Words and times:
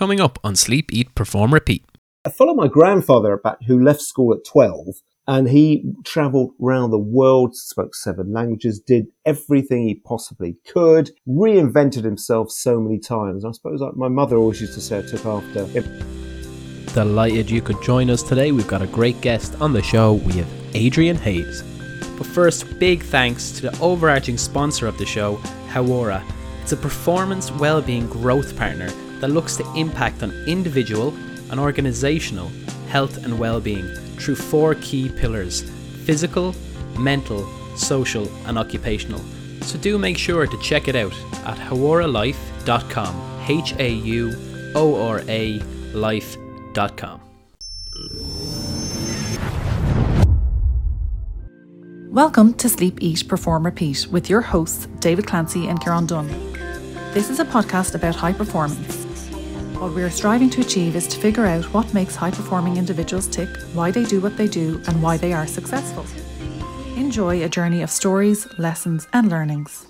coming 0.00 0.18
up 0.18 0.38
on 0.42 0.56
Sleep, 0.56 0.90
Eat, 0.94 1.14
Perform, 1.14 1.52
Repeat. 1.52 1.84
I 2.24 2.30
follow 2.30 2.54
my 2.54 2.68
grandfather 2.68 3.36
back 3.36 3.58
who 3.66 3.78
left 3.78 4.00
school 4.00 4.32
at 4.32 4.46
12 4.46 4.94
and 5.28 5.46
he 5.46 5.92
traveled 6.06 6.52
around 6.58 6.90
the 6.90 6.98
world, 6.98 7.54
spoke 7.54 7.94
seven 7.94 8.32
languages, 8.32 8.80
did 8.80 9.08
everything 9.26 9.86
he 9.86 9.96
possibly 9.96 10.56
could, 10.66 11.10
reinvented 11.28 12.02
himself 12.02 12.50
so 12.50 12.80
many 12.80 12.98
times. 12.98 13.44
I 13.44 13.50
suppose 13.50 13.82
my 13.94 14.08
mother 14.08 14.38
always 14.38 14.62
used 14.62 14.72
to 14.72 14.80
say 14.80 15.00
I 15.00 15.02
took 15.02 15.26
after 15.26 15.66
him. 15.66 15.84
Delighted 16.94 17.50
you 17.50 17.60
could 17.60 17.82
join 17.82 18.08
us 18.08 18.22
today. 18.22 18.52
We've 18.52 18.66
got 18.66 18.80
a 18.80 18.86
great 18.86 19.20
guest 19.20 19.54
on 19.60 19.74
the 19.74 19.82
show. 19.82 20.14
We 20.14 20.32
have 20.32 20.48
Adrian 20.72 21.16
Hayes. 21.16 21.62
But 22.16 22.26
first, 22.26 22.78
big 22.78 23.02
thanks 23.02 23.50
to 23.50 23.70
the 23.70 23.78
overarching 23.80 24.38
sponsor 24.38 24.86
of 24.86 24.96
the 24.96 25.04
show, 25.04 25.36
Hauora. 25.68 26.22
It's 26.62 26.72
a 26.72 26.78
performance 26.78 27.52
well-being 27.52 28.06
growth 28.06 28.56
partner 28.56 28.88
that 29.20 29.28
looks 29.28 29.56
to 29.56 29.64
impact 29.74 30.22
on 30.22 30.30
individual 30.46 31.14
and 31.50 31.60
organizational 31.60 32.48
health 32.88 33.24
and 33.24 33.38
well-being 33.38 33.86
through 34.18 34.36
four 34.36 34.74
key 34.76 35.08
pillars 35.08 35.62
physical, 36.04 36.54
mental, 36.98 37.46
social, 37.76 38.28
and 38.46 38.58
occupational. 38.58 39.20
So 39.62 39.78
do 39.78 39.98
make 39.98 40.18
sure 40.18 40.46
to 40.46 40.58
check 40.58 40.88
it 40.88 40.96
out 40.96 41.14
at 41.44 41.56
hauoralife.com. 41.58 43.30
H 43.46 43.74
A 43.78 43.90
U 43.90 44.72
O 44.74 45.08
R 45.08 45.22
A 45.28 45.60
life.com. 45.92 47.20
Welcome 52.10 52.54
to 52.54 52.68
Sleep, 52.68 52.98
Eat, 53.00 53.28
Perform, 53.28 53.64
Repeat 53.64 54.08
with 54.10 54.28
your 54.28 54.40
hosts, 54.40 54.86
David 54.98 55.26
Clancy 55.26 55.68
and 55.68 55.80
Kieran 55.80 56.06
Dunn. 56.06 56.26
This 57.12 57.30
is 57.30 57.38
a 57.38 57.44
podcast 57.44 57.94
about 57.94 58.16
high 58.16 58.32
performance 58.32 59.06
what 59.80 59.94
we 59.94 60.02
are 60.02 60.10
striving 60.10 60.50
to 60.50 60.60
achieve 60.60 60.94
is 60.94 61.06
to 61.08 61.18
figure 61.18 61.46
out 61.46 61.64
what 61.72 61.94
makes 61.94 62.14
high 62.14 62.30
performing 62.30 62.76
individuals 62.76 63.26
tick, 63.26 63.48
why 63.72 63.90
they 63.90 64.04
do 64.04 64.20
what 64.20 64.36
they 64.36 64.46
do, 64.46 64.80
and 64.86 65.02
why 65.02 65.16
they 65.16 65.32
are 65.32 65.46
successful. 65.46 66.04
Enjoy 66.96 67.42
a 67.42 67.48
journey 67.48 67.80
of 67.80 67.90
stories, 67.90 68.46
lessons, 68.58 69.08
and 69.14 69.30
learnings. 69.30 69.86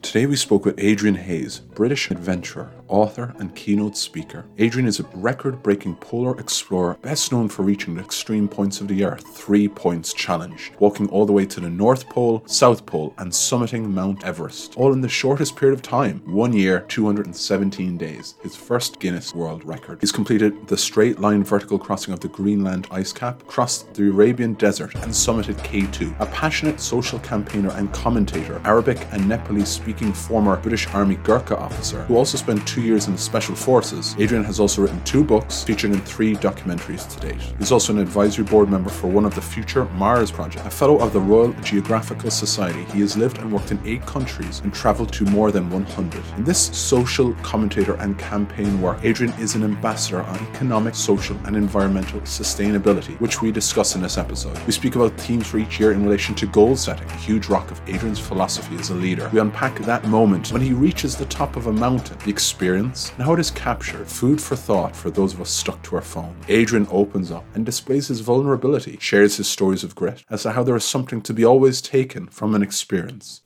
Today 0.00 0.24
we 0.24 0.36
spoke 0.36 0.64
with 0.64 0.74
Adrian 0.78 1.16
Hayes, 1.16 1.60
British 1.60 2.10
adventurer, 2.10 2.72
author, 2.88 3.34
and 3.38 3.54
keynote 3.54 3.96
speaker. 3.96 4.44
Adrian 4.58 4.86
is 4.86 5.00
a 5.00 5.04
record 5.14 5.62
breaking 5.62 5.96
polar 5.96 6.38
explorer, 6.38 6.96
best 7.02 7.32
known 7.32 7.48
for 7.48 7.62
reaching 7.62 7.94
the 7.94 8.02
extreme 8.02 8.48
points 8.48 8.80
of 8.80 8.88
the 8.88 9.04
Earth, 9.04 9.26
Three 9.36 9.68
Points 9.68 10.12
Challenge, 10.12 10.72
walking 10.78 11.08
all 11.08 11.26
the 11.26 11.32
way 11.32 11.46
to 11.46 11.60
the 11.60 11.70
North 11.70 12.08
Pole, 12.08 12.42
South 12.46 12.84
Pole, 12.86 13.14
and 13.18 13.30
summiting 13.32 13.90
Mount 13.90 14.24
Everest, 14.24 14.76
all 14.76 14.92
in 14.92 15.00
the 15.00 15.08
shortest 15.08 15.56
period 15.56 15.74
of 15.74 15.82
time 15.82 16.20
one 16.24 16.52
year, 16.52 16.84
217 16.88 17.96
days, 17.96 18.34
his 18.42 18.56
first 18.56 19.00
Guinness 19.00 19.34
World 19.34 19.64
Record. 19.64 19.98
He's 20.00 20.12
completed 20.12 20.68
the 20.68 20.76
straight 20.76 21.18
line 21.18 21.44
vertical 21.44 21.78
crossing 21.78 22.12
of 22.12 22.20
the 22.20 22.28
Greenland 22.28 22.88
ice 22.90 23.12
cap, 23.12 23.46
crossed 23.46 23.94
the 23.94 24.08
Arabian 24.08 24.54
Desert, 24.54 24.94
and 24.96 25.12
summited 25.12 25.56
K2. 25.58 26.20
A 26.20 26.26
passionate 26.26 26.80
social 26.80 27.18
campaigner 27.20 27.70
and 27.70 27.92
commentator, 27.92 28.60
Arabic 28.64 29.06
and 29.12 29.28
Nepalese 29.28 29.68
speaking 29.68 30.12
former 30.12 30.56
British 30.56 30.86
Army 30.88 31.16
Gurkha 31.16 31.56
officer 31.56 32.02
who 32.04 32.16
also 32.16 32.38
spent 32.38 32.66
two 32.72 32.80
years 32.80 33.06
in 33.06 33.12
the 33.12 33.18
Special 33.18 33.54
Forces, 33.54 34.16
Adrian 34.18 34.42
has 34.44 34.58
also 34.58 34.80
written 34.80 35.04
two 35.04 35.22
books 35.22 35.62
featured 35.62 35.92
in 35.92 36.00
three 36.00 36.34
documentaries 36.34 37.06
to 37.06 37.20
date. 37.20 37.38
He's 37.58 37.70
also 37.70 37.92
an 37.92 37.98
advisory 37.98 38.46
board 38.46 38.70
member 38.70 38.88
for 38.88 39.08
one 39.08 39.26
of 39.26 39.34
the 39.34 39.42
future 39.42 39.84
Mars 39.96 40.30
project. 40.30 40.66
A 40.66 40.70
fellow 40.70 40.98
of 40.98 41.12
the 41.12 41.20
Royal 41.20 41.52
Geographical 41.60 42.30
Society, 42.30 42.84
he 42.84 43.00
has 43.00 43.14
lived 43.14 43.36
and 43.36 43.52
worked 43.52 43.72
in 43.72 43.86
eight 43.86 44.00
countries 44.06 44.60
and 44.60 44.72
travelled 44.72 45.12
to 45.12 45.26
more 45.26 45.52
than 45.52 45.68
100. 45.68 46.24
In 46.38 46.44
this 46.44 46.74
social 46.74 47.34
commentator 47.42 47.92
and 47.96 48.18
campaign 48.18 48.80
work, 48.80 49.00
Adrian 49.02 49.34
is 49.38 49.54
an 49.54 49.64
ambassador 49.64 50.22
on 50.22 50.38
economic, 50.48 50.94
social, 50.94 51.36
and 51.44 51.56
environmental 51.56 52.20
sustainability, 52.20 53.20
which 53.20 53.42
we 53.42 53.52
discuss 53.52 53.96
in 53.96 54.00
this 54.00 54.16
episode. 54.16 54.58
We 54.60 54.72
speak 54.72 54.96
about 54.96 55.20
themes 55.20 55.46
for 55.46 55.58
each 55.58 55.78
year 55.78 55.92
in 55.92 56.02
relation 56.04 56.34
to 56.36 56.46
goal 56.46 56.74
setting, 56.76 57.08
a 57.08 57.16
huge 57.16 57.48
rock 57.48 57.70
of 57.70 57.82
Adrian's 57.86 58.18
philosophy 58.18 58.76
as 58.76 58.88
a 58.88 58.94
leader. 58.94 59.28
We 59.30 59.40
unpack 59.40 59.78
that 59.80 60.06
moment 60.06 60.52
when 60.52 60.62
he 60.62 60.72
reaches 60.72 61.16
the 61.16 61.26
top 61.26 61.56
of 61.56 61.66
a 61.66 61.72
mountain, 61.72 62.16
the 62.24 62.30
experience, 62.30 62.61
and 62.62 62.94
how 63.18 63.32
it 63.32 63.40
is 63.40 63.50
captured, 63.50 64.06
food 64.06 64.40
for 64.40 64.54
thought 64.54 64.94
for 64.94 65.10
those 65.10 65.34
of 65.34 65.40
us 65.40 65.50
stuck 65.50 65.82
to 65.82 65.96
our 65.96 66.02
phone. 66.02 66.36
Adrian 66.48 66.86
opens 66.90 67.30
up 67.30 67.44
and 67.54 67.66
displays 67.66 68.08
his 68.08 68.20
vulnerability, 68.20 68.96
shares 69.00 69.36
his 69.36 69.48
stories 69.48 69.82
of 69.82 69.94
grit, 69.94 70.24
as 70.30 70.42
to 70.42 70.52
how 70.52 70.62
there 70.62 70.76
is 70.76 70.84
something 70.84 71.20
to 71.22 71.34
be 71.34 71.44
always 71.44 71.82
taken 71.82 72.28
from 72.28 72.54
an 72.54 72.62
experience. 72.62 73.40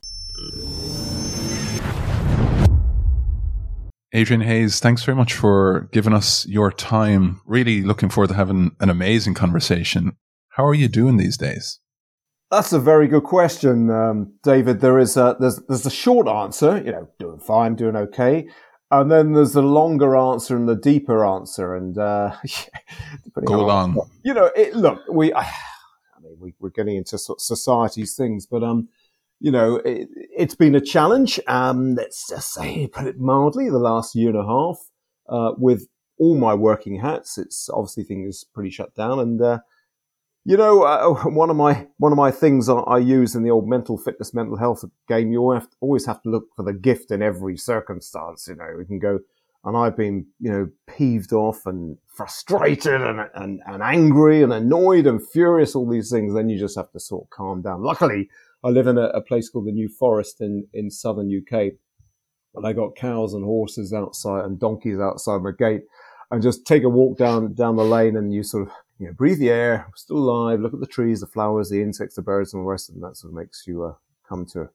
Adrian 4.13 4.41
Hayes, 4.41 4.79
thanks 4.79 5.03
very 5.03 5.15
much 5.15 5.33
for 5.33 5.89
giving 5.91 6.13
us 6.13 6.45
your 6.47 6.71
time. 6.71 7.41
Really 7.45 7.81
looking 7.81 8.09
forward 8.09 8.29
to 8.29 8.35
having 8.35 8.75
an 8.79 8.89
amazing 8.89 9.33
conversation. 9.33 10.15
How 10.49 10.65
are 10.65 10.75
you 10.75 10.87
doing 10.87 11.17
these 11.17 11.37
days? 11.37 11.79
That's 12.49 12.71
a 12.71 12.79
very 12.79 13.09
good 13.09 13.23
question, 13.23 13.89
um, 13.89 14.33
David. 14.41 14.79
There 14.79 14.99
is 14.99 15.17
a, 15.17 15.35
there's 15.37 15.57
there's 15.67 15.85
a 15.85 15.91
short 15.91 16.29
answer, 16.29 16.77
you 16.77 16.93
know, 16.93 17.09
doing 17.19 17.39
fine, 17.39 17.75
doing 17.75 17.97
okay, 17.97 18.47
and 18.91 19.11
then 19.11 19.33
there's 19.33 19.53
the 19.53 19.61
longer 19.61 20.15
answer 20.15 20.55
and 20.55 20.67
the 20.67 20.75
deeper 20.75 21.25
answer. 21.25 21.75
And 21.75 21.97
uh, 21.97 22.35
go 23.45 23.61
along. 23.61 23.99
You 24.23 24.33
know, 24.33 24.51
it, 24.55 24.75
look, 24.75 25.01
we, 25.09 25.33
I, 25.33 25.41
I 25.41 26.19
mean, 26.21 26.37
we, 26.39 26.53
are 26.63 26.69
getting 26.69 26.95
into 26.95 27.17
sort 27.17 27.37
of 27.37 27.41
society's 27.41 28.15
things, 28.15 28.45
but 28.45 28.63
um, 28.63 28.89
you 29.39 29.51
know, 29.51 29.81
it, 29.83 30.07
has 30.37 30.55
been 30.55 30.75
a 30.75 30.81
challenge. 30.81 31.39
Um, 31.47 31.95
let's 31.95 32.29
just 32.29 32.53
say, 32.53 32.87
put 32.87 33.07
it 33.07 33.19
mildly, 33.19 33.69
the 33.69 33.77
last 33.79 34.15
year 34.15 34.29
and 34.29 34.39
a 34.39 34.45
half 34.45 34.77
uh, 35.29 35.51
with 35.57 35.87
all 36.17 36.35
my 36.35 36.53
working 36.53 36.99
hats. 36.99 37.37
It's 37.37 37.69
obviously 37.69 38.03
things 38.03 38.43
pretty 38.43 38.69
shut 38.69 38.95
down, 38.95 39.19
and 39.19 39.41
uh, 39.41 39.59
you 40.47 40.55
know, 40.55 40.83
uh, 40.83 41.29
one 41.29 41.49
of 41.49 41.57
my 41.57 41.87
one 41.97 42.13
of 42.13 42.17
my 42.17 42.31
things 42.31 42.69
I 42.69 42.99
use 42.99 43.35
in 43.35 43.43
the 43.43 43.51
old 43.51 43.67
mental 43.67 43.97
fitness, 43.97 44.33
mental 44.33 44.55
health 44.55 44.85
game, 45.09 45.33
you 45.33 45.51
have 45.51 45.69
to, 45.69 45.75
always 45.81 46.05
have 46.05 46.21
to 46.21 46.29
look 46.29 46.45
for 46.55 46.63
the 46.63 46.71
gift 46.71 47.11
in 47.11 47.21
every 47.21 47.57
circumstance. 47.57 48.47
You 48.47 48.55
know, 48.55 48.75
we 48.77 48.85
can 48.85 48.97
go, 48.97 49.19
and 49.65 49.75
I've 49.75 49.97
been, 49.97 50.25
you 50.39 50.49
know, 50.49 50.69
peeved 50.87 51.33
off 51.33 51.65
and 51.65 51.97
frustrated 52.07 53.01
and, 53.01 53.29
and, 53.35 53.59
and 53.65 53.83
angry 53.83 54.41
and 54.41 54.53
annoyed 54.53 55.05
and 55.05 55.21
furious, 55.21 55.75
all 55.75 55.89
these 55.89 56.09
things. 56.09 56.33
Then 56.33 56.47
you 56.47 56.57
just 56.57 56.77
have 56.77 56.91
to 56.91 56.99
sort 57.01 57.25
of 57.25 57.29
calm 57.29 57.61
down. 57.61 57.83
Luckily, 57.83 58.29
I 58.63 58.69
live 58.69 58.87
in 58.87 58.97
a, 58.97 59.07
a 59.07 59.21
place 59.21 59.49
called 59.49 59.67
the 59.67 59.73
New 59.73 59.89
Forest 59.89 60.39
in, 60.39 60.65
in 60.73 60.89
southern 60.89 61.29
UK. 61.29 61.73
And 62.55 62.65
I 62.65 62.71
got 62.71 62.95
cows 62.95 63.33
and 63.33 63.43
horses 63.43 63.91
outside 63.91 64.45
and 64.45 64.57
donkeys 64.57 64.97
outside 64.97 65.41
my 65.41 65.51
gate 65.59 65.81
and 66.31 66.41
just 66.41 66.65
take 66.65 66.83
a 66.83 66.89
walk 66.89 67.17
down, 67.17 67.53
down 67.53 67.75
the 67.75 67.83
lane 67.83 68.15
and 68.15 68.33
you 68.33 68.43
sort 68.43 68.69
of 68.69 68.73
you 68.99 69.07
know, 69.07 69.13
breathe 69.13 69.39
the 69.39 69.49
air, 69.49 69.87
still 69.95 70.17
alive, 70.17 70.59
look 70.59 70.73
at 70.73 70.79
the 70.79 70.87
trees, 70.87 71.19
the 71.19 71.27
flowers, 71.27 71.69
the 71.69 71.81
insects, 71.81 72.15
the 72.15 72.21
birds, 72.21 72.53
and 72.53 72.63
the 72.63 72.67
rest 72.67 72.89
and. 72.89 73.03
That 73.03 73.17
sort 73.17 73.31
of 73.31 73.37
makes 73.37 73.63
you 73.67 73.83
uh, 73.83 73.93
come 74.27 74.45
to 74.53 74.69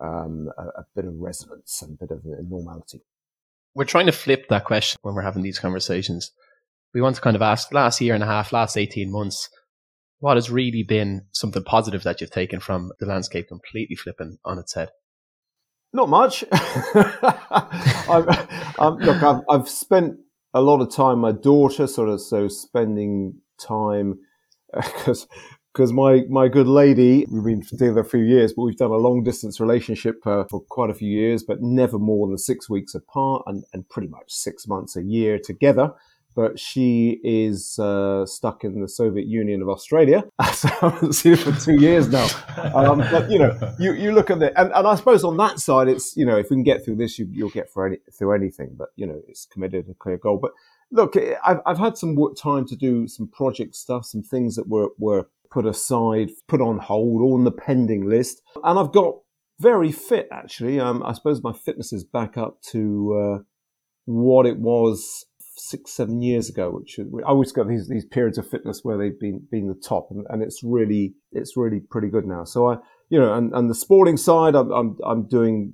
um, 0.00 0.50
a, 0.56 0.80
a, 0.80 0.86
bit 0.94 1.04
of 1.04 1.14
resonance 1.14 1.82
and 1.82 1.94
a 1.94 2.06
bit 2.06 2.10
of 2.10 2.24
normality. 2.24 3.00
We're 3.74 3.84
trying 3.84 4.06
to 4.06 4.12
flip 4.12 4.48
that 4.48 4.64
question 4.64 4.98
when 5.02 5.14
we're 5.14 5.22
having 5.22 5.42
these 5.42 5.58
conversations. 5.58 6.32
We 6.94 7.00
want 7.00 7.16
to 7.16 7.22
kind 7.22 7.36
of 7.36 7.42
ask 7.42 7.72
last 7.72 8.00
year 8.00 8.14
and 8.14 8.22
a 8.22 8.26
half, 8.26 8.52
last 8.52 8.76
18 8.76 9.10
months, 9.10 9.48
what 10.18 10.36
has 10.36 10.50
really 10.50 10.82
been 10.82 11.26
something 11.32 11.62
positive 11.62 12.02
that 12.04 12.20
you've 12.20 12.30
taken 12.30 12.60
from 12.60 12.92
the 13.00 13.06
landscape 13.06 13.48
completely 13.48 13.96
flipping 13.96 14.38
on 14.44 14.58
its 14.58 14.74
head? 14.74 14.90
Not 15.92 16.08
much. 16.08 16.44
I've, 16.52 18.28
um, 18.78 18.96
look, 18.98 19.22
I've, 19.22 19.40
I've 19.48 19.68
spent 19.68 20.18
a 20.54 20.60
lot 20.60 20.80
of 20.80 20.94
time. 20.94 21.18
My 21.18 21.32
daughter, 21.32 21.86
sort 21.86 22.08
of, 22.08 22.20
so 22.20 22.48
spending 22.48 23.40
time 23.58 24.18
because 24.74 25.26
because 25.76 25.92
my 25.92 26.22
my 26.30 26.48
good 26.48 26.66
lady, 26.66 27.26
we've 27.30 27.44
been 27.44 27.60
together 27.60 28.00
a 28.00 28.04
few 28.04 28.20
years, 28.20 28.54
but 28.54 28.62
we've 28.62 28.78
done 28.78 28.90
a 28.90 28.96
long 28.96 29.22
distance 29.22 29.60
relationship 29.60 30.26
uh, 30.26 30.44
for 30.44 30.60
quite 30.62 30.88
a 30.88 30.94
few 30.94 31.10
years, 31.10 31.42
but 31.42 31.60
never 31.60 31.98
more 31.98 32.26
than 32.26 32.38
six 32.38 32.70
weeks 32.70 32.94
apart, 32.94 33.42
and 33.46 33.64
and 33.74 33.86
pretty 33.90 34.08
much 34.08 34.32
six 34.32 34.66
months 34.66 34.96
a 34.96 35.02
year 35.02 35.38
together. 35.38 35.92
But 36.34 36.58
she 36.58 37.18
is 37.24 37.78
uh, 37.78 38.26
stuck 38.26 38.62
in 38.64 38.80
the 38.80 38.88
Soviet 38.88 39.26
Union 39.26 39.62
of 39.62 39.68
Australia, 39.68 40.24
so 40.54 40.68
I 40.68 40.90
haven't 40.90 41.12
seen 41.12 41.36
her 41.36 41.52
for 41.52 41.60
two 41.60 41.80
years 41.80 42.08
now. 42.08 42.26
Um, 42.74 42.98
but 42.98 43.30
you 43.30 43.38
know, 43.38 43.74
you, 43.78 43.92
you 43.92 44.12
look 44.12 44.30
at 44.30 44.42
it, 44.42 44.54
and, 44.56 44.72
and 44.72 44.86
I 44.86 44.94
suppose 44.94 45.24
on 45.24 45.36
that 45.38 45.60
side, 45.60 45.88
it's 45.88 46.16
you 46.16 46.24
know, 46.24 46.38
if 46.38 46.48
we 46.50 46.56
can 46.56 46.62
get 46.62 46.84
through 46.84 46.96
this, 46.96 47.18
you, 47.18 47.28
will 47.38 47.50
get 47.50 47.68
any, 47.78 47.98
through 48.16 48.34
anything. 48.34 48.76
But 48.78 48.88
you 48.96 49.06
know, 49.06 49.20
it's 49.28 49.44
committed 49.46 49.88
a 49.90 49.94
clear 49.94 50.16
goal. 50.16 50.38
But 50.40 50.52
look, 50.90 51.16
I've, 51.44 51.60
I've 51.66 51.78
had 51.78 51.96
some 51.96 52.16
time 52.40 52.66
to 52.66 52.76
do 52.76 53.08
some 53.08 53.28
project 53.28 53.74
stuff, 53.74 54.06
some 54.06 54.22
things 54.22 54.56
that 54.56 54.68
were, 54.68 54.90
were 54.98 55.28
put 55.50 55.66
aside, 55.66 56.30
put 56.48 56.60
on 56.60 56.78
hold, 56.78 57.22
or 57.22 57.38
on 57.38 57.44
the 57.44 57.52
pending 57.52 58.08
list. 58.08 58.42
And 58.62 58.78
I've 58.78 58.92
got 58.92 59.16
very 59.60 59.92
fit, 59.92 60.28
actually. 60.30 60.78
Um, 60.78 61.02
I 61.02 61.12
suppose 61.12 61.42
my 61.42 61.52
fitness 61.52 61.92
is 61.92 62.04
back 62.04 62.36
up 62.36 62.60
to 62.72 63.38
uh, 63.38 63.42
what 64.04 64.46
it 64.46 64.58
was 64.58 65.24
six, 65.58 65.92
seven 65.92 66.20
years 66.20 66.50
ago, 66.50 66.70
which 66.70 66.98
I 66.98 67.28
always 67.28 67.52
got 67.52 67.66
these, 67.66 67.88
these 67.88 68.04
periods 68.04 68.36
of 68.36 68.48
fitness 68.48 68.80
where 68.82 68.98
they've 68.98 69.18
been, 69.18 69.46
been 69.50 69.68
the 69.68 69.74
top 69.74 70.08
and, 70.10 70.26
and 70.28 70.42
it's 70.42 70.62
really, 70.62 71.14
it's 71.32 71.56
really 71.56 71.80
pretty 71.80 72.08
good 72.08 72.26
now. 72.26 72.44
So 72.44 72.68
I, 72.68 72.76
you 73.08 73.18
know, 73.18 73.32
and, 73.32 73.54
and 73.54 73.70
the 73.70 73.74
sporting 73.74 74.18
side, 74.18 74.54
I'm, 74.54 74.70
I'm, 74.70 74.98
I'm 75.04 75.26
doing 75.26 75.72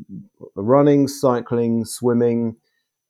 running, 0.55 1.09
cycling, 1.09 1.85
swimming, 1.85 2.57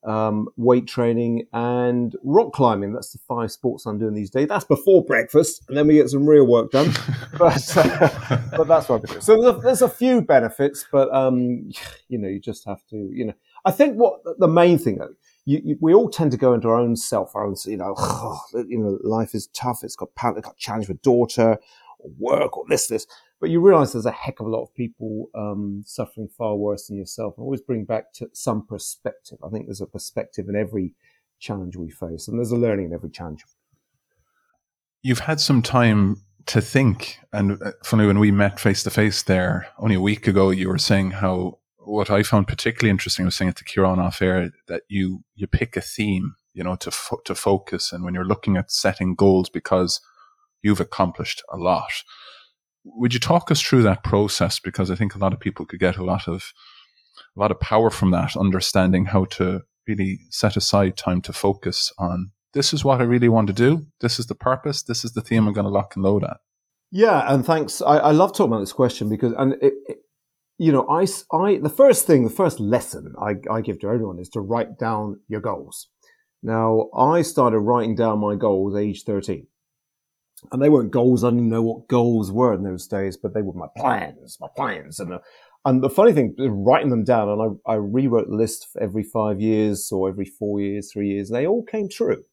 um, 0.05 0.49
weight 0.57 0.87
training, 0.87 1.47
and 1.53 2.17
rock 2.23 2.53
climbing. 2.53 2.93
That's 2.93 3.13
the 3.13 3.19
five 3.29 3.53
sports 3.53 3.87
I'm 3.87 3.99
doing 3.99 4.15
these 4.15 4.31
days. 4.31 4.49
That's 4.49 4.65
before 4.65 5.05
breakfast, 5.05 5.65
and 5.69 5.77
then 5.77 5.87
we 5.87 5.95
get 5.95 6.09
some 6.11 6.27
real 6.27 6.47
work 6.47 6.71
done. 6.71 6.93
but 7.39 7.77
uh, 7.77 8.39
but 8.57 8.69
that's 8.69 8.89
what 8.89 9.09
I 9.09 9.15
do. 9.15 9.21
So 9.21 9.41
there's 9.41 9.57
a, 9.57 9.61
there's 9.61 9.83
a 9.83 9.89
few 9.89 10.23
benefits, 10.23 10.87
but 10.91 11.13
um, 11.15 11.71
you 12.09 12.19
know, 12.19 12.29
you 12.29 12.41
just 12.41 12.65
have 12.67 12.85
to, 12.91 12.97
you 13.13 13.27
know, 13.27 13.35
I 13.65 13.71
think 13.71 13.97
what 13.97 14.21
the 14.39 14.49
main 14.49 14.79
thing 14.79 14.99
though. 14.99 15.15
You, 15.45 15.61
you, 15.65 15.79
we 15.81 15.93
all 15.93 16.09
tend 16.09 16.31
to 16.31 16.37
go 16.37 16.55
into 16.55 16.69
our 16.69 16.77
own 16.77 16.95
self, 16.95 17.35
our 17.35 17.45
own, 17.45 17.57
you 17.67 17.77
know, 17.77 17.95
oh, 17.99 18.41
you 18.69 18.79
know, 18.79 18.99
life 19.03 19.35
is 19.35 19.49
tough. 19.49 19.81
It's 19.83 19.97
got, 19.97 20.11
it's 20.17 20.47
got 20.47 20.57
challenge 20.57 20.87
with 20.87 21.03
daughter 21.03 21.59
or 21.99 22.11
work 22.17 22.57
or 22.57 22.65
this, 22.69 22.87
this. 22.87 23.09
But 23.43 23.51
you 23.51 23.61
realize 23.61 23.93
there's 23.93 24.07
a 24.07 24.13
heck 24.13 24.39
of 24.39 24.47
a 24.47 24.51
lot 24.51 24.63
of 24.63 24.73
people 24.73 25.29
um, 25.35 25.83
suffering 25.85 26.29
far 26.29 26.55
worse 26.55 26.87
than 26.87 26.97
yourself. 26.97 27.35
And 27.37 27.43
always 27.43 27.61
bring 27.61 27.85
back 27.85 28.13
to 28.15 28.31
some 28.33 28.65
perspective. 28.65 29.37
I 29.45 29.49
think 29.49 29.67
there's 29.67 29.81
a 29.81 29.87
perspective 29.87 30.49
in 30.49 30.55
every 30.55 30.95
challenge 31.41 31.77
we 31.77 31.91
face, 31.91 32.29
and 32.29 32.39
there's 32.39 32.53
a 32.53 32.57
learning 32.57 32.87
in 32.87 32.93
every 32.95 33.11
challenge. 33.11 33.45
You've 35.03 35.19
had 35.19 35.41
some 35.41 35.61
time 35.61 36.23
to 36.47 36.61
think, 36.61 37.19
and 37.33 37.61
uh, 37.61 37.73
funny 37.83 38.07
when 38.07 38.21
we 38.21 38.31
met 38.31 38.61
face 38.61 38.85
to 38.85 38.91
face 38.91 39.25
there 39.25 39.67
only 39.77 39.97
a 39.97 40.01
week 40.01 40.29
ago, 40.29 40.51
you 40.51 40.69
were 40.69 40.79
saying 40.79 41.11
how 41.11 41.59
what 41.79 42.11
I 42.11 42.23
found 42.23 42.47
particularly 42.47 42.91
interesting 42.91 43.25
was 43.25 43.35
saying 43.35 43.49
at 43.49 43.57
the 43.57 43.65
Kieran 43.65 43.99
off 43.99 44.23
air 44.23 44.53
that 44.69 44.83
you 44.87 45.25
you 45.35 45.49
pick 45.49 45.77
a 45.77 45.81
theme, 45.81 46.37
you 46.55 46.63
know, 46.63 46.77
to 46.77 46.93
fo- 46.93 47.23
to 47.25 47.35
focus, 47.35 47.91
and 47.91 48.05
when 48.05 48.15
you're 48.15 48.25
looking 48.25 48.57
at 48.57 48.71
setting 48.71 49.17
goals 49.17 49.51
because 49.51 50.01
you've 50.63 50.81
accomplished 50.81 51.43
a 51.53 51.57
lot 51.57 52.05
would 52.85 53.15
you 53.15 53.21
talk 53.21 53.51
us 53.51 53.61
through 53.61 53.83
that 53.83 54.05
process? 54.05 54.59
Because 54.59 54.91
I 54.91 54.95
think 54.95 55.15
a 55.15 55.19
lot 55.19 55.33
of 55.33 55.41
people 55.41 55.67
could 55.67 55.81
get 55.81 55.97
a 55.97 56.05
lot 56.05 56.29
of 56.29 56.53
a 57.37 57.41
lot 57.41 57.51
of 57.51 57.61
power 57.61 57.91
from 57.91 58.11
that, 58.11 58.37
understanding 58.37 59.07
how 59.07 59.25
to 59.27 59.63
really 59.87 60.21
set 60.31 60.57
aside 60.57 60.97
time 60.97 61.21
to 61.23 61.33
focus 61.33 61.93
on 61.99 62.31
this 62.55 62.73
is 62.73 62.85
what 62.85 63.01
I 63.01 63.05
really 63.05 63.29
want 63.29 63.47
to 63.49 63.53
do. 63.53 63.87
This 64.01 64.19
is 64.19 64.27
the 64.27 64.35
purpose. 64.35 64.83
This 64.83 65.05
is 65.05 65.13
the 65.13 65.23
theme 65.23 65.47
I'm 65.47 65.55
going 65.55 65.65
to 65.65 65.71
lock 65.71 65.97
and 65.97 66.05
load 66.05 66.25
at. 66.25 66.39
Yeah, 66.91 67.33
and 67.33 67.45
thanks. 67.45 67.81
I, 67.81 67.97
I 67.99 68.11
love 68.11 68.33
talking 68.33 68.53
about 68.53 68.61
this 68.61 68.73
question 68.73 69.09
because, 69.09 69.33
and 69.39 69.55
it, 69.63 69.73
it, 69.87 69.99
you 70.59 70.71
know, 70.73 70.87
I, 70.89 71.07
I, 71.35 71.57
the 71.57 71.73
first 71.75 72.07
thing, 72.07 72.25
the 72.25 72.31
first 72.31 72.61
lesson 72.61 73.15
I, 73.21 73.37
I 73.51 73.63
give 73.63 73.81
to 73.81 73.89
everyone 73.89 74.19
is 74.19 74.29
to 74.31 74.41
write 74.41 74.79
down 74.79 75.21
your 75.29 75.41
goals. 75.41 75.89
Now, 76.43 76.91
I 76.95 77.23
started 77.23 77.61
writing 77.61 77.95
down 77.95 78.19
my 78.19 78.35
goals 78.37 78.77
age 78.77 79.05
13 79.05 79.47
and 80.51 80.61
they 80.61 80.69
weren't 80.69 80.91
goals. 80.91 81.23
I 81.23 81.31
didn't 81.31 81.49
know 81.49 81.63
what 81.63 81.89
goals 81.89 82.33
were 82.33 82.55
in 82.55 82.65
those 82.65 82.87
days, 82.87 83.17
but 83.17 83.35
they 83.35 83.43
were 83.43 83.53
my 83.53 83.69
plans, 83.77 84.39
my 84.41 84.49
plans. 84.57 84.99
And, 84.99 85.15
uh, 85.15 85.19
and 85.65 85.83
the 85.83 85.91
funny 85.91 86.13
thing, 86.13 86.35
writing 86.39 86.91
them 86.91 87.05
down, 87.05 87.29
and 87.29 87.61
I, 87.67 87.73
I 87.73 87.75
rewrote 87.77 88.29
the 88.29 88.35
list 88.35 88.69
every 88.81 89.05
five 89.05 89.41
years 89.41 89.93
or 89.93 90.09
every 90.09 90.25
four 90.25 90.61
years, 90.61 90.93
three 90.93 91.11
years, 91.11 91.31
they 91.31 91.47
all 91.47 91.63
came 91.63 91.89
true. 91.89 92.25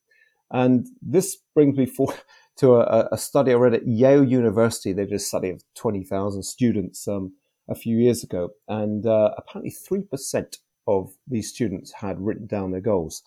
And 0.52 0.88
this 1.02 1.38
brings 1.54 1.78
me 1.78 1.86
to 2.58 2.76
a, 2.76 3.10
a, 3.12 3.18
study 3.18 3.52
I 3.52 3.56
read 3.56 3.76
at 3.76 3.88
Yale 3.88 4.24
University. 4.24 4.94
They 4.94 5.06
did 5.06 5.14
a 5.14 5.20
study 5.20 5.52
of 5.52 5.64
20,000 5.76 6.42
students 6.44 7.08
um, 7.08 7.34
a 7.70 7.76
few 7.76 7.98
years 7.98 8.24
ago. 8.24 8.50
And 8.68 9.06
uh, 9.06 9.32
apparently 9.38 9.72
3% 9.72 10.58
of 10.88 11.14
these 11.28 11.50
students 11.50 11.92
had 11.94 12.20
written 12.20 12.48
down 12.48 12.72
their 12.72 12.82
goals. 12.82 13.22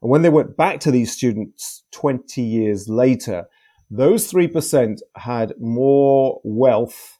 And 0.00 0.10
when 0.10 0.22
they 0.22 0.28
went 0.28 0.56
back 0.56 0.78
to 0.80 0.92
these 0.92 1.12
students 1.12 1.82
20 1.90 2.40
years 2.40 2.88
later, 2.88 3.48
those 3.90 4.30
3% 4.30 5.00
had 5.16 5.54
more 5.58 6.40
wealth 6.44 7.18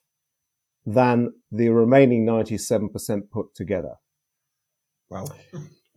than 0.84 1.32
the 1.50 1.68
remaining 1.68 2.26
97% 2.26 3.30
put 3.30 3.54
together. 3.54 3.94
Wow. 5.10 5.26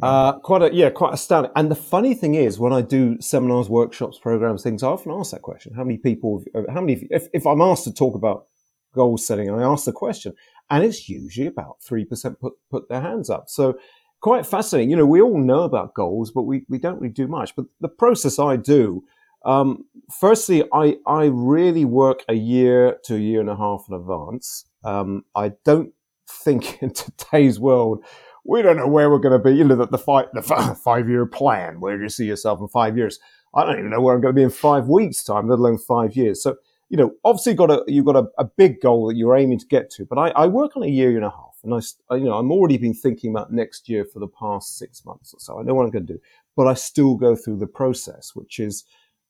Uh, 0.01 0.39
quite 0.39 0.63
a, 0.63 0.73
yeah, 0.73 0.89
quite 0.89 1.13
astounding. 1.13 1.51
And 1.55 1.69
the 1.69 1.75
funny 1.75 2.13
thing 2.13 2.33
is, 2.33 2.57
when 2.57 2.73
I 2.73 2.81
do 2.81 3.21
seminars, 3.21 3.69
workshops, 3.69 4.17
programs, 4.17 4.63
things, 4.63 4.81
I 4.81 4.87
often 4.87 5.11
ask 5.11 5.31
that 5.31 5.41
question. 5.41 5.73
How 5.75 5.83
many 5.83 5.97
people, 5.97 6.43
how 6.69 6.81
many, 6.81 7.07
if, 7.11 7.27
if 7.33 7.45
I'm 7.45 7.61
asked 7.61 7.83
to 7.83 7.93
talk 7.93 8.15
about 8.15 8.47
goal 8.93 9.17
setting, 9.17 9.49
I 9.49 9.63
ask 9.63 9.85
the 9.85 9.91
question, 9.91 10.33
and 10.69 10.83
it's 10.83 11.07
usually 11.07 11.47
about 11.47 11.77
3% 11.87 12.39
put, 12.39 12.53
put 12.69 12.89
their 12.89 13.01
hands 13.01 13.29
up. 13.29 13.45
So 13.47 13.77
quite 14.21 14.45
fascinating. 14.45 14.89
You 14.89 14.97
know, 14.97 15.05
we 15.05 15.21
all 15.21 15.37
know 15.37 15.63
about 15.63 15.93
goals, 15.93 16.31
but 16.31 16.43
we, 16.43 16.65
we 16.69 16.77
don't 16.77 16.99
really 16.99 17.13
do 17.13 17.27
much. 17.27 17.55
But 17.55 17.65
the 17.79 17.89
process 17.89 18.39
I 18.39 18.55
do 18.55 19.03
um, 19.45 19.85
firstly, 20.19 20.63
I, 20.73 20.97
I 21.05 21.25
really 21.25 21.85
work 21.85 22.23
a 22.27 22.33
year 22.33 22.99
to 23.05 23.15
a 23.15 23.19
year 23.19 23.39
and 23.39 23.49
a 23.49 23.55
half 23.55 23.85
in 23.89 23.95
advance. 23.95 24.65
Um, 24.83 25.25
I 25.35 25.53
don't 25.65 25.93
think 26.29 26.77
in 26.81 26.93
today's 26.93 27.59
world, 27.59 28.03
we 28.43 28.61
don't 28.61 28.77
know 28.77 28.87
where 28.87 29.09
we're 29.09 29.19
going 29.19 29.39
to 29.39 29.43
be. 29.43 29.55
You 29.55 29.63
know, 29.63 29.75
the, 29.75 29.87
the, 29.87 29.97
five, 29.97 30.27
the 30.33 30.41
five 30.83 31.09
year 31.09 31.25
plan, 31.25 31.79
where 31.79 31.97
do 31.97 32.03
you 32.03 32.09
see 32.09 32.25
yourself 32.25 32.59
in 32.59 32.67
five 32.67 32.97
years? 32.97 33.19
I 33.53 33.65
don't 33.65 33.79
even 33.79 33.89
know 33.89 34.01
where 34.01 34.15
I'm 34.15 34.21
going 34.21 34.33
to 34.33 34.39
be 34.39 34.43
in 34.43 34.49
five 34.49 34.87
weeks' 34.87 35.23
time, 35.23 35.49
let 35.49 35.59
alone 35.59 35.77
five 35.77 36.15
years. 36.15 36.41
So, 36.41 36.55
you 36.89 36.97
know, 36.97 37.11
obviously 37.23 37.53
got 37.53 37.69
a, 37.69 37.83
you've 37.87 38.05
got 38.05 38.15
a, 38.15 38.25
a 38.37 38.45
big 38.45 38.81
goal 38.81 39.07
that 39.07 39.15
you're 39.15 39.35
aiming 39.35 39.59
to 39.59 39.65
get 39.65 39.89
to, 39.91 40.05
but 40.05 40.17
I, 40.17 40.29
I 40.29 40.47
work 40.47 40.75
on 40.75 40.83
a 40.83 40.87
year 40.87 41.15
and 41.15 41.25
a 41.25 41.29
half 41.29 41.51
and 41.63 41.73
I, 41.73 42.15
you 42.15 42.25
know, 42.25 42.33
I'm 42.33 42.51
already 42.51 42.77
been 42.77 42.93
thinking 42.93 43.31
about 43.31 43.51
next 43.51 43.87
year 43.87 44.05
for 44.05 44.19
the 44.19 44.27
past 44.27 44.77
six 44.77 45.05
months 45.05 45.33
or 45.33 45.39
so. 45.39 45.59
I 45.59 45.63
know 45.63 45.73
what 45.73 45.83
I'm 45.83 45.91
going 45.91 46.07
to 46.07 46.13
do, 46.13 46.19
but 46.55 46.67
I 46.67 46.73
still 46.73 47.15
go 47.15 47.35
through 47.35 47.57
the 47.57 47.67
process, 47.67 48.31
which 48.33 48.59
is, 48.59 48.85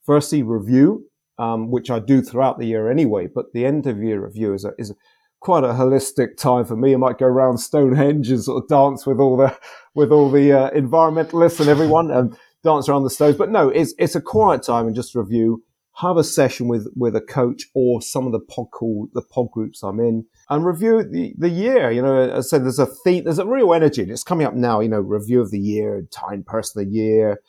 firstly 0.06 0.44
review, 0.44 1.06
um, 1.38 1.72
which 1.72 1.90
I 1.90 2.00
do 2.00 2.22
throughout 2.22 2.60
the 2.60 2.68
year 2.68 2.90
anyway, 2.90 3.28
but 3.34 3.54
the 3.54 3.66
end 3.66 3.88
of 3.88 4.02
year 4.02 4.24
review 4.24 4.54
is 4.54 4.66
a, 4.66 4.72
is 4.78 4.92
a, 4.92 4.96
quite 5.40 5.64
a 5.64 5.70
holistic 5.74 6.38
time 6.38 6.66
for 6.66 6.76
me. 6.76 6.94
I 6.94 6.98
might 6.98 7.18
go 7.18 7.26
around 7.26 7.58
Stonehenge 7.58 8.30
and 8.30 8.44
sort 8.44 8.64
of 8.64 8.70
dance 8.70 9.06
with 9.06 9.20
all 9.20 9.38
the 9.38 9.58
with 9.96 10.12
all 10.12 10.30
the 10.30 10.52
uh, 10.52 10.70
environmentalists 10.72 11.60
and 11.60 11.70
everyone 11.70 12.12
and 12.12 12.38
dance 12.64 12.88
around 12.88 13.04
the 13.04 13.10
stones. 13.10 13.38
But 13.38 13.50
no, 13.50 13.70
it's 13.70 13.94
it's 13.98 14.16
a 14.16 14.22
quiet 14.22 14.64
time 14.64 14.88
and 14.88 14.96
just 14.96 15.16
review. 15.16 15.64
Have 15.96 16.16
a 16.18 16.24
session 16.24 16.68
with 16.68 16.88
with 16.96 17.16
a 17.16 17.22
coach 17.22 17.66
or 17.76 18.02
some 18.02 18.26
of 18.26 18.32
the 18.32 18.40
pod 18.40 18.68
call, 18.72 19.10
the 19.14 19.22
pod 19.22 19.52
groups 19.52 19.84
I'm 19.84 20.00
in 20.00 20.26
and 20.50 20.66
review 20.66 21.04
the, 21.04 21.34
the 21.38 21.50
year. 21.50 21.92
You 21.92 22.02
know, 22.02 22.38
I 22.38 22.42
said 22.42 22.64
there's 22.64 22.80
a 22.80 22.86
theme, 22.86 23.26
there's 23.26 23.40
a 23.40 23.46
real 23.46 23.74
energy. 23.74 24.04
It's 24.04 24.24
coming 24.24 24.48
up 24.48 24.54
now. 24.54 24.80
You 24.80 24.90
know, 24.90 25.02
review 25.02 25.42
of 25.42 25.52
the 25.52 25.60
year, 25.60 26.02
time 26.12 26.44
person 26.44 26.82
of 26.82 26.88
the 26.88 26.94
year 26.94 27.42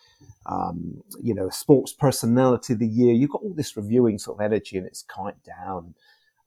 um, 0.46 1.02
you 1.22 1.34
know, 1.34 1.48
sports 1.50 1.92
personality 1.92 2.72
of 2.72 2.78
the 2.78 2.86
year. 2.86 3.14
You've 3.14 3.30
got 3.30 3.42
all 3.42 3.54
this 3.54 3.76
reviewing 3.76 4.18
sort 4.18 4.38
of 4.38 4.44
energy 4.44 4.76
and 4.76 4.86
it's 4.86 5.02
quite 5.02 5.42
down. 5.44 5.94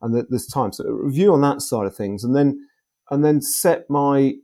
And 0.01 0.25
there's 0.29 0.47
time. 0.47 0.71
So 0.73 0.85
review 0.85 1.33
on 1.33 1.41
that 1.41 1.61
side 1.61 1.85
of 1.85 1.95
things. 1.95 2.23
And 2.23 2.35
then, 2.35 2.67
and 3.09 3.23
then 3.23 3.41
set 3.41 3.89
my, 3.89 4.35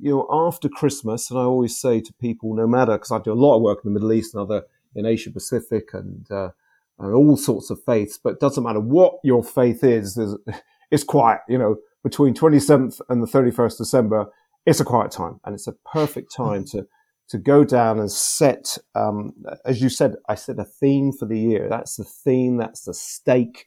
you 0.00 0.10
know, 0.10 0.26
after 0.30 0.68
Christmas, 0.68 1.30
and 1.30 1.38
I 1.38 1.42
always 1.42 1.78
say 1.78 2.00
to 2.00 2.12
people, 2.14 2.54
no 2.54 2.66
matter, 2.66 2.92
because 2.92 3.10
I 3.10 3.18
do 3.18 3.32
a 3.32 3.34
lot 3.34 3.56
of 3.56 3.62
work 3.62 3.80
in 3.84 3.92
the 3.92 3.98
Middle 3.98 4.12
East 4.12 4.34
and 4.34 4.42
other 4.42 4.62
in 4.94 5.06
Asia 5.06 5.30
Pacific 5.30 5.90
and, 5.92 6.30
uh, 6.30 6.50
and 6.98 7.14
all 7.14 7.36
sorts 7.36 7.70
of 7.70 7.82
faiths, 7.84 8.18
but 8.22 8.34
it 8.34 8.40
doesn't 8.40 8.64
matter 8.64 8.80
what 8.80 9.14
your 9.24 9.42
faith 9.42 9.82
is, 9.84 10.18
it's 10.90 11.04
quiet, 11.04 11.40
you 11.48 11.58
know, 11.58 11.76
between 12.02 12.34
27th 12.34 13.00
and 13.08 13.22
the 13.22 13.26
31st 13.26 13.78
December, 13.78 14.26
it's 14.66 14.80
a 14.80 14.84
quiet 14.84 15.10
time 15.10 15.40
and 15.44 15.54
it's 15.54 15.66
a 15.66 15.72
perfect 15.92 16.34
time 16.34 16.64
to, 16.72 16.86
to 17.30 17.38
go 17.38 17.64
down 17.64 18.00
and 18.00 18.10
set, 18.10 18.76
um, 18.94 19.32
as 19.64 19.80
you 19.80 19.88
said, 19.88 20.16
I 20.28 20.34
said 20.34 20.58
a 20.58 20.64
theme 20.64 21.12
for 21.12 21.26
the 21.26 21.38
year. 21.38 21.68
That's 21.70 21.96
the 21.96 22.04
theme. 22.04 22.56
That's 22.56 22.82
the 22.82 22.94
stake. 22.94 23.66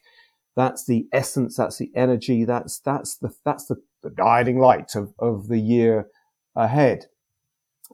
That's 0.54 0.84
the 0.86 1.08
essence. 1.12 1.56
That's 1.56 1.78
the 1.78 1.90
energy. 1.96 2.44
That's 2.44 2.78
that's 2.78 3.16
the 3.16 3.34
that's 3.44 3.66
the, 3.66 3.76
the 4.02 4.10
guiding 4.10 4.58
light 4.58 4.94
of, 4.94 5.14
of 5.18 5.48
the 5.48 5.58
year 5.58 6.08
ahead. 6.54 7.06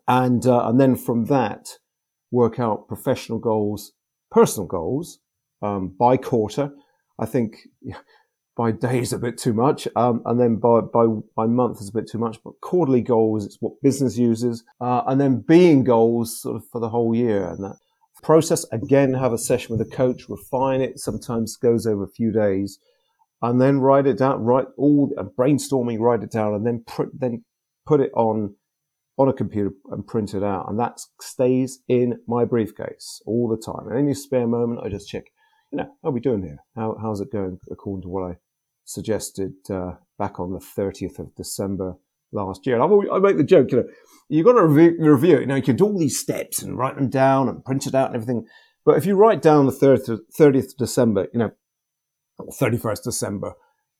And 0.08 0.44
uh, 0.44 0.68
and 0.68 0.80
then 0.80 0.96
from 0.96 1.26
that, 1.26 1.78
work 2.32 2.58
out 2.58 2.88
professional 2.88 3.38
goals, 3.38 3.92
personal 4.30 4.66
goals 4.66 5.20
um, 5.62 5.94
by 5.98 6.16
quarter. 6.16 6.72
I 7.18 7.26
think 7.26 7.58
by 8.60 8.72
day 8.72 8.98
is 8.98 9.14
a 9.14 9.18
bit 9.18 9.38
too 9.38 9.54
much, 9.54 9.88
um, 9.96 10.20
and 10.26 10.38
then 10.38 10.56
by, 10.56 10.82
by 10.82 11.06
by 11.34 11.46
month 11.46 11.80
is 11.80 11.88
a 11.88 11.92
bit 11.92 12.06
too 12.06 12.18
much. 12.18 12.38
But 12.44 12.60
quarterly 12.60 13.00
goals, 13.00 13.46
it's 13.46 13.56
what 13.60 13.80
business 13.82 14.18
uses, 14.18 14.64
uh, 14.82 15.00
and 15.06 15.18
then 15.18 15.42
being 15.48 15.82
goals 15.82 16.42
sort 16.42 16.56
of 16.56 16.68
for 16.70 16.78
the 16.78 16.90
whole 16.90 17.14
year. 17.14 17.48
And 17.48 17.64
that 17.64 17.76
process 18.22 18.66
again, 18.70 19.14
have 19.14 19.32
a 19.32 19.38
session 19.38 19.74
with 19.74 19.88
a 19.88 19.90
coach, 19.90 20.28
refine 20.28 20.82
it. 20.82 20.98
Sometimes 20.98 21.56
goes 21.56 21.86
over 21.86 22.04
a 22.04 22.10
few 22.10 22.30
days, 22.32 22.78
and 23.40 23.62
then 23.62 23.80
write 23.80 24.06
it 24.06 24.18
down. 24.18 24.44
Write 24.44 24.66
all 24.76 25.10
uh, 25.16 25.22
brainstorming, 25.22 25.98
write 25.98 26.22
it 26.22 26.30
down, 26.30 26.52
and 26.52 26.66
then 26.66 26.84
pr- 26.86 27.14
then 27.14 27.42
put 27.86 28.00
it 28.02 28.12
on 28.14 28.56
on 29.16 29.26
a 29.26 29.32
computer 29.32 29.70
and 29.90 30.06
print 30.06 30.34
it 30.34 30.42
out. 30.42 30.66
And 30.68 30.78
that 30.78 31.00
stays 31.18 31.78
in 31.88 32.18
my 32.26 32.44
briefcase 32.44 33.22
all 33.24 33.48
the 33.48 33.56
time. 33.56 33.88
And 33.88 33.98
any 33.98 34.12
spare 34.12 34.46
moment, 34.46 34.80
I 34.84 34.90
just 34.90 35.08
check 35.08 35.24
you 35.72 35.78
know, 35.78 35.90
how 36.02 36.08
are 36.08 36.12
we 36.12 36.20
doing 36.20 36.42
here? 36.42 36.58
How, 36.74 36.96
how's 37.00 37.20
it 37.20 37.32
going 37.32 37.58
according 37.70 38.02
to 38.02 38.08
what 38.08 38.30
I 38.30 38.36
suggested 38.84 39.54
uh, 39.70 39.92
back 40.18 40.40
on 40.40 40.52
the 40.52 40.58
30th 40.58 41.18
of 41.18 41.34
December 41.34 41.96
last 42.32 42.66
year? 42.66 42.80
And 42.80 43.10
I 43.10 43.18
make 43.18 43.36
the 43.36 43.44
joke, 43.44 43.70
you 43.72 43.78
know, 43.78 43.88
you've 44.28 44.46
got 44.46 44.54
to 44.54 44.66
review, 44.66 44.96
review 44.98 45.36
it. 45.36 45.40
You 45.40 45.46
know, 45.46 45.56
you 45.56 45.62
can 45.62 45.76
do 45.76 45.86
all 45.86 45.98
these 45.98 46.18
steps 46.18 46.62
and 46.62 46.78
write 46.78 46.96
them 46.96 47.08
down 47.08 47.48
and 47.48 47.64
print 47.64 47.86
it 47.86 47.94
out 47.94 48.08
and 48.08 48.16
everything. 48.16 48.46
But 48.84 48.96
if 48.96 49.06
you 49.06 49.14
write 49.14 49.42
down 49.42 49.66
the 49.66 49.72
30th, 49.72 50.20
30th 50.38 50.76
December, 50.78 51.28
you 51.32 51.38
know, 51.38 51.50
31st 52.60 53.02
December, 53.04 53.52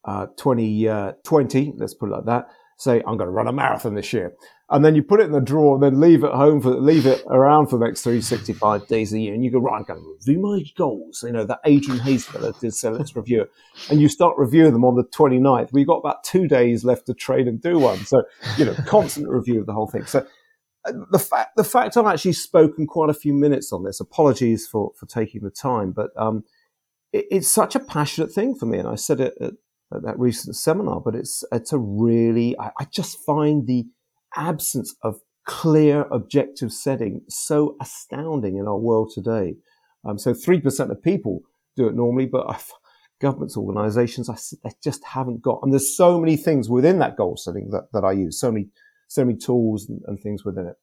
uh, 0.04 0.26
2020, 0.36 0.88
uh, 0.88 1.72
let's 1.76 1.94
put 1.94 2.08
it 2.08 2.12
like 2.12 2.24
that, 2.24 2.48
say, 2.78 3.02
I'm 3.06 3.16
going 3.16 3.28
to 3.28 3.32
run 3.32 3.46
a 3.46 3.52
marathon 3.52 3.94
this 3.94 4.12
year. 4.12 4.32
And 4.70 4.84
then 4.84 4.94
you 4.94 5.02
put 5.02 5.20
it 5.20 5.24
in 5.24 5.32
the 5.32 5.40
drawer 5.40 5.74
and 5.74 5.82
then 5.82 6.00
leave 6.00 6.22
it 6.22 6.32
home 6.32 6.60
for 6.60 6.70
leave 6.70 7.04
it 7.04 7.24
around 7.28 7.66
for 7.66 7.78
the 7.78 7.84
next 7.84 8.02
365 8.02 8.86
days 8.86 9.12
a 9.12 9.18
year. 9.18 9.34
And 9.34 9.44
you 9.44 9.50
go 9.50 9.58
right 9.58 9.78
i'm 9.78 9.84
going 9.84 10.00
to 10.00 10.08
review 10.08 10.40
my 10.40 10.62
goals. 10.76 11.22
You 11.26 11.32
know 11.32 11.44
that 11.44 11.60
adrian 11.64 12.00
hayes 12.00 12.26
fellow 12.26 12.52
did 12.52 12.74
so 12.74 12.92
let's 12.92 13.14
review 13.16 13.42
it 13.42 13.52
and 13.90 14.00
you 14.00 14.08
start 14.08 14.36
reviewing 14.38 14.72
them 14.72 14.84
on 14.84 14.94
the 14.94 15.04
29th 15.04 15.72
we've 15.72 15.86
got 15.86 15.96
about 15.96 16.22
two 16.24 16.46
days 16.46 16.84
left 16.84 17.06
to 17.06 17.14
trade 17.14 17.48
and 17.48 17.60
do 17.60 17.78
one. 17.78 17.98
So 18.06 18.22
you 18.56 18.64
know 18.64 18.74
constant 18.86 19.28
review 19.28 19.60
of 19.60 19.66
the 19.66 19.72
whole 19.72 19.88
thing. 19.88 20.06
So 20.06 20.26
uh, 20.84 20.92
the 21.10 21.18
fact 21.18 21.56
the 21.56 21.64
fact 21.64 21.96
i've 21.96 22.06
actually 22.06 22.32
spoken 22.32 22.86
quite 22.86 23.10
a 23.10 23.14
few 23.14 23.34
minutes 23.34 23.72
on 23.72 23.84
this 23.84 24.00
apologies 24.00 24.66
for 24.66 24.92
for 24.96 25.04
taking 25.06 25.42
the 25.42 25.50
time 25.50 25.92
but 25.92 26.10
um 26.16 26.42
it, 27.12 27.26
it's 27.30 27.48
such 27.48 27.74
a 27.74 27.80
passionate 27.80 28.32
thing 28.32 28.54
for 28.54 28.66
me. 28.66 28.78
And 28.78 28.88
i 28.88 28.94
said 28.94 29.20
it 29.20 29.34
at, 29.40 29.52
at 29.92 30.02
that 30.02 30.18
recent 30.18 30.54
seminar 30.54 31.00
but 31.00 31.16
it's 31.16 31.42
it's 31.50 31.72
a 31.72 31.78
really 31.78 32.56
I, 32.58 32.70
I 32.78 32.84
just 32.84 33.18
find 33.18 33.66
the 33.66 33.86
absence 34.36 34.94
of 35.02 35.20
clear 35.46 36.02
objective 36.12 36.72
setting 36.72 37.22
so 37.28 37.76
astounding 37.80 38.56
in 38.56 38.66
our 38.66 38.78
world 38.78 39.10
today. 39.14 39.54
Um, 40.04 40.18
so 40.18 40.32
3% 40.32 40.90
of 40.90 41.02
people 41.02 41.40
do 41.76 41.88
it 41.88 41.94
normally, 41.94 42.26
but 42.26 42.64
governments, 43.20 43.56
organizations, 43.56 44.28
I, 44.28 44.36
they 44.64 44.74
just 44.82 45.04
haven't 45.04 45.42
got, 45.42 45.60
and 45.62 45.72
there's 45.72 45.96
so 45.96 46.18
many 46.18 46.36
things 46.36 46.68
within 46.68 46.98
that 47.00 47.16
goal 47.16 47.36
setting 47.36 47.70
that, 47.70 47.88
that 47.92 48.04
I 48.04 48.12
use, 48.12 48.40
so 48.40 48.50
many, 48.50 48.68
so 49.08 49.24
many 49.24 49.38
tools 49.38 49.88
and, 49.88 50.00
and 50.06 50.20
things 50.20 50.44
within 50.44 50.66
it. 50.66 50.76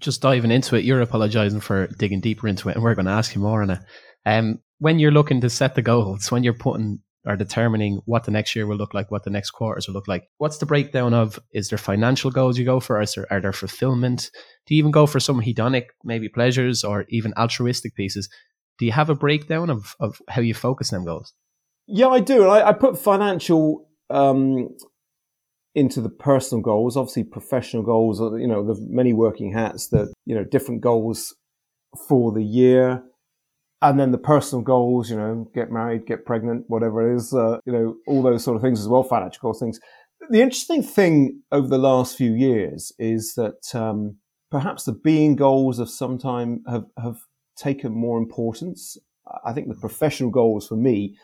Just 0.00 0.22
diving 0.22 0.50
into 0.50 0.76
it, 0.76 0.84
you're 0.84 1.02
apologizing 1.02 1.60
for 1.60 1.86
digging 1.98 2.20
deeper 2.20 2.48
into 2.48 2.68
it, 2.70 2.76
and 2.76 2.82
we're 2.82 2.94
going 2.94 3.06
to 3.06 3.12
ask 3.12 3.34
you 3.34 3.40
more 3.40 3.62
on 3.62 3.70
it. 3.70 3.80
Um, 4.24 4.60
when 4.78 4.98
you're 4.98 5.10
looking 5.10 5.42
to 5.42 5.50
set 5.50 5.74
the 5.74 5.82
goals, 5.82 6.32
when 6.32 6.42
you're 6.42 6.54
putting 6.54 7.00
are 7.26 7.36
determining 7.36 8.00
what 8.06 8.24
the 8.24 8.30
next 8.30 8.56
year 8.56 8.66
will 8.66 8.76
look 8.76 8.94
like, 8.94 9.10
what 9.10 9.24
the 9.24 9.30
next 9.30 9.50
quarters 9.50 9.86
will 9.86 9.94
look 9.94 10.08
like. 10.08 10.24
What's 10.38 10.58
the 10.58 10.66
breakdown 10.66 11.12
of? 11.12 11.38
Is 11.52 11.68
there 11.68 11.78
financial 11.78 12.30
goals 12.30 12.58
you 12.58 12.64
go 12.64 12.80
for? 12.80 13.00
Is 13.00 13.14
there, 13.14 13.26
are 13.30 13.40
there 13.40 13.52
fulfillment? 13.52 14.30
Do 14.66 14.74
you 14.74 14.78
even 14.78 14.90
go 14.90 15.06
for 15.06 15.20
some 15.20 15.42
hedonic, 15.42 15.86
maybe 16.02 16.28
pleasures, 16.28 16.82
or 16.82 17.04
even 17.10 17.34
altruistic 17.36 17.94
pieces? 17.94 18.28
Do 18.78 18.86
you 18.86 18.92
have 18.92 19.10
a 19.10 19.14
breakdown 19.14 19.68
of, 19.68 19.94
of 20.00 20.20
how 20.28 20.40
you 20.40 20.54
focus 20.54 20.90
them 20.90 21.04
goals? 21.04 21.34
Yeah, 21.86 22.08
I 22.08 22.20
do. 22.20 22.46
I, 22.46 22.68
I 22.68 22.72
put 22.72 22.98
financial 22.98 23.86
um, 24.08 24.68
into 25.74 26.00
the 26.00 26.08
personal 26.08 26.62
goals, 26.62 26.96
obviously 26.96 27.24
professional 27.24 27.82
goals. 27.82 28.20
You 28.20 28.48
know, 28.48 28.64
the 28.64 28.80
many 28.88 29.12
working 29.12 29.52
hats 29.52 29.88
that 29.88 30.12
you 30.24 30.34
know 30.34 30.44
different 30.44 30.80
goals 30.80 31.34
for 32.08 32.32
the 32.32 32.42
year 32.42 33.02
and 33.82 33.98
then 33.98 34.10
the 34.10 34.18
personal 34.18 34.62
goals, 34.62 35.10
you 35.10 35.16
know, 35.16 35.50
get 35.54 35.70
married, 35.70 36.06
get 36.06 36.26
pregnant, 36.26 36.64
whatever 36.68 37.10
it 37.10 37.16
is, 37.16 37.32
uh, 37.32 37.58
you 37.64 37.72
know, 37.72 37.96
all 38.06 38.22
those 38.22 38.44
sort 38.44 38.56
of 38.56 38.62
things 38.62 38.80
as 38.80 38.88
well, 38.88 39.02
financial 39.02 39.40
goals, 39.40 39.60
things. 39.60 39.80
The 40.28 40.42
interesting 40.42 40.82
thing 40.82 41.42
over 41.50 41.66
the 41.66 41.78
last 41.78 42.16
few 42.16 42.32
years 42.32 42.92
is 42.98 43.34
that 43.34 43.74
um, 43.74 44.16
perhaps 44.50 44.84
the 44.84 44.92
being 44.92 45.34
goals 45.34 45.78
of 45.78 45.88
some 45.88 46.18
time 46.18 46.62
have, 46.68 46.84
have 47.02 47.20
taken 47.56 47.92
more 47.92 48.18
importance. 48.18 48.98
I 49.44 49.52
think 49.52 49.68
the 49.68 49.74
professional 49.74 50.30
goals 50.30 50.68
for 50.68 50.76
me, 50.76 51.16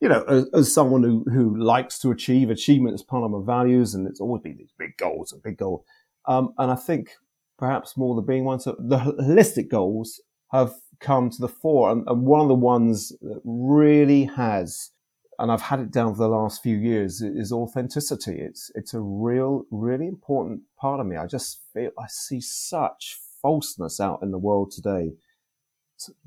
you 0.00 0.08
know, 0.08 0.22
as, 0.24 0.48
as, 0.52 0.74
someone 0.74 1.02
who, 1.02 1.24
who 1.32 1.56
likes 1.56 1.98
to 2.00 2.10
achieve 2.10 2.50
achievement 2.50 2.94
as 2.94 3.02
part 3.02 3.24
of 3.24 3.30
my 3.30 3.40
values, 3.44 3.94
and 3.94 4.06
it's 4.06 4.20
always 4.20 4.42
been 4.42 4.58
these 4.58 4.74
big 4.78 4.96
goals 4.98 5.32
and 5.32 5.42
big 5.42 5.56
goals. 5.56 5.84
Um, 6.26 6.52
and 6.58 6.70
I 6.70 6.74
think 6.74 7.12
perhaps 7.58 7.96
more 7.96 8.14
the 8.14 8.22
being 8.22 8.44
ones, 8.44 8.64
the 8.64 8.98
holistic 8.98 9.70
goals 9.70 10.20
have 10.52 10.74
come 11.00 11.30
to 11.30 11.40
the 11.40 11.48
fore. 11.48 11.90
And, 11.90 12.06
and, 12.08 12.22
one 12.22 12.40
of 12.40 12.48
the 12.48 12.54
ones 12.54 13.10
that 13.20 13.40
really 13.44 14.24
has, 14.24 14.90
and 15.38 15.50
I've 15.50 15.62
had 15.62 15.80
it 15.80 15.90
down 15.90 16.14
for 16.14 16.22
the 16.22 16.28
last 16.28 16.62
few 16.62 16.76
years, 16.76 17.20
is 17.20 17.52
authenticity. 17.52 18.38
It's 18.38 18.70
it's 18.74 18.94
a 18.94 19.00
real, 19.00 19.64
really 19.70 20.06
important 20.06 20.62
part 20.78 21.00
of 21.00 21.06
me. 21.06 21.16
I 21.16 21.26
just 21.26 21.60
feel 21.72 21.90
I 21.98 22.06
see 22.08 22.40
such 22.40 23.18
falseness 23.40 24.00
out 24.00 24.22
in 24.22 24.30
the 24.30 24.38
world 24.38 24.70
today. 24.70 25.12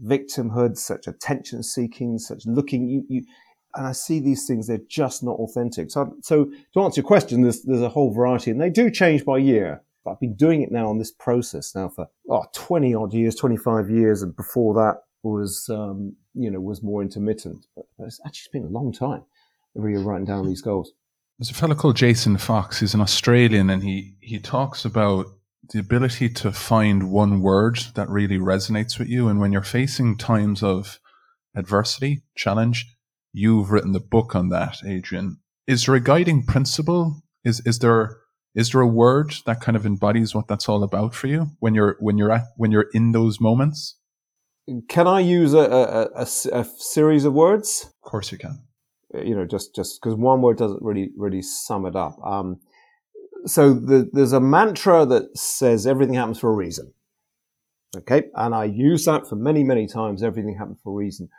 victimhood, 0.04 0.78
such 0.78 1.08
attention 1.08 1.62
seeking, 1.64 2.18
such 2.18 2.46
looking 2.46 2.88
you, 2.88 3.06
you 3.10 3.26
and 3.76 3.86
I 3.86 3.92
see 3.92 4.20
these 4.20 4.48
things, 4.48 4.68
they're 4.68 4.80
just 4.88 5.24
not 5.24 5.38
authentic. 5.38 5.92
So, 5.92 6.16
so 6.22 6.50
to 6.74 6.82
answer 6.82 7.02
your 7.02 7.08
question, 7.08 7.42
there's, 7.42 7.62
there's 7.64 7.82
a 7.82 7.90
whole 7.90 8.14
variety 8.14 8.52
and 8.52 8.60
they 8.60 8.70
do 8.70 8.90
change 8.90 9.26
by 9.26 9.38
year. 9.38 9.84
But 10.06 10.12
I've 10.12 10.20
been 10.20 10.36
doing 10.36 10.62
it 10.62 10.72
now 10.72 10.88
on 10.88 11.00
this 11.00 11.12
process 11.12 11.74
now 11.76 11.90
for 11.90 12.08
oh, 12.30 12.46
20 12.54 12.94
odd 12.94 13.14
years, 13.14 13.36
25 13.36 13.90
years. 13.90 14.22
And 14.22 14.36
before 14.36 14.76
that 14.76 15.02
was, 15.24 15.68
um, 15.70 16.16
you 16.36 16.52
know, 16.52 16.62
was 16.62 16.84
more 16.84 17.02
intermittent. 17.02 17.66
But 17.76 17.86
it's 18.00 18.22
actually 18.26 18.60
been 18.60 18.70
a 18.70 18.72
long 18.72 18.94
time 18.94 19.24
every 19.76 19.94
year 19.94 20.02
writing 20.02 20.26
down 20.26 20.46
these 20.48 20.62
goals. 20.62 20.94
There's 21.40 21.50
a 21.50 21.56
fellow 21.56 21.76
called 21.76 21.98
Jason 21.98 22.38
Fox. 22.38 22.80
He's 22.80 22.94
an 22.94 23.02
Australian 23.02 23.70
and 23.70 23.84
he, 23.84 24.16
he 24.22 24.40
talks 24.40 24.86
about 24.86 25.26
the 25.74 25.80
ability 25.80 26.30
to 26.30 26.52
find 26.52 27.12
one 27.12 27.42
word 27.42 27.80
that 27.96 28.08
really 28.08 28.38
resonates 28.38 29.00
with 29.00 29.10
you. 29.10 29.28
And 29.28 29.40
when 29.40 29.52
you're 29.52 29.64
facing 29.64 30.18
times 30.18 30.62
of 30.62 31.00
adversity, 31.56 32.22
challenge, 32.36 32.86
you've 33.34 33.72
written 33.72 33.92
the 33.92 34.00
book 34.00 34.36
on 34.36 34.50
that, 34.50 34.78
Adrian. 34.86 35.40
Is 35.68 35.86
there 35.86 35.96
a 35.96 36.00
guiding 36.00 36.46
principle? 36.46 37.24
Is, 37.44 37.62
is 37.66 37.80
there 37.80 38.18
is 38.56 38.72
there 38.72 38.82
a 38.82 38.88
word 38.88 39.36
that 39.46 39.60
kind 39.60 39.76
of 39.76 39.86
embodies 39.86 40.34
what 40.34 40.48
that's 40.48 40.70
all 40.70 40.82
about 40.82 41.14
for 41.14 41.28
you 41.28 41.52
when 41.60 41.76
you're 41.76 41.98
when 42.00 42.18
you're 42.18 42.32
at 42.32 42.46
when 42.56 42.72
you're 42.72 42.90
in 42.94 43.12
those 43.12 43.42
moments? 43.42 43.98
Can 44.88 45.08
I 45.08 45.20
use 45.20 45.54
a, 45.54 45.60
a, 45.60 46.22
a, 46.22 46.60
a 46.60 46.64
series 46.64 47.26
of 47.26 47.34
words? 47.34 47.92
Of 48.04 48.10
course, 48.10 48.32
you 48.32 48.38
can. 48.38 48.64
Uh, 49.14 49.22
you 49.22 49.36
know, 49.36 49.46
just 49.46 49.76
just 49.76 50.02
because 50.02 50.16
one 50.18 50.42
word 50.42 50.58
doesn't 50.58 50.82
really 50.82 51.10
really 51.18 51.42
sum 51.42 51.86
it 51.86 51.96
up. 51.96 52.18
Um, 52.26 52.62
so 53.46 53.74
the, 53.74 54.10
there's 54.12 54.34
a 54.34 54.40
mantra 54.40 55.06
that 55.06 55.38
says 55.38 55.86
everything 55.86 56.16
happens 56.16 56.40
for 56.40 56.50
a 56.50 56.56
reason. 56.56 56.94
Okay, 57.98 58.24
and 58.36 58.56
I 58.56 58.66
use 58.66 59.06
that 59.06 59.28
for 59.28 59.36
many 59.36 59.64
many 59.64 59.86
times. 59.86 60.24
Everything 60.24 60.58
happens 60.58 60.80
for 60.82 60.92
a 60.92 60.96
reason. 60.96 61.30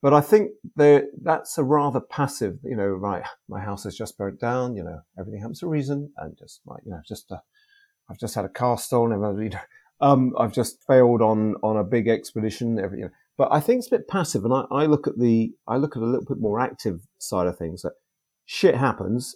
But 0.00 0.14
I 0.14 0.20
think 0.20 0.52
that's 0.76 1.58
a 1.58 1.64
rather 1.64 2.00
passive, 2.00 2.58
you 2.62 2.76
know, 2.76 2.86
right, 2.86 3.24
my 3.48 3.60
house 3.60 3.82
has 3.84 3.96
just 3.96 4.16
burnt 4.16 4.38
down, 4.38 4.76
you 4.76 4.84
know, 4.84 5.00
everything 5.18 5.40
happens 5.40 5.60
for 5.60 5.66
a 5.66 5.70
reason. 5.70 6.12
And 6.18 6.36
just 6.38 6.60
like, 6.66 6.82
you 6.84 6.92
know, 6.92 7.00
just, 7.06 7.32
uh, 7.32 7.38
I've 8.08 8.18
just 8.18 8.36
had 8.36 8.44
a 8.44 8.48
car 8.48 8.78
stolen. 8.78 9.20
You 9.42 9.50
know, 9.50 9.58
um, 10.00 10.34
I've 10.38 10.52
just 10.52 10.84
failed 10.86 11.20
on, 11.20 11.56
on 11.64 11.76
a 11.76 11.84
big 11.84 12.06
expedition. 12.06 12.78
Every, 12.78 12.98
you 12.98 13.04
know, 13.06 13.10
but 13.36 13.48
I 13.50 13.58
think 13.58 13.78
it's 13.78 13.88
a 13.88 13.96
bit 13.96 14.08
passive. 14.08 14.44
And 14.44 14.54
I, 14.54 14.64
I 14.70 14.86
look 14.86 15.08
at 15.08 15.18
the, 15.18 15.52
I 15.66 15.76
look 15.76 15.96
at 15.96 16.02
a 16.02 16.06
little 16.06 16.26
bit 16.26 16.40
more 16.40 16.60
active 16.60 17.00
side 17.18 17.48
of 17.48 17.58
things 17.58 17.82
that 17.82 17.94
shit 18.46 18.76
happens. 18.76 19.34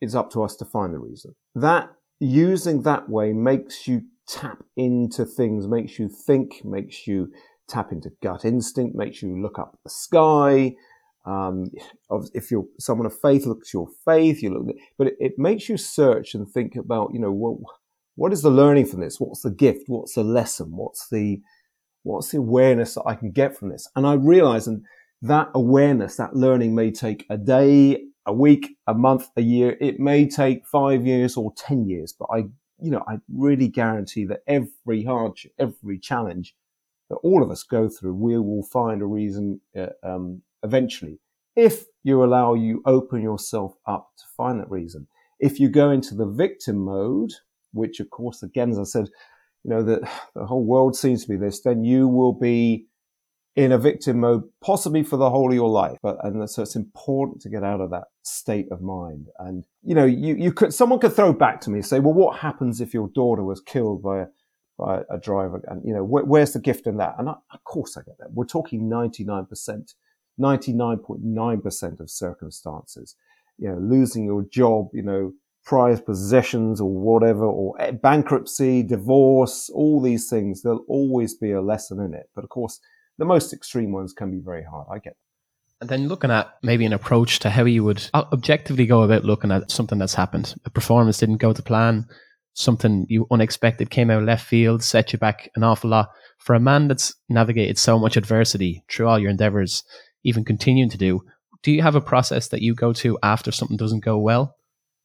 It's 0.00 0.14
up 0.14 0.30
to 0.30 0.42
us 0.42 0.56
to 0.56 0.64
find 0.64 0.94
the 0.94 0.98
reason. 0.98 1.34
That 1.54 1.90
using 2.20 2.82
that 2.82 3.10
way 3.10 3.34
makes 3.34 3.86
you 3.86 4.02
tap 4.26 4.62
into 4.76 5.26
things, 5.26 5.66
makes 5.66 5.98
you 5.98 6.08
think, 6.08 6.64
makes 6.64 7.06
you 7.06 7.32
tap 7.70 7.92
into 7.92 8.10
gut 8.22 8.44
instinct, 8.44 8.96
makes 8.96 9.22
you 9.22 9.40
look 9.40 9.58
up 9.58 9.78
the 9.84 9.90
sky. 9.90 10.74
Um, 11.24 11.70
if 12.34 12.50
you're 12.50 12.66
someone 12.78 13.06
of 13.06 13.18
faith, 13.18 13.46
look 13.46 13.60
at 13.62 13.72
your 13.72 13.88
faith. 14.04 14.42
You 14.42 14.54
look, 14.54 14.76
but 14.98 15.08
it, 15.08 15.16
it, 15.20 15.32
makes 15.38 15.68
you 15.68 15.76
search 15.76 16.34
and 16.34 16.48
think 16.48 16.76
about, 16.76 17.10
you 17.12 17.20
know, 17.20 17.30
what 17.30 17.58
what 18.16 18.32
is 18.32 18.42
the 18.42 18.50
learning 18.50 18.86
from 18.86 19.00
this? 19.00 19.20
What's 19.20 19.42
the 19.42 19.50
gift? 19.50 19.84
What's 19.88 20.14
the 20.14 20.24
lesson? 20.24 20.76
What's 20.76 21.08
the 21.10 21.40
what's 22.02 22.30
the 22.30 22.38
awareness 22.38 22.94
that 22.94 23.04
I 23.06 23.14
can 23.14 23.30
get 23.30 23.56
from 23.56 23.68
this? 23.68 23.88
And 23.94 24.06
I 24.06 24.14
realize, 24.14 24.66
and 24.66 24.84
that 25.22 25.48
awareness, 25.54 26.16
that 26.16 26.34
learning 26.34 26.74
may 26.74 26.90
take 26.90 27.26
a 27.28 27.36
day, 27.36 28.02
a 28.26 28.32
week, 28.32 28.76
a 28.86 28.94
month, 28.94 29.28
a 29.36 29.42
year. 29.42 29.76
It 29.80 30.00
may 30.00 30.26
take 30.26 30.66
five 30.66 31.06
years 31.06 31.36
or 31.36 31.52
ten 31.56 31.86
years, 31.86 32.14
but 32.18 32.28
I, 32.32 32.38
you 32.80 32.90
know, 32.90 33.04
I 33.06 33.18
really 33.32 33.68
guarantee 33.68 34.24
that 34.26 34.40
every 34.46 35.04
hardship, 35.04 35.52
every 35.58 35.98
challenge 35.98 36.54
that 37.10 37.16
all 37.16 37.42
of 37.42 37.50
us 37.50 37.62
go 37.62 37.88
through, 37.88 38.14
we 38.14 38.38
will 38.38 38.62
find 38.62 39.02
a 39.02 39.06
reason 39.06 39.60
uh, 39.76 39.88
um, 40.02 40.42
eventually. 40.62 41.18
If 41.56 41.84
you 42.02 42.24
allow 42.24 42.54
you 42.54 42.82
open 42.86 43.20
yourself 43.20 43.74
up 43.86 44.10
to 44.18 44.24
find 44.36 44.60
that 44.60 44.70
reason. 44.70 45.06
If 45.38 45.60
you 45.60 45.68
go 45.68 45.90
into 45.90 46.14
the 46.14 46.26
victim 46.26 46.76
mode, 46.76 47.32
which 47.72 48.00
of 48.00 48.10
course, 48.10 48.42
again, 48.42 48.70
as 48.70 48.78
I 48.78 48.84
said, 48.84 49.08
you 49.64 49.70
know, 49.70 49.82
the, 49.82 50.08
the 50.34 50.46
whole 50.46 50.64
world 50.64 50.96
seems 50.96 51.22
to 51.22 51.28
be 51.28 51.36
this, 51.36 51.60
then 51.60 51.84
you 51.84 52.08
will 52.08 52.32
be 52.32 52.86
in 53.56 53.72
a 53.72 53.78
victim 53.78 54.20
mode, 54.20 54.44
possibly 54.62 55.02
for 55.02 55.16
the 55.16 55.28
whole 55.28 55.50
of 55.50 55.54
your 55.54 55.68
life. 55.68 55.98
But 56.02 56.24
and 56.24 56.48
so 56.48 56.62
it's 56.62 56.76
important 56.76 57.42
to 57.42 57.50
get 57.50 57.64
out 57.64 57.80
of 57.80 57.90
that 57.90 58.04
state 58.22 58.70
of 58.70 58.80
mind. 58.80 59.26
And 59.38 59.64
you 59.82 59.94
know, 59.94 60.04
you 60.04 60.36
you 60.36 60.52
could 60.52 60.72
someone 60.72 61.00
could 61.00 61.14
throw 61.14 61.32
back 61.32 61.60
to 61.62 61.70
me 61.70 61.82
say, 61.82 61.98
well, 62.00 62.14
what 62.14 62.38
happens 62.38 62.80
if 62.80 62.94
your 62.94 63.08
daughter 63.08 63.42
was 63.42 63.60
killed 63.60 64.02
by 64.02 64.20
a 64.20 64.26
by 64.80 65.02
a 65.10 65.18
driver. 65.18 65.62
And, 65.68 65.82
you 65.84 65.92
know, 65.92 66.04
wh- 66.04 66.26
where's 66.26 66.52
the 66.52 66.58
gift 66.58 66.86
in 66.86 66.96
that? 66.96 67.16
And 67.18 67.28
I, 67.28 67.34
of 67.52 67.64
course 67.64 67.96
I 67.96 68.02
get 68.02 68.18
that. 68.18 68.32
We're 68.32 68.46
talking 68.46 68.88
99%, 68.88 69.94
99.9% 70.40 72.00
of 72.00 72.10
circumstances. 72.10 73.16
You 73.58 73.68
know, 73.68 73.78
losing 73.78 74.24
your 74.24 74.42
job, 74.44 74.88
you 74.94 75.02
know, 75.02 75.32
prized 75.64 76.06
possessions 76.06 76.80
or 76.80 76.90
whatever, 76.90 77.44
or 77.44 77.80
eh, 77.80 77.90
bankruptcy, 77.90 78.82
divorce, 78.82 79.68
all 79.74 80.00
these 80.00 80.30
things, 80.30 80.62
there'll 80.62 80.84
always 80.88 81.34
be 81.34 81.52
a 81.52 81.60
lesson 81.60 82.00
in 82.00 82.14
it. 82.14 82.30
But 82.34 82.44
of 82.44 82.50
course, 82.50 82.80
the 83.18 83.26
most 83.26 83.52
extreme 83.52 83.92
ones 83.92 84.14
can 84.14 84.30
be 84.30 84.40
very 84.42 84.64
hard. 84.64 84.86
I 84.90 84.98
get. 84.98 85.16
And 85.82 85.90
then 85.90 86.08
looking 86.08 86.30
at 86.30 86.54
maybe 86.62 86.86
an 86.86 86.92
approach 86.92 87.38
to 87.40 87.50
how 87.50 87.64
you 87.64 87.84
would 87.84 88.08
uh, 88.14 88.24
objectively 88.32 88.86
go 88.86 89.02
about 89.02 89.24
looking 89.24 89.50
at 89.50 89.70
something 89.70 89.98
that's 89.98 90.14
happened. 90.14 90.54
A 90.64 90.70
performance 90.70 91.18
didn't 91.18 91.38
go 91.38 91.52
to 91.52 91.62
plan 91.62 92.06
something 92.54 93.06
you 93.08 93.26
unexpected 93.30 93.90
came 93.90 94.10
out 94.10 94.22
left 94.22 94.46
field, 94.46 94.82
set 94.82 95.12
you 95.12 95.18
back 95.18 95.50
an 95.54 95.62
awful 95.62 95.90
lot. 95.90 96.10
For 96.38 96.54
a 96.54 96.60
man 96.60 96.88
that's 96.88 97.14
navigated 97.28 97.78
so 97.78 97.98
much 97.98 98.16
adversity 98.16 98.84
through 98.90 99.08
all 99.08 99.18
your 99.18 99.30
endeavors, 99.30 99.84
even 100.24 100.44
continuing 100.44 100.90
to 100.90 100.98
do, 100.98 101.22
do 101.62 101.70
you 101.70 101.82
have 101.82 101.94
a 101.94 102.00
process 102.00 102.48
that 102.48 102.62
you 102.62 102.74
go 102.74 102.92
to 102.94 103.18
after 103.22 103.52
something 103.52 103.76
doesn't 103.76 104.04
go 104.04 104.18
well? 104.18 104.56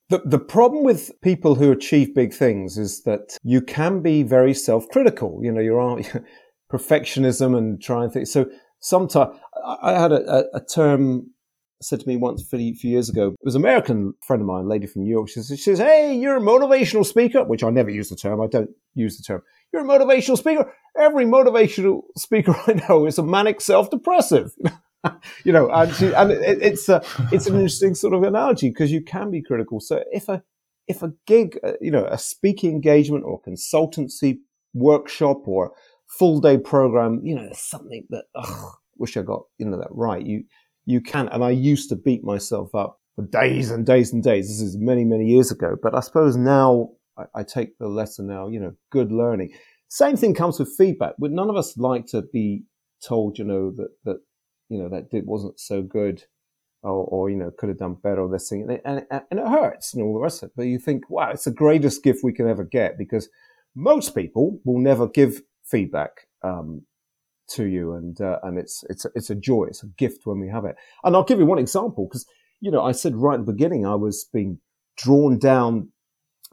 The, 0.10 0.22
the 0.24 0.40
problem 0.40 0.84
with 0.84 1.12
people 1.22 1.56
who 1.56 1.72
achieve 1.72 2.14
big 2.14 2.34
things 2.34 2.78
is 2.78 3.04
that 3.04 3.38
you 3.44 3.62
can 3.62 4.02
be 4.02 4.24
very 4.24 4.54
self 4.54 4.88
critical. 4.90 5.40
You 5.42 5.52
know, 5.52 5.62
you're 5.62 5.82
perfectionism 6.72 7.58
and 7.58 7.82
trying 7.82 8.12
things. 8.12 8.32
So 8.32 8.46
sometimes 8.80 9.36
I 9.82 10.00
had 10.00 10.12
a, 10.12 10.46
a 10.54 10.62
term 10.64 11.32
said 11.82 12.00
to 12.00 12.08
me 12.08 12.18
once 12.18 12.42
a 12.42 12.46
few 12.46 12.74
years 12.82 13.10
ago. 13.10 13.30
It 13.30 13.46
was 13.46 13.56
an 13.56 13.62
American 13.62 14.14
friend 14.22 14.42
of 14.42 14.48
mine, 14.48 14.66
a 14.66 14.68
lady 14.68 14.88
from 14.88 15.04
New 15.04 15.12
York. 15.12 15.30
She 15.30 15.42
says, 15.42 15.60
she 15.60 15.64
says, 15.64 15.80
Hey, 15.80 16.16
you're 16.16 16.38
a 16.38 16.42
motivational 16.42 17.06
speaker, 17.06 17.44
which 17.44 17.64
I 17.64 17.70
never 17.70 17.90
use 17.90 18.10
the 18.10 18.16
term. 18.16 18.42
I 18.42 18.48
don't 18.48 18.70
use 18.94 19.18
the 19.18 19.24
term. 19.24 19.42
You're 19.72 19.84
a 19.84 19.88
motivational 19.88 20.38
speaker. 20.38 20.74
Every 20.98 21.26
motivational 21.26 22.02
speaker 22.18 22.56
I 22.68 22.74
know 22.88 23.06
is 23.06 23.18
a 23.18 23.24
manic 23.24 23.62
self 23.62 23.90
depressive. 23.90 24.54
you 25.44 25.52
know, 25.52 25.70
and, 25.70 25.94
she, 25.94 26.14
and 26.14 26.32
it, 26.32 26.62
it's 26.62 26.90
a, 26.90 27.04
it's 27.32 27.48
an 27.48 27.56
interesting 27.56 27.96
sort 27.96 28.14
of 28.14 28.24
analogy 28.24 28.70
because 28.70 28.92
you 28.92 29.02
can 29.02 29.30
be 29.30 29.42
critical. 29.42 29.80
So 29.80 30.04
if 30.12 30.30
a, 30.30 30.42
if 30.88 31.04
a 31.04 31.14
gig, 31.28 31.60
uh, 31.64 31.74
you 31.82 31.92
know, 31.92 32.06
a 32.06 32.18
speaking 32.18 32.72
engagement 32.72 33.24
or 33.26 33.42
consultancy 33.42 34.40
workshop 34.74 35.48
or 35.48 35.74
full 36.08 36.40
day 36.40 36.58
program, 36.58 37.22
you 37.24 37.36
know, 37.36 37.50
something 37.54 38.06
that, 38.10 38.26
ugh, 38.36 38.74
wish 38.98 39.18
I 39.18 39.22
got, 39.22 39.44
you 39.58 39.66
know, 39.66 39.78
that 39.78 39.90
right. 39.92 40.26
You, 40.26 40.44
you 40.86 41.02
can. 41.02 41.28
And 41.30 41.44
I 41.44 41.52
used 41.52 41.90
to 41.90 41.96
beat 41.96 42.24
myself 42.24 42.74
up 42.76 43.00
for 43.16 43.26
days 43.26 43.72
and 43.72 43.86
days 43.86 44.14
and 44.14 44.24
days. 44.24 44.48
This 44.48 44.62
is 44.62 44.78
many, 44.78 45.04
many 45.04 45.26
years 45.26 45.52
ago. 45.52 45.76
But 45.82 45.96
I 45.96 46.00
suppose 46.02 46.36
now 46.36 46.90
I, 47.18 47.24
I 47.36 47.44
take 47.44 47.78
the 47.78 47.88
lesson 47.88 48.28
now, 48.28 48.48
you 48.48 48.60
know, 48.60 48.74
good 48.92 49.12
learning. 49.12 49.54
Same 49.88 50.18
thing 50.18 50.34
comes 50.34 50.60
with 50.60 50.76
feedback. 50.78 51.14
But 51.18 51.32
none 51.32 51.50
of 51.50 51.56
us 51.56 51.78
like 51.78 52.06
to 52.08 52.24
be 52.34 52.64
told, 53.04 53.38
you 53.38 53.46
know, 53.46 53.72
that, 53.72 53.90
that, 54.04 54.18
you 54.70 54.78
know, 54.78 54.90
that 54.90 55.08
it 55.12 55.26
wasn't 55.26 55.60
so 55.60 55.82
good 55.82 56.24
or, 56.84 57.06
or, 57.06 57.30
you 57.30 57.38
know, 57.38 57.52
could 57.58 57.70
have 57.70 57.80
done 57.80 57.96
better 57.96 58.22
or 58.22 58.30
this 58.30 58.50
thing. 58.50 58.62
And 58.86 59.00
it, 59.00 59.08
and 59.10 59.40
it 59.40 59.48
hurts 59.48 59.94
and 59.94 60.04
all 60.04 60.14
the 60.14 60.20
rest 60.20 60.44
of 60.44 60.50
it. 60.50 60.54
But 60.56 60.64
you 60.64 60.80
think, 60.80 61.10
wow, 61.10 61.32
it's 61.32 61.46
the 61.46 61.52
greatest 61.52 62.04
gift 62.04 62.20
we 62.24 62.34
can 62.34 62.48
ever 62.50 62.64
get 62.64 62.98
because 62.98 63.30
most 63.76 64.16
people 64.16 64.60
will 64.66 64.80
never 64.80 65.08
give 65.08 65.42
feedback. 65.64 66.28
Um, 66.44 66.84
to 67.50 67.66
you, 67.66 67.94
and 67.94 68.20
uh, 68.22 68.40
and 68.44 68.58
it's 68.58 68.84
it's 68.90 69.06
it's 69.16 69.30
a 69.30 69.36
joy, 69.36 69.66
it's 69.66 69.84
a 69.84 69.88
gift 69.88 70.26
when 70.26 70.40
we 70.40 70.50
have 70.50 70.66
it. 70.66 70.76
And 71.04 71.16
I'll 71.16 71.24
give 71.24 71.40
you 71.40 71.46
one 71.46 71.60
example 71.60 72.08
because 72.08 72.26
you 72.62 72.72
know 72.72 72.84
I 72.84 72.92
said 72.92 73.16
right 73.16 73.40
at 73.40 73.46
the 73.46 73.52
beginning 73.52 73.86
I 73.86 73.96
was 73.96 74.28
being 74.32 74.60
drawn 74.98 75.38
down 75.38 75.90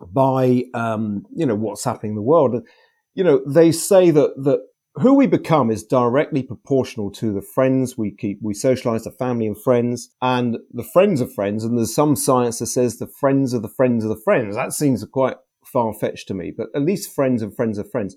by 0.01 0.65
um, 0.75 1.25
you 1.35 1.47
know 1.47 1.55
what's 1.55 1.85
happening 1.85 2.13
in 2.13 2.17
the 2.17 2.23
world. 2.23 2.55
And, 2.55 2.67
you 3.15 3.25
know 3.25 3.43
they 3.47 3.73
say 3.73 4.11
that 4.11 4.35
that 4.45 4.61
who 4.97 5.15
we 5.15 5.27
become 5.27 5.71
is 5.71 5.83
directly 5.83 6.43
proportional 6.43 7.11
to 7.13 7.33
the 7.33 7.41
friends 7.41 7.97
we 7.97 8.11
keep. 8.11 8.39
We 8.43 8.55
socialize 8.55 9.05
the 9.05 9.11
family 9.11 9.47
and 9.47 9.61
friends, 9.61 10.11
and 10.21 10.59
the 10.71 10.85
friends 10.85 11.21
of 11.21 11.33
friends. 11.33 11.65
And 11.65 11.79
there's 11.79 11.95
some 11.95 12.15
science 12.15 12.59
that 12.59 12.67
says 12.67 12.99
the 12.99 13.07
friends 13.07 13.55
of 13.55 13.63
the 13.63 13.69
friends 13.69 14.05
of 14.05 14.11
the 14.11 14.23
friends. 14.23 14.55
That 14.55 14.73
seems 14.73 15.05
quite 15.07 15.37
far 15.65 15.95
fetched 15.95 16.29
to 16.29 16.35
me, 16.35 16.53
but 16.55 16.69
at 16.75 16.83
least 16.83 17.15
friends 17.15 17.43
and 17.43 17.55
friends 17.55 17.79
of 17.79 17.91
friends. 17.91 18.17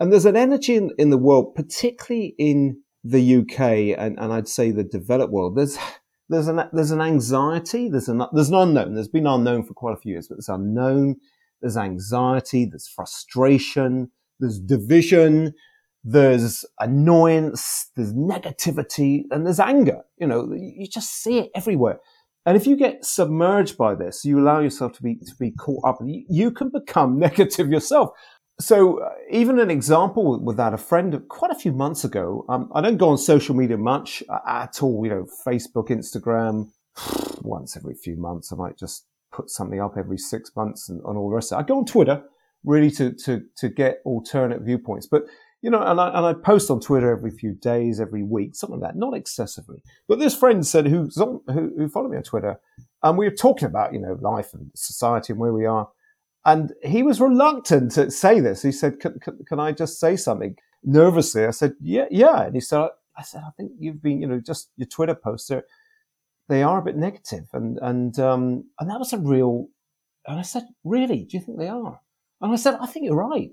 And 0.00 0.10
there's 0.10 0.24
an 0.24 0.36
energy 0.36 0.74
in, 0.76 0.90
in 0.98 1.10
the 1.10 1.18
world, 1.18 1.54
particularly 1.54 2.34
in 2.38 2.80
the 3.04 3.36
UK 3.36 3.98
and, 3.98 4.18
and 4.18 4.32
I'd 4.32 4.48
say 4.48 4.70
the 4.70 4.82
developed 4.82 5.32
world. 5.32 5.56
There's 5.56 5.78
there's 6.28 6.48
an 6.48 6.62
there's 6.72 6.90
an 6.90 7.00
anxiety. 7.00 7.88
There's 7.88 8.08
an 8.08 8.22
there's 8.32 8.48
an 8.48 8.54
unknown. 8.54 8.94
There's 8.94 9.08
been 9.08 9.26
unknown 9.26 9.64
for 9.64 9.74
quite 9.74 9.94
a 9.94 10.00
few 10.00 10.12
years, 10.12 10.28
but 10.28 10.36
there's 10.36 10.48
unknown. 10.48 11.16
There's 11.60 11.76
anxiety. 11.76 12.64
There's 12.64 12.88
frustration. 12.88 14.10
There's 14.38 14.58
division. 14.58 15.52
There's 16.02 16.64
annoyance. 16.78 17.90
There's 17.96 18.14
negativity, 18.14 19.24
and 19.30 19.44
there's 19.44 19.60
anger. 19.60 20.02
You 20.18 20.28
know, 20.28 20.52
you 20.54 20.86
just 20.86 21.12
see 21.22 21.40
it 21.40 21.50
everywhere. 21.54 21.98
And 22.46 22.56
if 22.56 22.66
you 22.66 22.74
get 22.74 23.04
submerged 23.04 23.76
by 23.76 23.94
this, 23.94 24.24
you 24.24 24.40
allow 24.40 24.60
yourself 24.60 24.92
to 24.94 25.02
be 25.02 25.16
to 25.16 25.34
be 25.38 25.50
caught 25.50 25.84
up, 25.84 25.98
you, 26.04 26.24
you 26.28 26.50
can 26.52 26.70
become 26.70 27.18
negative 27.18 27.70
yourself 27.70 28.10
so 28.60 29.00
uh, 29.00 29.10
even 29.30 29.58
an 29.58 29.70
example 29.70 30.38
with 30.40 30.56
that, 30.56 30.72
a 30.72 30.78
friend 30.78 31.20
quite 31.28 31.50
a 31.50 31.58
few 31.58 31.72
months 31.72 32.04
ago. 32.04 32.44
Um, 32.48 32.70
I 32.74 32.80
don't 32.80 32.96
go 32.96 33.08
on 33.08 33.18
social 33.18 33.54
media 33.54 33.76
much 33.76 34.22
uh, 34.28 34.38
at 34.46 34.82
all. 34.82 35.04
You 35.04 35.10
know, 35.10 35.26
Facebook, 35.46 35.88
Instagram. 35.88 36.70
Once 37.42 37.76
every 37.76 37.94
few 37.94 38.16
months, 38.16 38.52
I 38.52 38.56
might 38.56 38.78
just 38.78 39.06
put 39.32 39.50
something 39.50 39.80
up 39.80 39.96
every 39.96 40.18
six 40.18 40.54
months 40.54 40.88
and, 40.88 41.00
and 41.04 41.16
all 41.16 41.30
the 41.30 41.36
rest. 41.36 41.52
Of 41.52 41.58
it. 41.58 41.62
I 41.62 41.66
go 41.66 41.78
on 41.78 41.86
Twitter 41.86 42.22
really 42.64 42.90
to 42.90 43.12
to 43.12 43.42
to 43.56 43.68
get 43.68 44.00
alternate 44.04 44.62
viewpoints, 44.62 45.06
but 45.06 45.24
you 45.62 45.70
know, 45.70 45.82
and 45.82 46.00
I, 46.00 46.08
and 46.08 46.26
I 46.26 46.32
post 46.32 46.70
on 46.70 46.80
Twitter 46.80 47.10
every 47.10 47.30
few 47.30 47.52
days, 47.52 48.00
every 48.00 48.22
week, 48.22 48.54
something 48.54 48.80
like 48.80 48.92
that, 48.92 48.98
not 48.98 49.14
excessively. 49.14 49.82
But 50.08 50.18
this 50.18 50.34
friend 50.34 50.66
said 50.66 50.86
who's 50.86 51.18
on, 51.18 51.40
who, 51.48 51.72
who 51.76 51.88
followed 51.88 52.10
me 52.10 52.16
on 52.16 52.22
Twitter, 52.22 52.58
and 53.02 53.18
we 53.18 53.26
were 53.26 53.34
talking 53.34 53.66
about 53.66 53.92
you 53.92 54.00
know 54.00 54.18
life 54.20 54.54
and 54.54 54.70
society 54.74 55.32
and 55.32 55.40
where 55.40 55.52
we 55.52 55.66
are. 55.66 55.88
And 56.44 56.72
he 56.82 57.02
was 57.02 57.20
reluctant 57.20 57.92
to 57.92 58.10
say 58.10 58.40
this. 58.40 58.62
He 58.62 58.72
said, 58.72 58.98
can, 59.00 59.18
can, 59.20 59.38
can, 59.46 59.60
I 59.60 59.72
just 59.72 60.00
say 60.00 60.16
something? 60.16 60.56
Nervously, 60.82 61.44
I 61.44 61.50
said, 61.50 61.74
yeah, 61.80 62.06
yeah. 62.10 62.44
And 62.44 62.54
he 62.54 62.60
said, 62.60 62.88
I 63.16 63.22
said, 63.22 63.42
I 63.46 63.50
think 63.56 63.72
you've 63.78 64.02
been, 64.02 64.22
you 64.22 64.26
know, 64.26 64.40
just 64.40 64.70
your 64.76 64.86
Twitter 64.86 65.14
posts 65.14 65.50
are, 65.50 65.64
they 66.48 66.62
are 66.62 66.78
a 66.78 66.82
bit 66.82 66.96
negative. 66.96 67.46
And, 67.52 67.78
and, 67.82 68.18
um, 68.18 68.64
and 68.78 68.88
that 68.88 68.98
was 68.98 69.12
a 69.12 69.18
real, 69.18 69.68
and 70.26 70.38
I 70.38 70.42
said, 70.42 70.64
really? 70.84 71.24
Do 71.24 71.36
you 71.36 71.42
think 71.42 71.58
they 71.58 71.68
are? 71.68 72.00
And 72.40 72.52
I 72.52 72.56
said, 72.56 72.78
I 72.80 72.86
think 72.86 73.04
you're 73.04 73.16
right. 73.16 73.50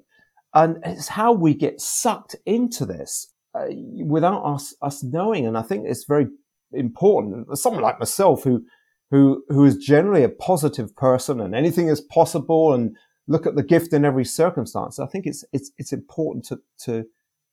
And 0.53 0.77
it's 0.85 1.09
how 1.09 1.33
we 1.33 1.53
get 1.53 1.81
sucked 1.81 2.35
into 2.45 2.85
this 2.85 3.33
uh, 3.53 3.65
without 4.05 4.43
us, 4.43 4.73
us 4.81 5.03
knowing. 5.03 5.45
And 5.45 5.57
I 5.57 5.61
think 5.61 5.85
it's 5.85 6.05
very 6.05 6.27
important. 6.71 7.57
Someone 7.57 7.83
like 7.83 7.99
myself 7.99 8.43
who, 8.43 8.63
who 9.11 9.43
who 9.49 9.65
is 9.65 9.77
generally 9.77 10.23
a 10.23 10.29
positive 10.29 10.95
person 10.95 11.39
and 11.39 11.55
anything 11.55 11.87
is 11.87 12.01
possible 12.01 12.73
and 12.73 12.95
look 13.27 13.45
at 13.45 13.55
the 13.55 13.63
gift 13.63 13.93
in 13.93 14.05
every 14.05 14.25
circumstance. 14.25 14.99
I 14.99 15.05
think 15.05 15.25
it's 15.25 15.43
it's 15.53 15.71
it's 15.77 15.93
important 15.93 16.45
to 16.45 16.59
to 16.85 17.05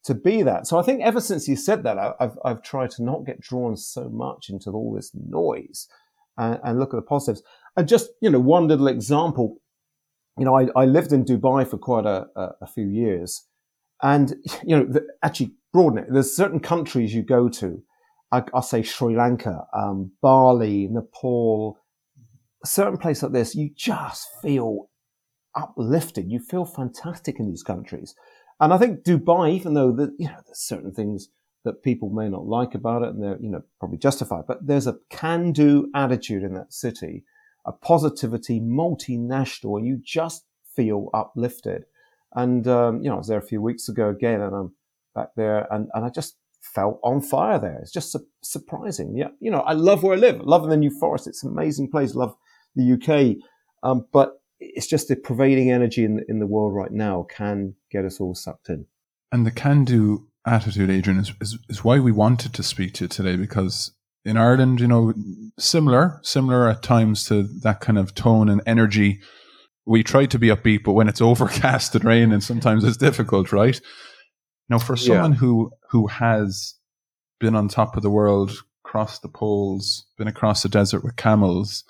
to 0.05 0.15
be 0.15 0.43
that. 0.43 0.67
So 0.67 0.79
I 0.79 0.83
think 0.83 1.03
ever 1.03 1.21
since 1.21 1.49
you 1.49 1.57
said 1.57 1.83
that, 1.85 1.99
I've 1.99 2.39
I've 2.45 2.63
tried 2.63 2.91
to 2.93 3.03
not 3.03 3.27
get 3.27 3.41
drawn 3.41 3.77
so 3.77 4.09
much 4.09 4.49
into 4.49 4.71
all 4.71 4.93
this 4.93 5.13
noise 5.15 5.89
and, 6.37 6.59
and 6.63 6.79
look 6.79 6.93
at 6.93 6.97
the 6.97 7.03
positives. 7.03 7.43
And 7.77 7.89
just 7.89 8.11
you 8.21 8.31
know 8.31 8.41
one 8.41 8.69
little 8.69 8.89
example, 8.89 9.59
you 10.39 10.45
know 10.45 10.57
I, 10.57 10.69
I 10.75 10.85
lived 10.87 11.13
in 11.13 11.25
Dubai 11.25 11.69
for 11.69 11.79
quite 11.79 12.07
a, 12.07 12.27
a, 12.37 12.51
a 12.63 12.67
few 12.67 12.89
years, 12.89 13.47
and 14.03 14.35
you 14.65 14.77
know 14.77 14.85
the, 14.85 15.07
actually 15.23 15.53
broaden 15.73 15.99
it. 15.99 16.07
There's 16.11 16.35
certain 16.35 16.61
countries 16.61 17.15
you 17.15 17.23
go 17.23 17.49
to 17.49 17.83
I, 18.35 18.45
will 18.53 18.63
say 18.63 18.83
Sri 18.83 19.17
Lanka, 19.17 19.67
um, 19.73 20.13
Bali, 20.21 20.89
Nepal, 20.89 21.79
a 22.63 22.67
certain 22.67 22.99
place 22.99 23.23
like 23.23 23.33
this, 23.33 23.55
you 23.55 23.71
just 23.77 24.27
feel 24.43 24.91
uplifted. 25.55 26.31
You 26.31 26.41
feel 26.41 26.65
fantastic 26.65 27.39
in 27.39 27.49
these 27.49 27.63
countries. 27.63 28.15
And 28.61 28.73
I 28.73 28.79
think 28.79 29.05
Dubai, 29.05 29.53
even 29.53 29.75
though 29.75 29.93
the, 29.93 30.15
you 30.19 30.27
know, 30.27 30.39
there's 30.47 30.61
certain 30.61 30.93
things 30.93 31.29
that 31.65 31.83
people 31.83 32.11
may 32.11 32.29
not 32.29 32.47
like 32.47 32.75
about 32.75 33.03
it 33.03 33.11
and 33.11 33.23
they're, 33.23 33.39
you 33.41 33.51
know, 33.51 33.63
probably 33.79 33.99
justified, 33.99 34.45
but 34.47 34.67
there's 34.67 34.87
a 34.87 34.97
can 35.11 35.53
do 35.53 35.91
attitude 35.95 36.43
in 36.43 36.55
that 36.55 36.73
city, 36.73 37.25
a 37.65 37.73
positivity, 37.73 38.61
multinational, 38.61 39.79
and 39.79 39.87
you 39.87 40.01
just 40.05 40.45
feel 40.75 41.09
uplifted. 41.15 41.85
And, 42.35 42.67
um, 42.67 43.03
you 43.03 43.09
know, 43.09 43.15
I 43.15 43.19
was 43.19 43.29
there 43.29 43.39
a 43.39 43.43
few 43.43 43.63
weeks 43.63 43.89
ago 43.89 44.09
again 44.09 44.41
and 44.41 44.55
I'm 44.55 44.75
back 45.15 45.29
there 45.37 45.73
and, 45.73 45.89
and 45.95 46.05
I 46.05 46.09
just 46.11 46.37
felt 46.75 46.99
on 47.03 47.21
fire 47.21 47.59
there. 47.59 47.79
It's 47.83 47.93
just 47.93 48.13
su- 48.13 48.27
surprising. 48.43 49.17
Yeah, 49.17 49.29
you 49.41 49.51
know, 49.51 49.61
I 49.61 49.73
love 49.73 50.03
where 50.03 50.15
I 50.15 50.19
live. 50.19 50.41
I 50.41 50.45
love 50.45 50.69
the 50.69 50.77
New 50.77 50.91
Forest. 50.91 51.27
It's 51.27 51.45
an 51.45 51.51
amazing 51.51 51.91
place. 51.91 52.15
Love 52.15 52.35
the 52.75 52.93
UK, 52.93 53.37
um, 53.83 54.07
but 54.13 54.33
it's 54.61 54.87
just 54.87 55.09
the 55.09 55.17
prevailing 55.17 55.71
energy 55.71 56.05
in 56.05 56.17
the, 56.17 56.25
in 56.29 56.39
the 56.39 56.47
world 56.47 56.75
right 56.75 56.93
now 56.93 57.27
can 57.29 57.75
get 57.91 58.05
us 58.05 58.21
all 58.21 58.35
sucked 58.35 58.69
in. 58.69 58.87
And 59.31 59.47
the 59.47 59.51
can-do 59.51 60.29
attitude, 60.47 60.91
Adrian, 60.91 61.21
is, 61.21 61.33
is, 61.41 61.59
is 61.69 61.85
why 61.85 61.99
we 61.99 62.13
wanted 62.13 62.55
to 62.55 62.63
speak 62.63 62.95
to 62.95 63.05
you 63.05 63.09
today 63.09 63.37
because 63.37 63.93
in 64.25 64.37
Ireland, 64.37 64.81
you 64.81 64.89
know, 64.89 65.13
similar, 65.59 66.19
similar 66.23 66.69
at 66.69 66.83
times 66.83 67.25
to 67.27 67.43
that 67.63 67.81
kind 67.81 67.99
of 67.99 68.15
tone 68.15 68.49
and 68.49 68.63
energy. 68.67 69.21
We 69.87 70.03
try 70.03 70.27
to 70.27 70.39
be 70.39 70.49
upbeat, 70.49 70.83
but 70.85 70.93
when 70.93 71.09
it's 71.09 71.21
overcast 71.21 71.95
and 71.95 72.05
rain, 72.05 72.33
and 72.33 72.43
sometimes 72.43 72.85
it's 72.85 72.97
difficult, 72.97 73.53
right? 73.53 73.81
Now, 74.69 74.79
for 74.79 74.97
someone 74.97 75.33
yeah. 75.33 75.39
who 75.39 75.73
who 75.91 76.07
has 76.07 76.75
been 77.39 77.55
on 77.55 77.69
top 77.69 77.97
of 77.97 78.03
the 78.03 78.11
world, 78.11 78.65
crossed 78.83 79.23
the 79.23 79.29
poles, 79.29 80.07
been 80.17 80.29
across 80.29 80.63
the 80.63 80.69
desert 80.69 81.05
with 81.05 81.17
camels, 81.17 81.85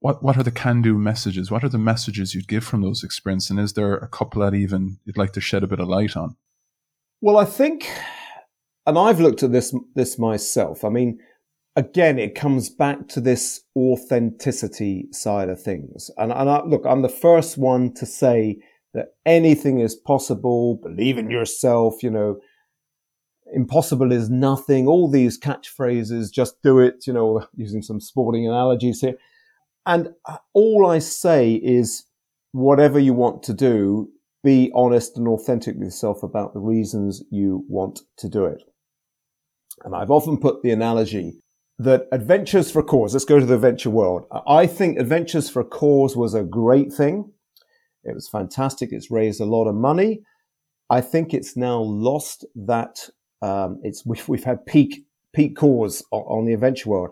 what 0.00 0.22
what 0.22 0.36
are 0.36 0.42
the 0.42 0.50
can 0.50 0.82
do 0.82 0.98
messages? 0.98 1.50
What 1.50 1.64
are 1.64 1.68
the 1.68 1.78
messages 1.78 2.34
you'd 2.34 2.48
give 2.48 2.64
from 2.64 2.82
those 2.82 3.04
experiences? 3.04 3.50
And 3.50 3.60
is 3.60 3.74
there 3.74 3.94
a 3.94 4.08
couple 4.08 4.42
that 4.42 4.54
even 4.54 4.98
you'd 5.04 5.16
like 5.18 5.32
to 5.32 5.40
shed 5.40 5.62
a 5.62 5.68
bit 5.68 5.80
of 5.80 5.88
light 5.88 6.16
on? 6.16 6.36
Well, 7.20 7.36
I 7.36 7.44
think, 7.44 7.88
and 8.86 8.98
I've 8.98 9.20
looked 9.20 9.42
at 9.42 9.52
this 9.52 9.74
this 9.94 10.18
myself. 10.18 10.84
I 10.84 10.88
mean, 10.88 11.20
again, 11.76 12.18
it 12.18 12.34
comes 12.34 12.68
back 12.68 13.08
to 13.08 13.20
this 13.20 13.62
authenticity 13.76 15.08
side 15.12 15.48
of 15.48 15.62
things. 15.62 16.10
And, 16.16 16.32
and 16.32 16.50
I, 16.50 16.62
look, 16.64 16.84
I'm 16.86 17.02
the 17.02 17.08
first 17.08 17.56
one 17.56 17.92
to 17.94 18.06
say 18.06 18.58
that 18.94 19.14
anything 19.24 19.80
is 19.80 19.94
possible. 19.94 20.80
Believe 20.82 21.18
in 21.18 21.30
yourself. 21.30 22.02
You 22.02 22.10
know, 22.10 22.40
impossible 23.52 24.12
is 24.12 24.30
nothing. 24.30 24.86
All 24.86 25.10
these 25.10 25.38
catchphrases, 25.38 26.32
just 26.32 26.62
do 26.62 26.78
it. 26.78 27.06
You 27.06 27.12
know, 27.12 27.46
using 27.56 27.82
some 27.82 28.00
sporting 28.00 28.46
analogies 28.46 29.00
here. 29.00 29.14
And 29.86 30.10
uh, 30.26 30.36
all 30.52 30.86
I 30.86 30.98
say 30.98 31.54
is, 31.54 32.04
whatever 32.52 32.98
you 32.98 33.14
want 33.14 33.42
to 33.44 33.54
do, 33.54 34.10
be 34.42 34.70
honest 34.74 35.16
and 35.16 35.28
authentic 35.28 35.74
with 35.74 35.84
yourself 35.84 36.22
about 36.22 36.52
the 36.52 36.60
reasons 36.60 37.22
you 37.30 37.64
want 37.68 38.00
to 38.18 38.28
do 38.28 38.44
it. 38.44 38.62
And 39.84 39.94
I've 39.94 40.10
often 40.10 40.38
put 40.38 40.62
the 40.62 40.70
analogy 40.70 41.40
that 41.78 42.08
Adventures 42.12 42.70
for 42.70 42.80
a 42.80 42.84
Cause, 42.84 43.14
let's 43.14 43.24
go 43.24 43.40
to 43.40 43.46
the 43.46 43.54
adventure 43.54 43.90
world. 43.90 44.26
I 44.46 44.66
think 44.66 44.98
Adventures 44.98 45.48
for 45.48 45.60
a 45.60 45.64
Cause 45.64 46.14
was 46.14 46.34
a 46.34 46.42
great 46.42 46.92
thing. 46.92 47.32
It 48.04 48.14
was 48.14 48.28
fantastic. 48.28 48.90
It's 48.92 49.10
raised 49.10 49.40
a 49.40 49.44
lot 49.44 49.66
of 49.66 49.74
money. 49.74 50.22
I 50.88 51.00
think 51.00 51.32
it's 51.32 51.56
now 51.56 51.80
lost 51.80 52.44
that 52.54 53.08
um, 53.42 53.80
it's 53.82 54.04
we've, 54.06 54.28
we've 54.28 54.44
had 54.44 54.66
peak 54.66 55.04
peak 55.32 55.56
cause 55.56 56.04
on, 56.10 56.22
on 56.22 56.44
the 56.44 56.54
adventure 56.54 56.90
world, 56.90 57.10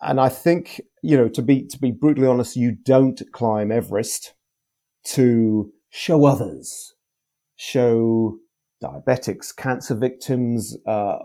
and 0.00 0.20
I 0.20 0.28
think 0.28 0.80
you 1.02 1.16
know 1.16 1.28
to 1.28 1.42
be 1.42 1.66
to 1.66 1.78
be 1.78 1.90
brutally 1.90 2.26
honest, 2.26 2.56
you 2.56 2.72
don't 2.72 3.20
climb 3.32 3.70
Everest 3.70 4.34
to 5.04 5.72
show 5.90 6.24
others, 6.24 6.94
show 7.56 8.38
diabetics, 8.82 9.54
cancer 9.54 9.94
victims, 9.94 10.76
uh, 10.86 11.16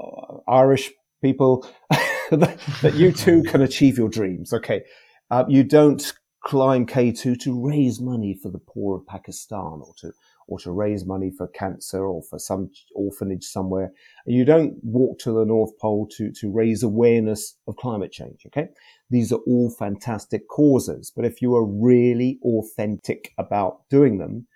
Irish 0.47 0.91
people 1.21 1.67
that 2.31 2.93
you 2.95 3.11
too 3.11 3.43
can 3.43 3.61
achieve 3.61 3.97
your 3.97 4.09
dreams. 4.09 4.53
Okay. 4.53 4.83
Uh, 5.29 5.43
you 5.47 5.63
don't 5.63 6.13
climb 6.47 6.85
K2 6.85 7.37
to 7.41 7.61
raise 7.61 7.99
money 7.99 8.33
for 8.33 8.49
the 8.49 8.57
poor 8.57 8.95
of 8.95 9.05
Pakistan 9.05 9.81
or 9.83 9.93
to, 9.97 10.13
or 10.47 10.57
to 10.59 10.71
raise 10.71 11.05
money 11.05 11.29
for 11.29 11.45
cancer 11.49 12.05
or 12.05 12.23
for 12.23 12.39
some 12.39 12.71
orphanage 12.95 13.43
somewhere. 13.43 13.91
You 14.25 14.45
don't 14.45 14.75
walk 14.81 15.19
to 15.19 15.33
the 15.33 15.43
North 15.43 15.77
Pole 15.77 16.07
to, 16.15 16.31
to 16.31 16.49
raise 16.49 16.83
awareness 16.83 17.55
of 17.67 17.75
climate 17.75 18.13
change. 18.13 18.45
Okay. 18.45 18.69
These 19.09 19.33
are 19.33 19.41
all 19.45 19.69
fantastic 19.69 20.47
causes. 20.47 21.11
But 21.13 21.25
if 21.25 21.41
you 21.41 21.53
are 21.53 21.65
really 21.65 22.39
authentic 22.41 23.33
about 23.37 23.81
doing 23.89 24.17
them, 24.17 24.47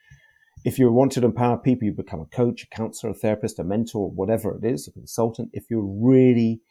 if 0.64 0.80
you 0.80 0.90
want 0.94 1.12
to 1.14 1.26
empower 1.26 1.58
people, 1.58 1.88
you 1.88 1.92
become 1.92 2.22
a 2.22 2.26
coach, 2.26 2.64
a 2.64 2.68
counselor, 2.68 3.12
a 3.12 3.16
therapist, 3.16 3.60
a 3.60 3.66
mentor, 3.66 4.10
whatever 4.10 4.58
it 4.58 4.64
is, 4.64 4.88
a 4.88 4.94
consultant. 4.94 5.50
If 5.52 5.66
you're 5.70 5.82
really 5.82 6.62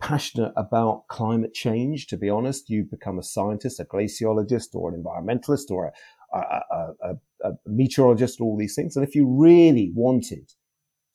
passionate 0.00 0.52
about 0.56 1.06
climate 1.08 1.54
change, 1.54 2.06
to 2.08 2.16
be 2.16 2.28
honest, 2.28 2.68
you 2.68 2.84
become 2.84 3.18
a 3.18 3.22
scientist, 3.22 3.80
a 3.80 3.84
glaciologist, 3.84 4.74
or 4.74 4.92
an 4.92 5.02
environmentalist, 5.02 5.70
or 5.70 5.92
a, 6.32 6.38
a, 6.38 6.62
a, 7.02 7.14
a 7.44 7.52
meteorologist, 7.66 8.40
all 8.40 8.56
these 8.56 8.74
things. 8.74 8.96
And 8.96 9.06
if 9.06 9.14
you 9.14 9.26
really 9.26 9.92
wanted 9.94 10.52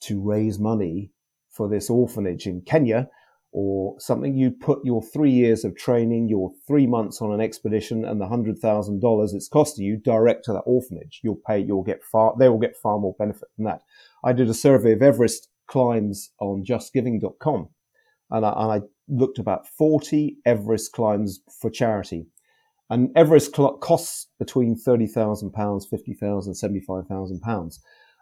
to 0.01 0.21
raise 0.21 0.59
money 0.59 1.11
for 1.49 1.69
this 1.69 1.89
orphanage 1.89 2.47
in 2.47 2.61
Kenya 2.61 3.09
or 3.51 3.95
something, 3.99 4.35
you 4.35 4.49
put 4.49 4.83
your 4.83 5.03
three 5.03 5.31
years 5.31 5.63
of 5.65 5.75
training, 5.75 6.29
your 6.29 6.51
three 6.65 6.87
months 6.87 7.21
on 7.21 7.31
an 7.31 7.41
expedition, 7.41 8.05
and 8.05 8.19
the 8.19 8.27
hundred 8.27 8.57
thousand 8.57 9.01
dollars 9.01 9.33
it's 9.33 9.49
costing 9.49 9.85
you 9.85 9.97
direct 9.97 10.45
to 10.45 10.53
that 10.53 10.63
orphanage. 10.65 11.19
You'll 11.23 11.41
pay, 11.45 11.59
you'll 11.59 11.83
get 11.83 12.03
far, 12.03 12.33
they 12.39 12.49
will 12.49 12.57
get 12.57 12.77
far 12.77 12.97
more 12.97 13.15
benefit 13.19 13.49
than 13.57 13.65
that. 13.65 13.81
I 14.23 14.33
did 14.33 14.49
a 14.49 14.53
survey 14.53 14.93
of 14.93 15.01
Everest 15.01 15.49
climbs 15.67 16.31
on 16.39 16.63
justgiving.com 16.63 17.69
and 18.31 18.45
I, 18.45 18.49
and 18.49 18.71
I 18.71 18.81
looked 19.07 19.39
about 19.39 19.67
40 19.67 20.37
Everest 20.45 20.91
climbs 20.93 21.41
for 21.59 21.69
charity. 21.69 22.27
And 22.89 23.09
Everest 23.15 23.55
cl- 23.55 23.77
costs 23.77 24.27
between 24.39 24.75
£30,000, 24.75 25.53
£50,000, 25.53 26.21
£75,000. 26.21 27.79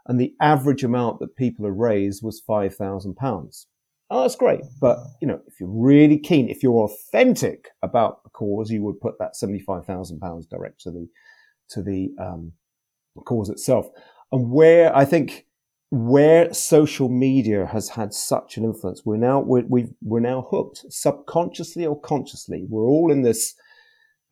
And 0.08 0.20
the 0.20 0.34
average 0.42 0.84
amount 0.84 1.20
that 1.20 1.36
people 1.36 1.66
have 1.66 1.76
raised 1.76 2.24
was 2.24 2.42
£5,000. 2.48 3.66
Oh, 4.12 4.22
that's 4.22 4.36
great. 4.36 4.62
But, 4.82 5.00
you 5.22 5.28
know, 5.28 5.40
if 5.48 5.60
you're 5.60 5.70
really 5.70 6.18
keen, 6.18 6.50
if 6.50 6.64
you're 6.64 6.84
authentic 6.84 7.70
about 7.84 8.24
the 8.24 8.30
cause, 8.30 8.72
you 8.72 8.84
would 8.84 9.00
put 9.00 9.20
that 9.20 9.34
£75,000 9.42 10.50
direct 10.50 10.82
to 10.82 10.92
the, 10.92 11.08
to 11.70 11.84
the, 11.84 12.10
um, 12.20 12.54
cause 13.26 13.50
itself. 13.50 13.88
And 14.32 14.52
where 14.52 14.96
I 14.96 15.06
think 15.06 15.46
where 15.92 16.54
social 16.54 17.10
media 17.10 17.66
has 17.66 17.90
had 17.90 18.14
such 18.14 18.58
an 18.58 18.64
influence, 18.64 19.06
we're 19.06 19.18
now 19.18 19.40
we're, 19.40 19.64
we 19.68 19.88
are 20.12 20.22
now 20.22 20.48
hooked, 20.50 20.86
subconsciously 20.90 21.86
or 21.86 22.00
consciously. 22.00 22.66
We're 22.70 22.88
all 22.88 23.12
in 23.12 23.24
this 23.24 23.56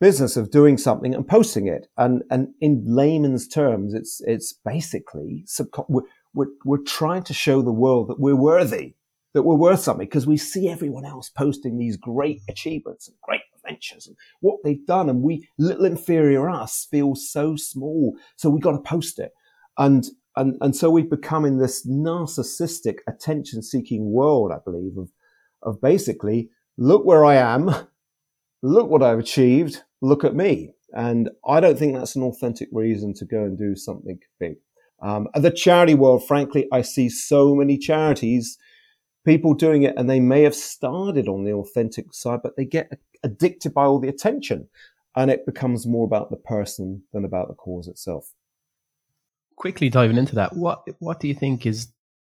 business 0.00 0.36
of 0.36 0.52
doing 0.52 0.78
something 0.78 1.14
and 1.14 1.26
posting 1.26 1.66
it, 1.66 1.88
and 1.96 2.22
and 2.30 2.48
in 2.60 2.84
layman's 2.86 3.48
terms, 3.48 3.94
it's 3.94 4.20
it's 4.24 4.52
basically 4.64 5.44
subcon- 5.48 5.86
we're, 5.88 6.02
we're 6.32 6.46
we're 6.64 6.84
trying 6.84 7.24
to 7.24 7.34
show 7.34 7.60
the 7.60 7.72
world 7.72 8.08
that 8.08 8.20
we're 8.20 8.36
worthy, 8.36 8.94
that 9.34 9.42
we're 9.42 9.56
worth 9.56 9.80
something, 9.80 10.06
because 10.06 10.28
we 10.28 10.36
see 10.36 10.68
everyone 10.68 11.04
else 11.04 11.28
posting 11.28 11.76
these 11.76 11.96
great 11.96 12.40
achievements 12.48 13.08
and 13.08 13.16
great 13.22 13.40
adventures 13.56 14.06
and 14.06 14.16
what 14.40 14.60
they've 14.62 14.86
done, 14.86 15.08
and 15.10 15.22
we 15.22 15.48
little 15.58 15.84
inferior 15.84 16.48
us 16.48 16.86
feel 16.88 17.16
so 17.16 17.56
small, 17.56 18.16
so 18.36 18.48
we 18.48 18.60
got 18.60 18.72
to 18.72 18.78
post 18.78 19.18
it, 19.18 19.32
and 19.76 20.06
and 20.38 20.56
and 20.60 20.74
so 20.74 20.88
we've 20.88 21.10
become 21.10 21.44
in 21.44 21.58
this 21.58 21.86
narcissistic 21.86 22.98
attention 23.06 23.62
seeking 23.62 24.12
world 24.12 24.52
i 24.52 24.58
believe 24.64 24.96
of 24.96 25.10
of 25.62 25.80
basically 25.80 26.48
look 26.76 27.04
where 27.04 27.24
i 27.24 27.34
am 27.34 27.70
look 28.62 28.88
what 28.88 29.02
i've 29.02 29.18
achieved 29.18 29.82
look 30.00 30.24
at 30.24 30.34
me. 30.34 30.72
And 30.94 31.28
i 31.46 31.60
don't 31.60 31.78
think 31.78 31.94
that's 31.94 32.16
an 32.16 32.22
authentic 32.22 32.68
reason 32.72 33.12
to 33.14 33.24
go 33.24 33.42
and 33.42 33.58
do 33.58 33.74
something 33.74 34.18
big. 34.40 34.56
Um, 35.02 35.28
the 35.34 35.50
charity 35.50 35.94
world 35.94 36.26
frankly 36.26 36.66
i 36.72 36.82
see 36.82 37.08
so 37.08 37.54
many 37.54 37.76
charities 37.76 38.56
people 39.26 39.52
doing 39.54 39.82
it 39.82 39.94
and 39.96 40.08
they 40.08 40.20
may 40.20 40.42
have 40.42 40.54
started 40.54 41.28
on 41.28 41.44
the 41.44 41.52
authentic 41.52 42.14
side 42.14 42.40
but 42.42 42.56
they 42.56 42.64
get 42.64 42.90
addicted 43.22 43.74
by 43.74 43.84
all 43.84 43.98
the 43.98 44.08
attention. 44.08 44.68
And 45.16 45.32
it 45.32 45.46
becomes 45.46 45.84
more 45.84 46.04
about 46.04 46.30
the 46.30 46.36
person 46.36 47.02
than 47.12 47.24
about 47.24 47.48
the 47.48 47.54
cause 47.54 47.88
itself 47.88 48.32
quickly 49.58 49.88
diving 49.88 50.16
into 50.16 50.36
that, 50.36 50.56
what 50.56 50.82
what 51.00 51.20
do 51.20 51.28
you 51.28 51.34
think 51.34 51.66
is 51.66 51.88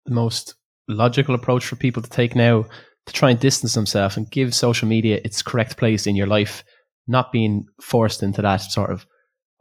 the 0.04 0.14
most 0.14 0.54
logical 0.88 1.34
approach 1.34 1.64
for 1.64 1.76
people 1.76 2.02
to 2.02 2.10
take 2.10 2.34
now 2.34 2.66
to 3.06 3.12
try 3.12 3.30
and 3.30 3.40
distance 3.40 3.74
themselves 3.74 4.16
and 4.16 4.30
give 4.30 4.54
social 4.54 4.86
media 4.86 5.20
its 5.24 5.42
correct 5.42 5.76
place 5.76 6.06
in 6.06 6.16
your 6.16 6.26
life, 6.26 6.62
not 7.06 7.32
being 7.32 7.66
forced 7.80 8.22
into 8.22 8.42
that 8.42 8.58
sort 8.58 8.90
of 8.90 9.06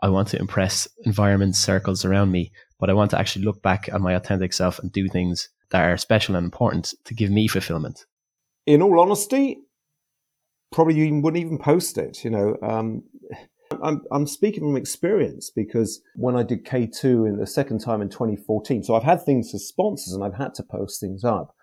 I 0.04 0.10
want 0.10 0.30
to 0.30 0.40
impress 0.40 0.88
environment 1.06 1.56
circles 1.56 2.04
around 2.04 2.32
me, 2.32 2.52
but 2.80 2.90
I 2.90 2.94
want 2.94 3.12
to 3.12 3.20
actually 3.20 3.46
look 3.46 3.62
back 3.62 3.88
at 3.88 4.02
my 4.02 4.14
authentic 4.14 4.52
self 4.52 4.80
and 4.80 4.92
do 4.92 5.08
things 5.08 5.48
that 5.70 5.84
are 5.84 5.98
special 5.98 6.36
and 6.36 6.44
important 6.44 6.96
to 7.06 7.14
give 7.14 7.30
me 7.30 7.48
fulfillment. 7.48 8.06
In 8.66 8.82
all 8.82 9.00
honesty, 9.00 9.60
probably 10.72 10.96
you 10.96 11.22
wouldn't 11.22 11.44
even 11.44 11.60
post 11.60 12.00
it. 12.00 12.24
You 12.24 12.32
know, 12.32 12.58
um, 12.64 13.04
I'm, 13.84 14.02
I'm 14.12 14.28
speaking 14.28 14.62
from 14.62 14.76
experience 14.76 15.50
because 15.50 16.02
when 16.16 16.36
I 16.36 16.44
did 16.44 16.66
K2 16.66 17.28
in 17.28 17.38
the 17.38 17.48
second 17.48 17.80
time 17.80 18.02
in 18.02 18.10
2014, 18.10 18.84
so 18.84 18.96
I've 18.96 19.04
had 19.04 19.24
things 19.24 19.54
as 19.54 19.68
sponsors 19.68 20.14
and 20.14 20.24
I've 20.24 20.36
had 20.36 20.54
to 20.56 20.64
post 20.64 21.00
things 21.00 21.24
up. 21.24 21.56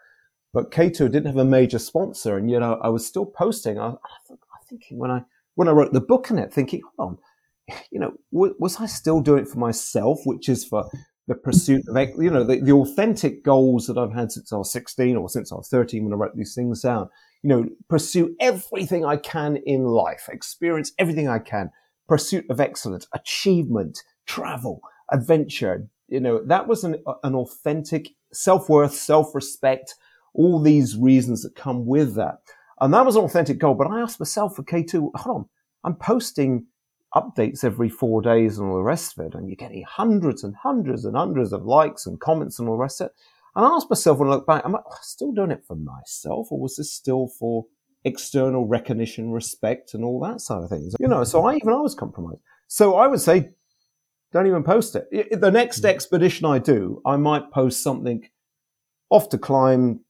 But 0.52 0.70
K2 0.70 1.10
didn't 1.10 1.26
have 1.26 1.36
a 1.36 1.44
major 1.44 1.78
sponsor, 1.78 2.38
and 2.38 2.50
yet 2.50 2.60
know 2.60 2.80
I 2.82 2.88
was 2.88 3.06
still 3.06 3.26
posting. 3.26 3.78
I, 3.78 3.88
I 3.88 3.90
was 4.30 4.38
thinking 4.68 4.98
when 4.98 5.10
I 5.10 5.22
when 5.56 5.68
I 5.68 5.72
wrote 5.72 5.92
the 5.92 6.00
book 6.00 6.30
on 6.30 6.38
it, 6.38 6.52
thinking, 6.52 6.80
hold 6.96 7.10
on, 7.10 7.18
you 7.90 7.98
know, 8.00 8.12
w- 8.32 8.54
was 8.58 8.80
I 8.80 8.86
still 8.86 9.20
doing 9.20 9.42
it 9.42 9.48
for 9.48 9.58
myself, 9.58 10.20
which 10.24 10.48
is 10.48 10.64
for 10.64 10.88
the 11.26 11.34
pursuit 11.34 11.82
of, 11.86 11.96
you 12.18 12.30
know, 12.30 12.44
the, 12.44 12.60
the 12.60 12.72
authentic 12.72 13.44
goals 13.44 13.86
that 13.86 13.98
I've 13.98 14.14
had 14.14 14.32
since 14.32 14.52
I 14.52 14.56
was 14.56 14.72
16 14.72 15.16
or 15.16 15.28
since 15.28 15.52
I 15.52 15.56
was 15.56 15.68
13 15.68 16.04
when 16.04 16.12
I 16.12 16.16
wrote 16.16 16.36
these 16.36 16.54
things 16.54 16.82
down. 16.82 17.08
You 17.42 17.48
know, 17.48 17.68
pursue 17.88 18.34
everything 18.40 19.04
I 19.04 19.16
can 19.16 19.56
in 19.56 19.84
life, 19.84 20.28
experience 20.32 20.92
everything 20.98 21.28
I 21.28 21.38
can, 21.38 21.70
pursuit 22.08 22.46
of 22.50 22.60
excellence, 22.60 23.06
achievement, 23.12 24.02
travel, 24.26 24.80
adventure. 25.10 25.88
You 26.08 26.20
know, 26.20 26.42
that 26.44 26.66
was 26.66 26.84
an, 26.84 27.02
an 27.22 27.34
authentic 27.34 28.08
self-worth, 28.32 28.94
self-respect, 28.94 29.94
all 30.34 30.60
these 30.60 30.96
reasons 30.96 31.42
that 31.42 31.54
come 31.54 31.86
with 31.86 32.14
that. 32.14 32.38
And 32.80 32.94
that 32.94 33.04
was 33.04 33.16
an 33.16 33.24
authentic 33.24 33.58
goal. 33.58 33.74
But 33.74 33.90
I 33.90 34.00
asked 34.00 34.20
myself 34.20 34.56
for 34.56 34.62
K2, 34.62 35.10
hold 35.14 35.36
on, 35.36 35.48
I'm 35.84 35.96
posting 35.96 36.66
updates 37.14 37.64
every 37.64 37.88
four 37.88 38.22
days 38.22 38.58
and 38.58 38.68
all 38.68 38.76
the 38.76 38.82
rest 38.82 39.18
of 39.18 39.26
it. 39.26 39.34
And 39.34 39.48
you're 39.48 39.56
getting 39.56 39.84
hundreds 39.84 40.44
and 40.44 40.54
hundreds 40.56 41.04
and 41.04 41.16
hundreds 41.16 41.52
of 41.52 41.64
likes 41.64 42.06
and 42.06 42.20
comments 42.20 42.58
and 42.58 42.68
all 42.68 42.76
the 42.76 42.82
rest 42.82 43.00
of 43.00 43.06
it. 43.06 43.12
And 43.56 43.66
I 43.66 43.70
asked 43.70 43.90
myself 43.90 44.18
when 44.18 44.28
I 44.28 44.32
look 44.32 44.46
back, 44.46 44.64
am 44.64 44.76
I 44.76 44.80
still 45.02 45.32
doing 45.32 45.50
it 45.50 45.64
for 45.66 45.74
myself 45.74 46.52
or 46.52 46.60
was 46.60 46.76
this 46.76 46.92
still 46.92 47.28
for 47.28 47.66
external 48.04 48.66
recognition, 48.66 49.30
respect, 49.30 49.94
and 49.94 50.04
all 50.04 50.20
that 50.20 50.40
side 50.40 50.62
of 50.62 50.70
things. 50.70 50.94
You 51.00 51.08
know, 51.08 51.24
so 51.24 51.46
I 51.46 51.56
even 51.56 51.72
I 51.72 51.80
was 51.80 51.94
compromised. 51.94 52.40
So 52.68 52.96
I 52.96 53.06
would 53.06 53.20
say, 53.20 53.50
don't 54.32 54.46
even 54.46 54.62
post 54.62 54.96
it. 54.96 55.40
The 55.40 55.50
next 55.50 55.84
expedition 55.84 56.46
I 56.46 56.58
do, 56.58 57.00
I 57.06 57.16
might 57.16 57.50
post 57.50 57.82
something 57.82 58.28
off 59.10 59.30
to 59.30 59.38
climb 59.38 60.00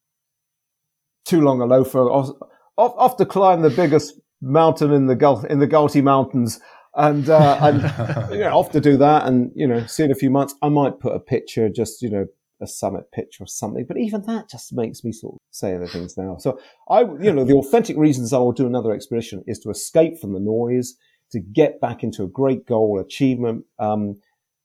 too 1.24 1.40
long 1.40 1.60
a 1.60 1.66
loafer, 1.66 2.10
off, 2.10 2.36
off 2.76 3.16
to 3.18 3.26
climb 3.26 3.62
the 3.62 3.70
biggest 3.70 4.14
mountain 4.40 4.92
in 4.92 5.06
the 5.06 5.14
Gulf 5.14 5.44
in 5.44 5.58
the 5.58 5.68
Galti 5.68 6.02
Mountains, 6.02 6.60
and 6.94 7.28
uh, 7.28 7.58
and 7.62 8.30
you 8.32 8.40
know, 8.40 8.56
off 8.56 8.72
to 8.72 8.80
do 8.80 8.96
that, 8.96 9.26
and 9.26 9.52
you 9.54 9.66
know, 9.66 9.86
see 9.86 10.04
in 10.04 10.10
a 10.10 10.16
few 10.16 10.30
months, 10.30 10.54
I 10.62 10.68
might 10.68 10.98
put 11.00 11.14
a 11.14 11.20
picture, 11.20 11.68
just 11.68 12.02
you 12.02 12.10
know, 12.10 12.26
a 12.60 12.66
summit 12.66 13.10
pitch 13.12 13.38
or 13.40 13.46
something. 13.46 13.84
But 13.86 13.98
even 13.98 14.22
that 14.22 14.48
just 14.50 14.72
makes 14.72 15.04
me 15.04 15.12
sort 15.12 15.34
of 15.34 15.38
say 15.50 15.74
other 15.74 15.86
things 15.86 16.16
now. 16.16 16.36
So 16.38 16.58
I, 16.88 17.00
you 17.00 17.32
know, 17.32 17.44
the 17.44 17.56
authentic 17.56 17.96
reasons 17.96 18.32
I 18.32 18.38
will 18.38 18.52
do 18.52 18.66
another 18.66 18.92
expedition 18.92 19.44
is 19.46 19.58
to 19.60 19.70
escape 19.70 20.18
from 20.18 20.32
the 20.32 20.40
noise, 20.40 20.94
to 21.32 21.40
get 21.40 21.80
back 21.80 22.02
into 22.02 22.22
a 22.24 22.28
great 22.28 22.66
goal, 22.66 22.98
achievement. 22.98 23.64
Um, 23.78 24.20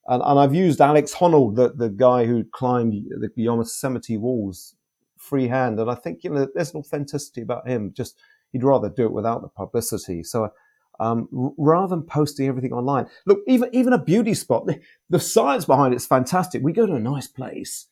and, 0.08 0.22
and 0.24 0.40
I've 0.40 0.56
used 0.56 0.82
Alex 0.82 1.14
Honnold, 1.14 1.56
the, 1.56 1.70
the 1.70 1.90
guy 1.90 2.26
who 2.26 2.44
climbed 2.44 2.94
the 2.94 3.30
Yosemite 3.36 4.18
walls 4.18 4.76
freehand. 5.18 5.80
And 5.80 5.90
I 5.90 5.96
think, 5.96 6.24
you 6.24 6.30
know, 6.30 6.48
there's 6.54 6.74
an 6.74 6.80
authenticity 6.80 7.42
about 7.42 7.68
him. 7.68 7.94
Just, 7.96 8.18
he'd 8.52 8.64
rather 8.64 8.90
do 8.90 9.06
it 9.06 9.14
without 9.14 9.42
the 9.42 9.48
publicity. 9.48 10.24
So, 10.24 10.50
um, 11.00 11.28
rather 11.58 11.96
than 11.96 12.04
posting 12.04 12.48
everything 12.48 12.74
online, 12.74 13.08
look, 13.26 13.40
even, 13.48 13.70
even 13.74 13.94
a 13.94 14.04
beauty 14.04 14.34
spot, 14.34 14.66
the, 14.68 14.80
the 15.10 15.20
science 15.20 15.66
behind 15.66 15.94
it's 15.94 16.06
fantastic. 16.06 16.62
We 16.64 16.74
go 16.74 16.86
to 16.86 16.96
a 16.96 17.00
nice 17.00 17.28
place. 17.28 17.88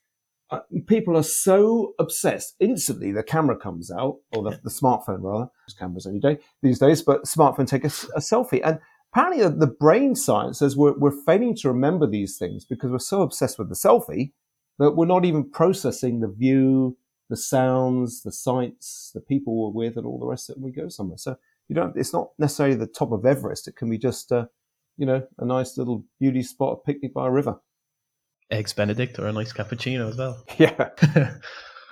Uh, 0.50 0.60
people 0.86 1.16
are 1.16 1.24
so 1.24 1.94
obsessed. 1.98 2.56
Instantly, 2.60 3.14
the 3.14 3.24
camera 3.24 3.58
comes 3.58 3.90
out, 3.90 4.18
or 4.34 4.44
the, 4.44 4.60
the 4.64 4.70
smartphone 4.70 5.22
rather. 5.22 5.50
cameras 5.80 6.06
any 6.06 6.20
day 6.20 6.40
these 6.62 6.78
days, 6.78 7.02
but 7.02 7.24
smartphone 7.24 7.68
take 7.68 7.86
a, 7.86 7.88
a 7.88 8.20
selfie. 8.20 8.60
And 8.62 8.80
apparently 9.14 9.48
the 9.48 9.68
brain 9.68 10.14
science 10.14 10.60
says 10.60 10.76
we're, 10.76 10.98
we're 10.98 11.24
failing 11.26 11.56
to 11.58 11.70
remember 11.70 12.06
these 12.06 12.38
things 12.38 12.66
because 12.66 12.92
we're 12.92 13.00
so 13.00 13.22
obsessed 13.22 13.58
with 13.58 13.70
the 13.70 13.76
selfie 13.76 14.34
that 14.78 14.92
we're 14.92 15.06
not 15.06 15.26
even 15.26 15.50
processing 15.50 16.20
the 16.20 16.28
view, 16.28 16.98
the 17.30 17.38
sounds, 17.38 18.24
the 18.24 18.32
sights, 18.32 19.12
the 19.14 19.22
people 19.22 19.56
we're 19.56 19.86
with, 19.88 19.96
and 19.96 20.06
all 20.06 20.20
the 20.20 20.26
rest 20.26 20.50
of 20.50 20.56
it 20.56 20.60
when 20.60 20.72
we 20.74 20.82
go 20.82 20.90
somewhere. 20.90 21.18
So 21.18 21.38
you 21.72 21.76
don't. 21.76 21.96
It's 21.96 22.12
not 22.12 22.32
necessarily 22.38 22.76
the 22.76 22.86
top 22.86 23.14
of 23.14 23.26
Everest. 23.26 23.70
It 23.70 23.78
can 23.78 23.90
be 23.90 23.98
just, 23.98 24.30
uh, 24.30 24.46
you 24.98 25.06
know, 25.06 25.26
a 25.38 25.46
nice 25.46 25.78
little 25.78 26.04
beauty 26.20 26.44
spot, 26.44 26.80
a 26.80 26.86
picnic 26.86 27.14
by 27.14 27.28
a 27.28 27.32
river. 27.32 27.56
Eggs 28.52 28.74
Benedict 28.74 29.18
or 29.18 29.28
a 29.28 29.32
nice 29.32 29.54
cappuccino 29.54 30.10
as 30.10 30.18
well. 30.18 30.44
Yeah. 30.58 30.90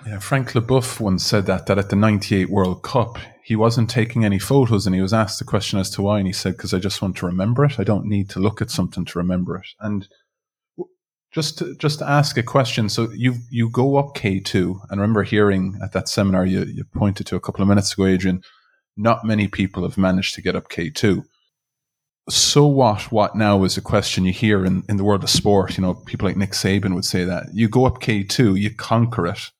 Yeah, 0.06 0.18
Frank 0.18 0.52
Leboeuf 0.52 0.98
once 0.98 1.24
said 1.24 1.44
that 1.46 1.66
that 1.66 1.78
at 1.78 1.88
the 1.88 1.96
'98 1.96 2.50
World 2.50 2.82
Cup 2.82 3.18
he 3.42 3.56
wasn't 3.56 3.90
taking 3.90 4.24
any 4.24 4.38
photos, 4.38 4.86
and 4.86 4.94
he 4.94 5.00
was 5.00 5.12
asked 5.12 5.38
the 5.38 5.44
question 5.44 5.78
as 5.78 5.90
to 5.90 6.02
why, 6.02 6.18
and 6.18 6.26
he 6.26 6.32
said, 6.32 6.56
"Because 6.56 6.74
I 6.74 6.78
just 6.78 7.00
want 7.00 7.16
to 7.16 7.26
remember 7.26 7.64
it. 7.64 7.78
I 7.78 7.84
don't 7.84 8.06
need 8.06 8.30
to 8.30 8.38
look 8.38 8.62
at 8.62 8.70
something 8.70 9.04
to 9.06 9.18
remember 9.18 9.56
it." 9.56 9.66
And 9.80 10.08
just 11.32 11.58
to, 11.58 11.74
just 11.76 11.98
to 12.00 12.08
ask 12.08 12.36
a 12.38 12.42
question, 12.42 12.88
so 12.88 13.10
you 13.12 13.36
you 13.50 13.68
go 13.70 13.96
up 13.96 14.14
K 14.14 14.40
two, 14.40 14.80
and 14.88 15.00
remember 15.00 15.22
hearing 15.22 15.78
at 15.82 15.92
that 15.92 16.08
seminar 16.08 16.46
you 16.46 16.64
you 16.64 16.84
pointed 16.84 17.26
to 17.28 17.36
a 17.36 17.40
couple 17.40 17.62
of 17.62 17.68
minutes 17.68 17.92
ago, 17.92 18.06
Adrian. 18.06 18.42
Not 18.96 19.24
many 19.24 19.48
people 19.48 19.82
have 19.82 19.96
managed 19.96 20.34
to 20.34 20.42
get 20.42 20.56
up 20.56 20.68
K 20.68 20.90
two. 20.90 21.24
So 22.28 22.66
what? 22.66 23.10
What 23.10 23.34
now 23.34 23.64
is 23.64 23.76
a 23.76 23.80
question 23.80 24.24
you 24.24 24.32
hear 24.32 24.64
in, 24.64 24.84
in 24.88 24.98
the 24.98 25.04
world 25.04 25.24
of 25.24 25.30
sport. 25.30 25.76
You 25.76 25.82
know, 25.82 25.94
people 25.94 26.28
like 26.28 26.36
Nick 26.36 26.52
Saban 26.52 26.94
would 26.94 27.04
say 27.04 27.24
that 27.24 27.46
you 27.52 27.68
go 27.68 27.86
up 27.86 28.00
K 28.00 28.22
two, 28.22 28.54
you 28.54 28.74
conquer 28.74 29.26
it 29.26 29.50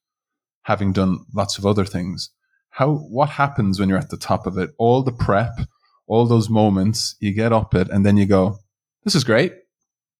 having 0.64 0.92
done 0.92 1.24
lots 1.34 1.58
of 1.58 1.66
other 1.66 1.84
things. 1.84 2.30
How 2.70 2.92
what 2.92 3.30
happens 3.30 3.80
when 3.80 3.88
you're 3.88 3.98
at 3.98 4.10
the 4.10 4.16
top 4.16 4.46
of 4.46 4.58
it? 4.58 4.70
All 4.78 5.02
the 5.02 5.10
prep, 5.10 5.58
all 6.06 6.26
those 6.26 6.48
moments, 6.48 7.16
you 7.18 7.32
get 7.32 7.52
up 7.52 7.74
it, 7.74 7.88
and 7.88 8.06
then 8.06 8.16
you 8.16 8.26
go, 8.26 8.58
"This 9.04 9.14
is 9.14 9.24
great. 9.24 9.54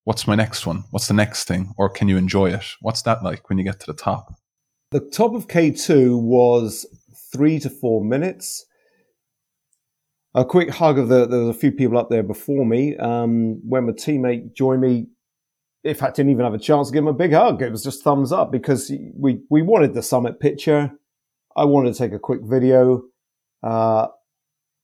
What's 0.03 0.27
my 0.27 0.35
next 0.35 0.65
one? 0.65 0.83
What's 0.89 1.07
the 1.07 1.13
next 1.13 1.47
thing? 1.47 1.73
Or 1.77 1.89
can 1.89 2.09
you 2.09 2.17
enjoy 2.17 2.49
it? 2.49 2.65
What's 2.81 3.03
that 3.03 3.23
like 3.23 3.49
when 3.49 3.59
you 3.59 3.63
get 3.63 3.79
to 3.81 3.85
the 3.85 3.97
top?" 3.97 4.33
The 4.89 4.99
top 4.99 5.33
of 5.33 5.47
K 5.47 5.71
two 5.71 6.17
was 6.17 6.85
three 7.31 7.59
to 7.59 7.69
four 7.69 8.03
minutes. 8.03 8.65
A 10.33 10.45
quick 10.45 10.69
hug 10.69 10.97
of 10.97 11.09
the 11.09 11.25
there 11.25 11.39
was 11.39 11.49
a 11.49 11.59
few 11.59 11.71
people 11.71 11.97
up 11.97 12.09
there 12.09 12.23
before 12.23 12.65
me. 12.65 12.95
Um, 12.97 13.59
when 13.67 13.85
my 13.85 13.91
teammate 13.91 14.53
joined 14.53 14.81
me, 14.81 15.07
in 15.83 15.95
fact, 15.95 16.15
didn't 16.15 16.31
even 16.31 16.45
have 16.45 16.53
a 16.53 16.59
chance 16.59 16.87
to 16.87 16.93
give 16.93 17.03
him 17.03 17.09
a 17.09 17.13
big 17.13 17.33
hug. 17.33 17.61
It 17.61 17.71
was 17.71 17.83
just 17.83 18.03
thumbs 18.03 18.31
up 18.31 18.51
because 18.51 18.91
we, 19.15 19.41
we 19.49 19.61
wanted 19.61 19.93
the 19.93 20.01
summit 20.01 20.39
picture. 20.39 20.91
I 21.57 21.65
wanted 21.65 21.93
to 21.93 21.97
take 21.97 22.13
a 22.13 22.19
quick 22.19 22.41
video. 22.43 23.03
Uh, 23.61 24.07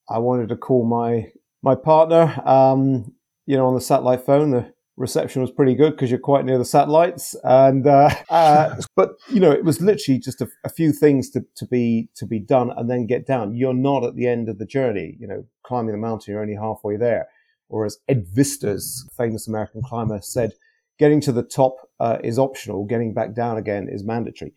I 0.09 0.17
wanted 0.19 0.49
to 0.49 0.57
call 0.57 0.85
my, 0.85 1.31
my 1.61 1.75
partner, 1.75 2.41
um, 2.45 3.13
you 3.45 3.55
know, 3.55 3.67
on 3.67 3.75
the 3.75 3.81
satellite 3.81 4.25
phone. 4.25 4.51
The 4.51 4.73
reception 4.97 5.41
was 5.41 5.51
pretty 5.51 5.75
good 5.75 5.91
because 5.91 6.09
you're 6.09 6.19
quite 6.19 6.43
near 6.43 6.57
the 6.57 6.65
satellites. 6.65 7.35
And, 7.43 7.87
uh, 7.87 8.09
uh, 8.29 8.75
but, 8.95 9.11
you 9.29 9.39
know, 9.39 9.51
it 9.51 9.63
was 9.63 9.79
literally 9.79 10.19
just 10.19 10.41
a, 10.41 10.49
a, 10.65 10.69
few 10.69 10.91
things 10.91 11.29
to, 11.31 11.45
to 11.55 11.65
be, 11.65 12.09
to 12.15 12.25
be 12.25 12.39
done 12.39 12.71
and 12.75 12.89
then 12.89 13.05
get 13.05 13.25
down. 13.25 13.55
You're 13.55 13.73
not 13.73 14.03
at 14.03 14.15
the 14.15 14.27
end 14.27 14.49
of 14.49 14.57
the 14.57 14.65
journey, 14.65 15.15
you 15.19 15.27
know, 15.27 15.45
climbing 15.63 15.93
the 15.93 15.97
mountain, 15.97 16.33
you're 16.33 16.41
only 16.41 16.55
halfway 16.55 16.97
there. 16.97 17.27
Or 17.69 17.85
as 17.85 17.97
Ed 18.07 18.27
Viesturs, 18.27 19.03
famous 19.15 19.47
American 19.47 19.81
climber, 19.81 20.19
said, 20.21 20.53
getting 20.97 21.21
to 21.21 21.31
the 21.31 21.43
top 21.43 21.75
uh, 21.99 22.17
is 22.23 22.39
optional. 22.39 22.85
Getting 22.85 23.13
back 23.13 23.35
down 23.35 23.57
again 23.57 23.87
is 23.89 24.03
mandatory. 24.03 24.53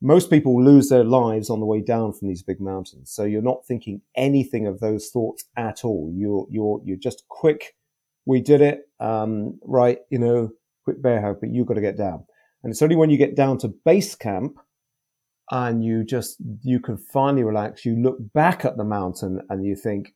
Most 0.00 0.28
people 0.28 0.62
lose 0.62 0.88
their 0.88 1.04
lives 1.04 1.48
on 1.48 1.60
the 1.60 1.66
way 1.66 1.80
down 1.80 2.12
from 2.12 2.28
these 2.28 2.42
big 2.42 2.60
mountains. 2.60 3.10
So 3.10 3.24
you're 3.24 3.42
not 3.42 3.66
thinking 3.66 4.02
anything 4.16 4.66
of 4.66 4.80
those 4.80 5.08
thoughts 5.08 5.44
at 5.56 5.84
all. 5.84 6.10
You're, 6.14 6.46
you're, 6.50 6.80
you're 6.84 6.96
just 6.96 7.24
quick. 7.28 7.74
We 8.26 8.40
did 8.40 8.60
it. 8.60 8.88
Um, 9.04 9.58
right. 9.62 9.98
You 10.10 10.18
know, 10.18 10.50
quit 10.84 11.02
bear 11.02 11.20
hug, 11.20 11.36
but 11.40 11.50
you've 11.50 11.66
got 11.66 11.74
to 11.74 11.80
get 11.80 11.98
down. 11.98 12.24
And 12.62 12.70
it's 12.70 12.80
only 12.80 12.96
when 12.96 13.10
you 13.10 13.18
get 13.18 13.36
down 13.36 13.58
to 13.58 13.74
base 13.84 14.14
camp 14.14 14.56
and 15.50 15.84
you 15.84 16.04
just, 16.04 16.36
you 16.62 16.80
can 16.80 16.96
finally 16.96 17.44
relax. 17.44 17.84
You 17.84 17.96
look 17.96 18.16
back 18.32 18.64
at 18.64 18.78
the 18.78 18.84
mountain 18.84 19.42
and 19.50 19.64
you 19.64 19.76
think, 19.76 20.14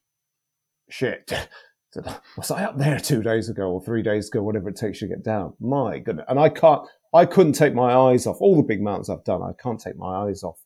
shit, 0.89 1.31
was 2.37 2.51
I 2.51 2.65
up 2.65 2.79
there 2.79 2.99
two 2.99 3.23
days 3.23 3.51
ago 3.51 3.65
or 3.71 3.85
three 3.85 4.03
days 4.03 4.29
ago, 4.29 4.43
whatever 4.43 4.71
it 4.71 4.77
takes 4.77 5.03
you 5.03 5.09
to 5.09 5.17
get 5.17 5.25
down? 5.25 5.53
My 5.61 5.99
goodness. 5.99 6.25
And 6.29 6.41
I 6.41 6.49
can't, 6.49 6.89
I 7.13 7.27
couldn't 7.27 7.53
take 7.53 7.75
my 7.75 7.95
eyes 7.95 8.27
off 8.27 8.41
all 8.41 8.57
the 8.57 8.63
big 8.63 8.81
mountains 8.81 9.11
I've 9.11 9.25
done. 9.25 9.43
I 9.43 9.53
can't 9.63 9.81
take 9.81 9.97
my 9.97 10.27
eyes 10.27 10.43
off 10.43 10.59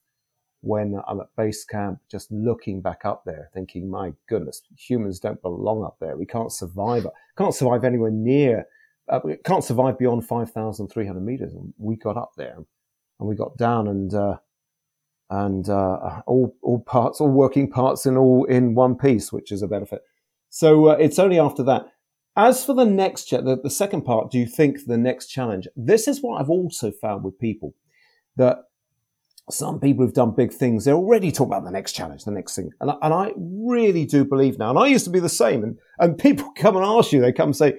when 0.63 1.01
I'm 1.09 1.21
at 1.21 1.27
base 1.37 1.65
camp, 1.65 1.99
just 2.11 2.31
looking 2.31 2.81
back 2.81 3.05
up 3.05 3.25
there, 3.27 3.51
thinking, 3.53 3.91
my 3.91 4.13
goodness, 4.29 4.63
humans 4.77 5.19
don't 5.19 5.43
belong 5.43 5.85
up 5.85 5.97
there. 6.01 6.17
We 6.17 6.25
can't 6.25 6.53
survive. 6.53 7.07
Can't 7.37 7.55
survive 7.55 7.85
anywhere 7.85 8.13
near. 8.13 8.67
Uh, 9.09 9.21
can't 9.45 9.65
survive 9.65 9.99
beyond 9.99 10.25
5,300 10.27 11.21
meters. 11.21 11.53
And 11.53 11.75
we 11.79 11.97
got 11.97 12.17
up 12.17 12.33
there 12.37 12.57
and 13.19 13.29
we 13.29 13.35
got 13.35 13.57
down 13.57 13.89
and, 13.89 14.15
uh, 14.15 14.37
and, 15.31 15.69
uh, 15.69 16.23
all, 16.27 16.57
all 16.63 16.81
parts, 16.81 17.21
all 17.21 17.31
working 17.31 17.69
parts 17.69 18.07
in 18.07 18.17
all 18.17 18.45
in 18.45 18.77
one 18.77 18.97
piece, 18.97 19.33
which 19.33 19.51
is 19.51 19.63
a 19.63 19.69
benefit. 19.69 20.03
So 20.49 20.91
uh, 20.91 20.97
it's 21.01 21.19
only 21.19 21.41
after 21.41 21.65
that. 21.65 21.87
As 22.37 22.65
for 22.65 22.75
the 22.75 22.85
next, 22.85 23.25
cha- 23.25 23.41
the, 23.41 23.59
the 23.61 23.69
second 23.69 24.03
part, 24.03 24.31
do 24.31 24.39
you 24.39 24.47
think 24.47 24.87
the 24.87 24.97
next 24.97 25.27
challenge? 25.27 25.67
This 25.75 26.07
is 26.07 26.23
what 26.23 26.41
I've 26.41 26.51
also 26.51 26.93
found 26.93 27.25
with 27.25 27.39
people 27.41 27.75
that 28.37 28.59
some 29.51 29.81
people 29.81 30.05
who've 30.05 30.15
done 30.15 30.35
big 30.35 30.53
things, 30.53 30.85
they're 30.85 30.95
already 30.95 31.33
talking 31.33 31.53
about 31.53 31.65
the 31.65 31.71
next 31.71 31.93
challenge, 31.93 32.25
the 32.25 32.31
next 32.31 32.55
thing. 32.55 32.71
And 32.81 32.91
I, 32.91 32.95
and 33.03 33.13
I 33.13 33.33
really 33.37 34.07
do 34.07 34.25
believe 34.25 34.59
now, 34.59 34.71
and 34.71 34.79
I 34.79 34.87
used 34.87 35.05
to 35.05 35.11
be 35.11 35.21
the 35.21 35.29
same, 35.29 35.63
and, 35.63 35.79
and 35.99 36.19
people 36.19 36.53
come 36.57 36.77
and 36.77 36.85
ask 36.85 37.13
you, 37.13 37.21
they 37.21 37.33
come 37.33 37.49
and 37.49 37.57
say, 37.57 37.75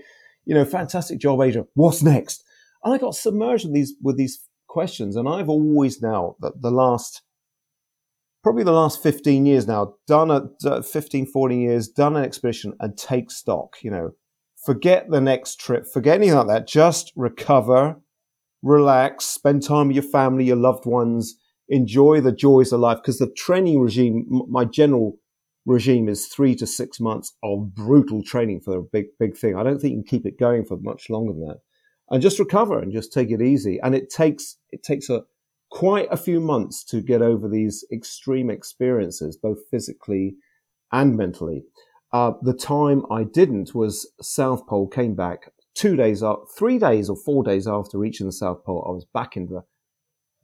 you 0.46 0.54
know, 0.54 0.66
fantastic 0.66 1.20
job, 1.20 1.42
Adrian, 1.42 1.68
what's 1.74 2.04
next? 2.04 2.44
And 2.84 2.94
I 2.94 2.98
got 2.98 3.16
submerged 3.16 3.66
in 3.66 3.74
these, 3.74 3.94
with 4.02 4.18
these 4.18 4.48
questions, 4.68 5.16
and 5.16 5.28
I've 5.28 5.50
always 5.50 6.02
now, 6.02 6.36
the, 6.40 6.52
the 6.60 6.72
last 6.72 7.22
probably 8.44 8.64
the 8.64 8.74
last 8.74 9.02
15 9.02 9.46
years 9.46 9.68
now, 9.68 9.96
done 10.06 10.30
a 10.30 10.50
uh, 10.68 10.82
15, 10.82 11.28
14 11.28 11.62
years, 11.62 11.88
done 11.88 12.18
an 12.18 12.26
expedition 12.26 12.74
and 12.82 12.98
take 12.98 13.32
stock, 13.32 13.78
you 13.82 13.90
know, 13.90 14.12
forget 14.66 15.10
the 15.10 15.22
next 15.22 15.60
trip, 15.60 15.88
forget 15.88 16.16
anything 16.16 16.36
like 16.36 16.48
that. 16.48 16.68
Just 16.68 17.14
recover, 17.16 17.96
relax, 18.62 19.26
spend 19.26 19.64
time 19.64 19.88
with 19.88 19.96
your 19.96 20.04
family, 20.04 20.44
your 20.44 20.58
loved 20.58 20.86
ones, 20.86 21.40
enjoy 21.70 22.22
the 22.22 22.32
joys 22.32 22.72
of 22.72 22.80
life. 22.80 22.98
Because 22.98 23.20
the 23.20 23.32
training 23.32 23.80
regime, 23.80 24.26
my 24.50 24.66
general 24.66 25.18
regime 25.66 26.10
is 26.10 26.28
three 26.28 26.56
to 26.56 26.68
six 26.68 27.00
months 27.00 27.34
of 27.44 27.74
brutal 27.74 28.24
training 28.24 28.62
for 28.62 28.78
a 28.78 28.84
big, 28.84 29.06
big 29.20 29.38
thing. 29.38 29.56
I 29.56 29.64
don't 29.64 29.80
think 29.80 29.94
you 29.94 30.04
can 30.04 30.08
keep 30.08 30.26
it 30.26 30.40
going 30.40 30.66
for 30.66 30.78
much 30.78 31.10
longer 31.10 31.34
than 31.34 31.48
that. 31.48 31.60
And 32.10 32.22
just 32.22 32.40
recover 32.40 32.80
and 32.80 32.92
just 32.92 33.14
take 33.14 33.32
it 33.32 33.42
easy. 33.42 33.80
And 33.82 33.96
it 33.96 34.10
takes, 34.10 34.58
it 34.72 34.84
takes 34.84 35.10
a, 35.10 35.24
quite 35.72 36.08
a 36.12 36.18
few 36.18 36.40
months 36.40 36.84
to 36.84 37.02
get 37.02 37.22
over 37.22 37.48
these 37.48 37.86
extreme 37.92 38.50
experiences, 38.50 39.38
both 39.38 39.60
physically 39.72 40.36
and 40.92 41.18
mentally. 41.18 41.64
Uh, 42.12 42.34
the 42.44 42.54
time 42.54 43.04
I 43.10 43.24
didn't 43.24 43.74
was 43.74 44.12
South 44.22 44.68
Pole 44.68 44.88
came 44.88 45.16
back 45.16 45.50
two 45.74 45.96
days 45.96 46.22
up, 46.22 46.44
three 46.56 46.78
days 46.78 47.10
or 47.10 47.16
four 47.16 47.44
days 47.44 47.68
after 47.68 47.98
reaching 47.98 48.28
the 48.28 48.34
South 48.34 48.64
Pole. 48.64 48.86
I 48.88 48.92
was 48.92 49.06
back 49.14 49.36
in 49.36 49.48
the 49.48 49.64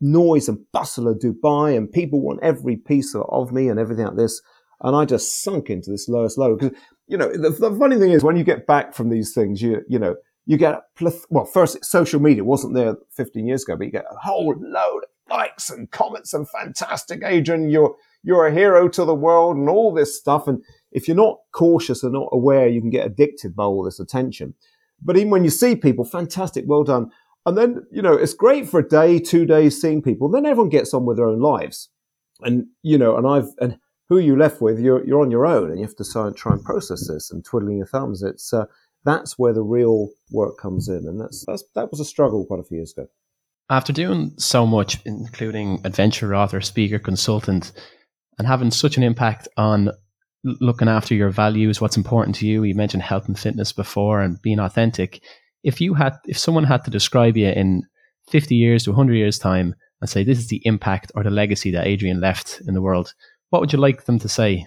noise 0.02 0.48
and 0.48 0.60
bustle 0.72 1.08
of 1.08 1.20
Dubai, 1.20 1.76
and 1.76 1.92
people 1.92 2.22
want 2.22 2.40
every 2.42 2.78
piece 2.78 3.16
of 3.16 3.52
me 3.52 3.70
and 3.70 3.80
everything 3.80 4.06
like 4.06 4.18
this. 4.18 4.42
And 4.82 4.96
I 4.96 5.06
just 5.06 5.44
sunk 5.44 5.70
into 5.70 5.92
this 5.92 6.08
lowest 6.08 6.38
low 6.38 6.56
because 6.56 6.78
you 7.08 7.18
know 7.18 7.32
the, 7.32 7.50
the 7.50 7.76
funny 7.78 7.98
thing 7.98 8.12
is 8.12 8.24
when 8.24 8.38
you 8.38 8.44
get 8.44 8.66
back 8.66 8.94
from 8.94 9.10
these 9.10 9.34
things, 9.34 9.62
you 9.62 9.82
you 9.90 10.00
know 10.00 10.16
you 10.46 10.58
get 10.58 10.82
well 11.30 11.46
first 11.46 11.84
social 11.84 12.20
media 12.20 12.44
wasn't 12.44 12.74
there 12.74 12.96
15 13.16 13.46
years 13.46 13.64
ago, 13.64 13.76
but 13.76 13.86
you 13.86 13.92
get 13.92 14.06
a 14.10 14.18
whole 14.18 14.56
load 14.58 15.04
of 15.04 15.10
likes 15.30 15.70
and 15.70 15.92
comments 15.92 16.34
and 16.34 16.50
fantastic, 16.50 17.22
Adrian. 17.24 17.70
You're 17.70 17.96
you're 18.24 18.48
a 18.48 18.54
hero 18.54 18.88
to 18.90 19.06
the 19.06 19.16
world 19.16 19.58
and 19.58 19.70
all 19.70 19.94
this 19.94 20.18
stuff. 20.18 20.48
And 20.48 20.64
if 20.92 21.08
you're 21.08 21.18
not 21.18 21.38
cautious 21.54 22.04
and 22.04 22.14
not 22.14 22.30
aware, 22.32 22.68
you 22.68 22.82
can 22.82 22.90
get 22.90 23.06
addicted 23.06 23.56
by 23.56 23.64
all 23.64 23.84
this 23.84 24.00
attention. 24.00 24.56
But 25.02 25.18
even 25.18 25.30
when 25.30 25.44
you 25.44 25.50
see 25.50 25.76
people, 25.76 26.04
fantastic, 26.04 26.66
well 26.68 26.84
done. 26.84 27.12
And 27.50 27.58
then, 27.58 27.86
you 27.92 28.02
know, 28.02 28.14
it's 28.14 28.34
great 28.34 28.70
for 28.70 28.80
a 28.80 28.88
day, 28.88 29.20
two 29.20 29.46
days 29.46 29.82
seeing 29.82 30.02
people. 30.02 30.30
Then 30.30 30.46
everyone 30.46 30.70
gets 30.70 30.94
on 30.94 31.06
with 31.06 31.18
their 31.18 31.28
own 31.28 31.40
lives. 31.40 31.90
And, 32.42 32.68
you 32.84 32.98
know, 32.98 33.18
and 33.18 33.28
I've, 33.28 33.50
and 33.60 33.78
who 34.08 34.18
are 34.18 34.22
you 34.22 34.38
left 34.38 34.62
with? 34.62 34.80
You're, 34.80 35.06
you're 35.06 35.22
on 35.22 35.32
your 35.32 35.46
own 35.46 35.70
and 35.70 35.80
you 35.80 35.86
have 35.86 35.96
to 35.98 36.34
try 36.36 36.54
and 36.54 36.64
process 36.64 37.08
this 37.08 37.32
and 37.32 37.44
twiddling 37.44 37.78
your 37.78 37.88
thumbs. 37.88 38.24
It's, 38.24 38.54
uh, 38.54 38.66
that's 39.04 39.40
where 39.40 39.52
the 39.52 39.64
real 39.64 40.10
work 40.32 40.58
comes 40.58 40.88
in. 40.88 41.08
And 41.08 41.20
that's, 41.20 41.44
that's, 41.46 41.64
that 41.76 41.90
was 41.92 42.00
a 42.00 42.06
struggle 42.06 42.46
quite 42.46 42.60
a 42.60 42.64
few 42.64 42.78
years 42.78 42.94
ago. 42.96 43.08
After 43.70 43.94
doing 43.94 44.34
so 44.38 44.66
much, 44.66 45.00
including 45.06 45.82
adventure 45.84 46.36
author, 46.36 46.62
speaker, 46.62 47.00
consultant, 47.00 47.72
and 48.38 48.48
having 48.48 48.72
such 48.72 48.98
an 48.98 49.04
impact 49.04 49.48
on 49.58 49.92
looking 50.44 50.88
after 50.88 51.14
your 51.14 51.30
values, 51.30 51.82
what's 51.82 51.98
important 51.98 52.36
to 52.38 52.48
you, 52.48 52.64
you 52.64 52.74
mentioned 52.74 53.04
health 53.04 53.28
and 53.28 53.38
fitness 53.38 53.74
before 53.74 54.22
and 54.22 54.42
being 54.42 54.60
authentic. 54.60 55.22
If 55.64 55.82
you 55.82 55.94
had, 55.94 56.18
if 56.26 56.38
someone 56.38 56.64
had 56.64 56.84
to 56.86 56.92
describe 56.92 57.36
you 57.38 57.50
in 57.50 57.84
50 58.30 58.56
years 58.56 58.84
to 58.84 58.92
100 58.92 59.16
years' 59.16 59.40
time 59.40 59.76
and 60.02 60.10
say 60.10 60.24
this 60.24 60.38
is 60.40 60.48
the 60.48 60.62
impact 60.66 61.12
or 61.16 61.24
the 61.24 61.30
legacy 61.30 61.72
that 61.72 61.88
Adrian 61.88 62.22
left 62.22 62.62
in 62.68 62.74
the 62.74 62.82
world, 62.82 63.14
what 63.50 63.60
would 63.60 63.74
you 63.74 63.80
like 63.80 64.06
them 64.06 64.20
to 64.20 64.30
say? 64.30 64.66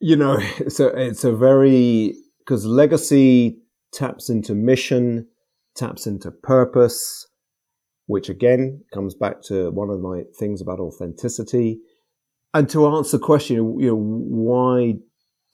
You 0.00 0.16
know, 0.16 0.38
it's 0.58 0.80
a, 0.80 0.88
it's 0.88 1.24
a 1.24 1.32
very, 1.32 2.14
because 2.38 2.64
legacy 2.64 3.58
taps 3.92 4.28
into 4.28 4.54
mission, 4.54 5.26
taps 5.76 6.06
into 6.06 6.30
purpose, 6.30 7.26
which 8.06 8.28
again 8.28 8.82
comes 8.92 9.14
back 9.14 9.42
to 9.42 9.70
one 9.70 9.90
of 9.90 10.00
my 10.00 10.22
things 10.38 10.60
about 10.60 10.80
authenticity. 10.80 11.78
And 12.54 12.68
to 12.70 12.86
answer 12.88 13.18
the 13.18 13.24
question, 13.24 13.78
you 13.78 13.88
know, 13.88 13.96
why 13.96 14.94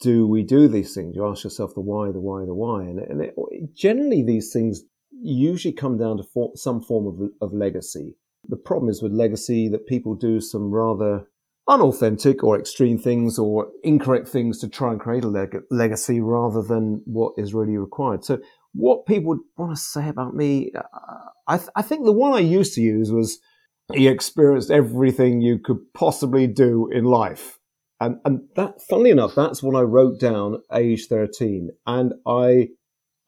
do 0.05 0.27
we 0.27 0.43
do 0.43 0.69
these 0.69 0.95
things? 0.95 1.17
You 1.17 1.27
ask 1.27 1.45
yourself 1.45 1.73
the 1.73 1.81
why, 1.81 2.13
the 2.13 2.21
why, 2.21 2.45
the 2.45 2.55
why. 2.55 2.83
And, 2.83 2.99
and 2.99 3.23
it, 3.23 3.35
generally, 3.75 4.23
these 4.23 4.53
things 4.53 4.83
usually 5.11 5.73
come 5.73 5.97
down 5.97 6.19
to 6.19 6.23
for, 6.23 6.53
some 6.55 6.83
form 6.83 7.07
of, 7.07 7.31
of 7.41 7.55
legacy. 7.55 8.15
The 8.47 8.59
problem 8.59 8.91
is 8.91 9.03
with 9.03 9.13
legacy 9.13 9.67
that 9.71 9.87
people 9.87 10.15
do 10.15 10.43
some 10.43 10.71
rather 10.71 11.27
unauthentic 11.67 12.45
or 12.45 12.61
extreme 12.61 12.99
things 12.99 13.39
or 13.39 13.69
incorrect 13.83 14.29
things 14.29 14.59
to 14.59 14.69
try 14.69 14.93
and 14.93 15.01
create 15.01 15.25
a 15.25 15.29
leg- 15.29 15.63
legacy 15.71 16.21
rather 16.21 16.61
than 16.61 17.01
what 17.07 17.33
is 17.39 17.55
really 17.55 17.79
required. 17.79 18.25
So, 18.27 18.39
what 18.75 19.07
people 19.07 19.29
would 19.29 19.41
want 19.57 19.75
to 19.75 19.81
say 19.81 20.07
about 20.11 20.35
me, 20.35 20.71
uh, 20.77 20.83
I, 21.47 21.57
th- 21.57 21.71
I 21.77 21.81
think 21.81 22.05
the 22.05 22.13
one 22.13 22.35
I 22.35 22.41
used 22.41 22.75
to 22.75 22.83
use 22.83 23.11
was 23.11 23.39
he 23.95 24.07
experienced 24.07 24.71
everything 24.71 25.41
you 25.41 25.59
could 25.59 25.79
possibly 25.95 26.47
do 26.47 26.91
in 26.93 27.05
life. 27.05 27.59
And, 28.05 28.21
and 28.25 28.49
that, 28.57 28.83
funnily 28.83 29.11
enough, 29.11 29.35
that's 29.35 29.63
what 29.63 29.77
I 29.77 29.83
wrote 29.83 30.21
down 30.21 30.63
age 30.73 31.07
13. 31.07 31.71
And 31.87 32.15
I, 32.27 32.69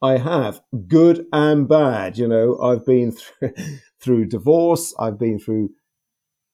I 0.01 0.17
have 0.17 0.61
good 0.87 1.25
and 1.33 1.67
bad. 1.67 2.17
You 2.17 2.27
know, 2.27 2.59
I've 2.59 2.85
been 2.85 3.11
through, 3.39 3.53
through 3.99 4.25
divorce. 4.25 4.93
I've 4.99 5.17
been 5.17 5.39
through 5.39 5.71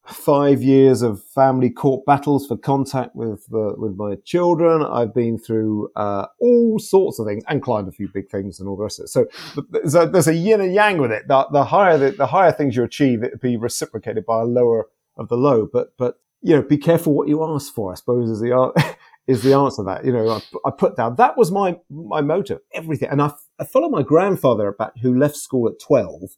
five 0.06 0.62
years 0.62 1.02
of 1.02 1.24
family 1.24 1.70
court 1.70 2.06
battles 2.06 2.46
for 2.46 2.58
contact 2.58 3.16
with 3.16 3.46
uh, 3.54 3.74
with 3.78 3.96
my 3.96 4.16
children. 4.26 4.82
I've 4.84 5.14
been 5.14 5.38
through 5.38 5.90
uh, 5.96 6.26
all 6.40 6.80
sorts 6.80 7.20
of 7.20 7.28
things 7.28 7.44
and 7.48 7.62
climbed 7.62 7.88
a 7.88 7.92
few 7.92 8.10
big 8.14 8.30
things 8.30 8.60
and 8.60 8.68
all 8.68 8.76
the 8.76 8.84
rest 8.84 9.00
of 9.00 9.06
it. 9.06 9.10
So 9.10 9.26
there's 9.70 9.96
a, 9.96 10.06
there's 10.06 10.28
a 10.28 10.36
yin 10.36 10.62
and 10.62 10.74
yang 10.74 10.98
with 10.98 11.12
it. 11.12 11.28
The, 11.28 11.48
the 11.52 11.64
higher 11.66 11.98
the, 11.98 12.12
the, 12.12 12.28
higher 12.28 12.52
things 12.52 12.76
you 12.76 12.84
achieve, 12.84 13.24
it 13.24 13.32
would 13.32 13.42
be 13.42 13.56
reciprocated 13.56 14.26
by 14.26 14.42
a 14.42 14.46
lower 14.46 14.88
of 15.18 15.30
the 15.30 15.38
low. 15.38 15.68
But 15.72 15.94
but 15.98 16.20
you 16.44 16.56
know, 16.56 16.62
be 16.62 16.78
careful 16.78 17.14
what 17.14 17.28
you 17.28 17.44
ask 17.44 17.74
for. 17.74 17.92
I 17.92 17.96
suppose 17.96 18.30
is 18.30 18.40
the 18.40 18.96
is 19.28 19.44
the 19.44 19.54
answer 19.54 19.78
to 19.78 19.84
that. 19.84 20.06
You 20.06 20.14
know, 20.14 20.30
I, 20.30 20.42
I, 20.68 20.72
put 20.72 20.96
down 20.98 21.16
that 21.16 21.38
was 21.38 21.52
my 21.52 21.78
my 21.90 22.22
motive, 22.22 22.60
everything, 22.74 23.10
and 23.10 23.22
I, 23.22 23.32
I 23.60 23.66
follow 23.66 23.90
my 23.90 24.04
grandfather 24.04 24.72
back 24.72 24.94
who 25.02 25.18
left 25.18 25.38
school 25.38 25.68
at 25.68 25.80
twelve 25.80 26.32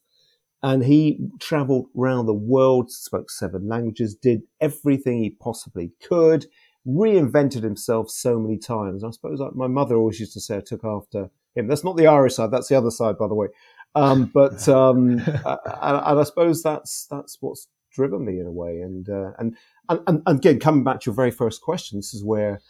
and 0.62 0.84
he 0.84 1.18
traveled 1.38 1.86
around 1.96 2.26
the 2.26 2.34
world, 2.34 2.90
spoke 2.90 3.30
seven 3.30 3.68
languages, 3.68 4.14
did 4.14 4.42
everything 4.60 5.22
he 5.22 5.30
possibly 5.30 5.92
could, 6.02 6.46
reinvented 6.86 7.62
himself 7.62 8.10
so 8.10 8.38
many 8.38 8.58
times. 8.58 9.04
I 9.04 9.10
suppose 9.10 9.38
like 9.38 9.54
my 9.54 9.66
mother 9.66 9.96
always 9.96 10.18
used 10.18 10.32
to 10.32 10.40
say 10.40 10.56
I 10.56 10.60
took 10.60 10.84
after 10.84 11.30
him. 11.54 11.68
That's 11.68 11.84
not 11.84 11.96
the 11.96 12.06
Irish 12.06 12.34
side, 12.34 12.50
that's 12.50 12.68
the 12.68 12.76
other 12.76 12.90
side, 12.90 13.18
by 13.18 13.28
the 13.28 13.34
way. 13.34 13.48
Um, 13.94 14.30
but 14.32 14.68
um, 14.68 15.18
and, 15.20 15.26
and, 15.26 16.20
I 16.20 16.22
suppose 16.24 16.62
that's 16.62 17.06
that's 17.10 17.38
what's 17.40 17.68
driven 17.92 18.24
me 18.24 18.40
in 18.40 18.46
a 18.46 18.52
way. 18.52 18.80
And, 18.80 19.08
uh, 19.08 19.32
and 19.38 19.56
and 19.88 20.22
and 20.26 20.38
again, 20.38 20.58
coming 20.58 20.84
back 20.84 21.00
to 21.00 21.10
your 21.10 21.14
very 21.14 21.30
first 21.30 21.60
question, 21.62 21.98
this 21.98 22.14
is 22.14 22.24
where 22.24 22.60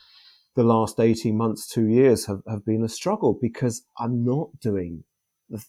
the 0.55 0.65
last 0.65 1.01
eighteen 1.01 1.37
months, 1.37 1.67
two 1.67 1.87
years 1.87 2.27
have, 2.27 2.43
have 2.49 2.65
been 2.65 2.83
a 2.85 2.89
struggle 2.89 3.39
because 3.41 3.83
I'm 3.99 4.25
not 4.25 4.49
doing, 4.61 5.05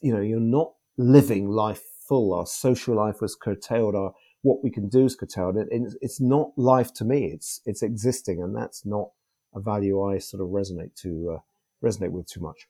you 0.02 0.14
know, 0.14 0.22
you're 0.22 0.40
not 0.40 0.74
living 0.98 1.50
life 1.50 1.84
full. 2.08 2.34
Our 2.34 2.46
social 2.46 2.96
life 2.96 3.22
was 3.22 3.36
curtailed. 3.36 3.96
Our 3.96 4.14
what 4.44 4.64
we 4.64 4.70
can 4.70 4.88
do 4.88 5.06
is 5.06 5.16
curtailed. 5.16 5.58
It, 5.58 5.68
it's 6.02 6.22
not 6.22 6.52
life 6.56 6.94
to 6.96 7.06
me. 7.06 7.32
It's 7.34 7.62
it's 7.66 7.82
existing, 7.82 8.42
and 8.42 8.56
that's 8.56 8.86
not 8.86 9.10
a 9.54 9.60
value 9.60 10.02
I 10.02 10.20
sort 10.20 10.42
of 10.42 10.50
resonate 10.50 10.96
to 11.02 11.38
uh, 11.38 11.40
resonate 11.86 12.12
with 12.12 12.28
too 12.28 12.42
much. 12.42 12.68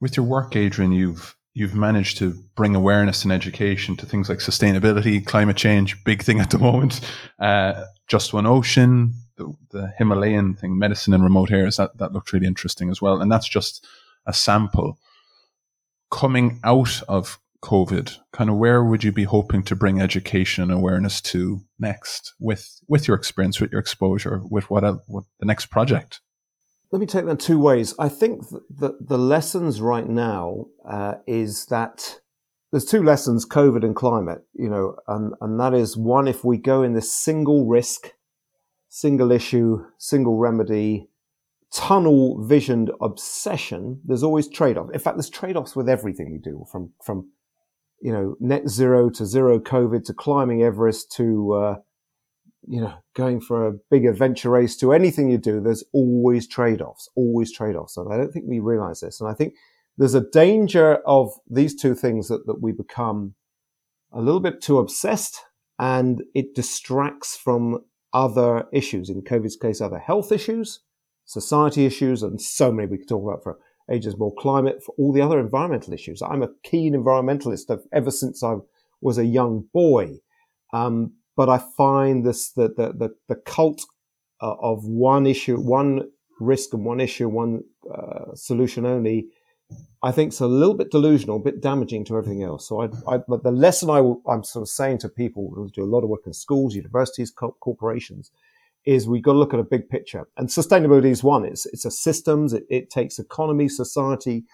With 0.00 0.16
your 0.16 0.26
work, 0.26 0.56
Adrian, 0.56 0.92
you've 0.92 1.36
you've 1.54 1.74
managed 1.74 2.18
to 2.18 2.34
bring 2.56 2.74
awareness 2.74 3.22
and 3.22 3.32
education 3.32 3.96
to 3.96 4.06
things 4.06 4.28
like 4.28 4.38
sustainability, 4.38 5.24
climate 5.24 5.56
change, 5.56 6.02
big 6.04 6.22
thing 6.22 6.40
at 6.40 6.50
the 6.50 6.58
moment. 6.58 7.00
Uh, 7.38 7.84
Just 8.08 8.32
One 8.32 8.46
Ocean, 8.46 9.14
the, 9.36 9.54
the, 9.70 9.92
Himalayan 9.96 10.54
thing, 10.54 10.78
medicine 10.78 11.14
in 11.14 11.22
remote 11.22 11.50
areas. 11.50 11.76
That 11.76 11.96
that 11.98 12.12
looked 12.12 12.32
really 12.32 12.46
interesting 12.46 12.90
as 12.90 13.00
well, 13.00 13.22
and 13.22 13.30
that's 13.30 13.48
just 13.48 13.86
a 14.26 14.32
sample. 14.32 14.98
Coming 16.10 16.60
out 16.64 17.02
of 17.08 17.38
COVID, 17.62 18.18
kind 18.32 18.50
of 18.50 18.56
where 18.56 18.84
would 18.84 19.02
you 19.02 19.10
be 19.10 19.24
hoping 19.24 19.62
to 19.64 19.74
bring 19.74 20.00
education 20.00 20.62
and 20.62 20.70
awareness 20.70 21.20
to 21.22 21.62
next 21.78 22.34
with 22.38 22.80
with 22.88 23.08
your 23.08 23.16
experience, 23.16 23.60
with 23.60 23.72
your 23.72 23.80
exposure, 23.80 24.42
with 24.50 24.68
what, 24.70 24.82
what 25.06 25.24
the 25.40 25.46
next 25.46 25.66
project? 25.66 26.20
Let 26.94 27.00
me 27.00 27.06
take 27.06 27.26
that 27.26 27.40
two 27.40 27.58
ways. 27.58 27.92
I 27.98 28.08
think 28.08 28.44
that 28.78 29.08
the 29.08 29.18
lessons 29.18 29.80
right 29.80 30.08
now 30.08 30.66
uh, 30.88 31.14
is 31.26 31.66
that 31.66 32.20
there's 32.70 32.84
two 32.84 33.02
lessons: 33.02 33.44
COVID 33.44 33.82
and 33.82 33.96
climate. 33.96 34.42
You 34.52 34.70
know, 34.70 34.94
and 35.08 35.34
and 35.40 35.58
that 35.58 35.74
is 35.74 35.96
one: 35.96 36.28
if 36.28 36.44
we 36.44 36.56
go 36.56 36.84
in 36.84 36.92
this 36.92 37.12
single 37.12 37.66
risk, 37.66 38.12
single 38.88 39.32
issue, 39.32 39.84
single 39.98 40.36
remedy, 40.36 41.08
tunnel 41.72 42.40
visioned 42.46 42.92
obsession, 43.00 44.00
there's 44.04 44.22
always 44.22 44.48
trade 44.48 44.78
off. 44.78 44.88
In 44.94 45.00
fact, 45.00 45.16
there's 45.16 45.28
trade 45.28 45.56
offs 45.56 45.74
with 45.74 45.88
everything 45.88 46.30
we 46.30 46.38
do, 46.38 46.64
from 46.70 46.92
from 47.04 47.28
you 48.00 48.12
know, 48.12 48.36
net 48.38 48.68
zero 48.68 49.10
to 49.10 49.26
zero 49.26 49.58
COVID 49.58 50.04
to 50.04 50.14
climbing 50.14 50.62
Everest 50.62 51.10
to, 51.16 51.54
uh, 51.54 51.74
you 52.66 52.80
know, 52.80 52.94
going 53.14 53.40
for 53.40 53.66
a 53.66 53.74
big 53.90 54.06
adventure 54.06 54.50
race 54.50 54.76
to 54.76 54.92
anything 54.92 55.30
you 55.30 55.38
do, 55.38 55.60
there's 55.60 55.84
always 55.92 56.46
trade 56.46 56.80
offs, 56.80 57.08
always 57.14 57.52
trade 57.52 57.76
offs. 57.76 57.96
And 57.96 58.12
I 58.12 58.16
don't 58.16 58.32
think 58.32 58.46
we 58.48 58.60
realize 58.60 59.00
this. 59.00 59.20
And 59.20 59.28
I 59.28 59.34
think 59.34 59.54
there's 59.96 60.14
a 60.14 60.28
danger 60.30 60.96
of 61.06 61.32
these 61.48 61.74
two 61.74 61.94
things 61.94 62.28
that, 62.28 62.46
that 62.46 62.60
we 62.60 62.72
become 62.72 63.34
a 64.12 64.20
little 64.20 64.40
bit 64.40 64.60
too 64.60 64.78
obsessed 64.78 65.42
and 65.78 66.22
it 66.34 66.54
distracts 66.54 67.36
from 67.36 67.84
other 68.12 68.66
issues. 68.72 69.10
In 69.10 69.22
COVID's 69.22 69.56
case, 69.56 69.80
other 69.80 69.98
health 69.98 70.30
issues, 70.32 70.80
society 71.24 71.84
issues, 71.84 72.22
and 72.22 72.40
so 72.40 72.70
many 72.70 72.88
we 72.88 72.98
could 72.98 73.08
talk 73.08 73.24
about 73.24 73.42
for 73.42 73.58
ages 73.90 74.16
more 74.16 74.34
climate, 74.38 74.82
for 74.82 74.94
all 74.96 75.12
the 75.12 75.20
other 75.20 75.38
environmental 75.38 75.92
issues. 75.92 76.22
I'm 76.22 76.42
a 76.42 76.50
keen 76.62 76.94
environmentalist 76.94 77.76
ever 77.92 78.10
since 78.10 78.42
I 78.42 78.56
was 79.00 79.18
a 79.18 79.26
young 79.26 79.66
boy. 79.72 80.18
Um, 80.72 81.14
but 81.36 81.48
I 81.48 81.58
find 81.58 82.24
this 82.24 82.50
the 82.50 82.68
the 82.68 82.92
the, 82.92 83.14
the 83.28 83.36
cult 83.36 83.84
uh, 84.40 84.54
of 84.60 84.84
one 84.84 85.26
issue, 85.26 85.58
one 85.58 86.10
risk, 86.40 86.74
and 86.74 86.84
one 86.84 87.00
issue, 87.00 87.28
one 87.28 87.64
uh, 87.92 88.34
solution 88.34 88.86
only. 88.86 89.28
I 90.02 90.12
think 90.12 90.28
it's 90.28 90.40
a 90.40 90.46
little 90.46 90.74
bit 90.74 90.90
delusional, 90.90 91.36
a 91.36 91.40
bit 91.40 91.62
damaging 91.62 92.04
to 92.06 92.18
everything 92.18 92.42
else. 92.42 92.68
So, 92.68 92.82
I, 92.82 93.14
I 93.14 93.18
but 93.26 93.42
the 93.42 93.50
lesson 93.50 93.88
I, 93.88 93.98
am 94.32 94.44
sort 94.44 94.62
of 94.62 94.68
saying 94.68 94.98
to 94.98 95.08
people 95.08 95.50
who 95.54 95.70
do 95.70 95.82
a 95.82 95.86
lot 95.86 96.04
of 96.04 96.10
work 96.10 96.26
in 96.26 96.34
schools, 96.34 96.74
universities, 96.74 97.30
corporations, 97.30 98.30
is 98.84 99.08
we've 99.08 99.22
got 99.22 99.32
to 99.32 99.38
look 99.38 99.54
at 99.54 99.60
a 99.60 99.64
big 99.64 99.88
picture. 99.88 100.28
And 100.36 100.48
sustainability 100.48 101.10
is 101.10 101.24
one. 101.24 101.44
It's, 101.44 101.64
it's 101.66 101.86
a 101.86 101.90
systems. 101.90 102.52
It, 102.52 102.64
it 102.68 102.90
takes 102.90 103.18
economy, 103.18 103.68
society, 103.68 104.44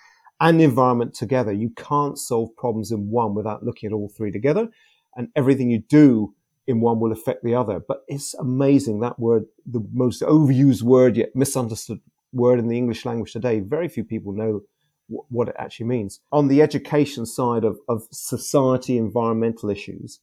and 0.41 0.61
environment 0.61 1.15
together. 1.15 1.53
You 1.53 1.71
can't 1.71 2.17
solve 2.17 2.57
problems 2.57 2.93
in 2.93 3.11
one 3.11 3.35
without 3.35 3.65
looking 3.65 3.89
at 3.89 3.93
all 3.93 4.09
three 4.09 4.31
together. 4.31 4.69
And 5.17 5.29
everything 5.35 5.71
you 5.71 5.81
do 5.81 6.35
in 6.71 6.81
one 6.81 7.01
will 7.01 7.13
affect 7.13 7.45
the 7.45 7.55
other. 7.55 7.81
But 7.81 8.05
it's 8.09 8.35
amazing 8.35 9.01
that 9.01 9.19
word, 9.19 9.45
the 9.67 9.85
most 9.93 10.23
overused 10.23 10.83
word 10.83 11.17
yet 11.17 11.35
misunderstood 11.35 12.01
word 12.33 12.59
in 12.59 12.69
the 12.69 12.79
English 12.79 13.05
language 13.05 13.33
today. 13.33 13.61
Very 13.61 13.89
few 13.89 14.05
people 14.05 14.33
know 14.33 14.63
w- 15.09 15.27
what 15.29 15.49
it 15.49 15.57
actually 15.59 15.87
means. 15.87 16.21
On 16.31 16.49
the 16.49 16.63
education 16.63 17.27
side 17.27 17.65
of, 17.65 17.79
of 17.89 18.07
society, 18.11 18.97
environmental 18.97 19.69
issues, 19.69 20.21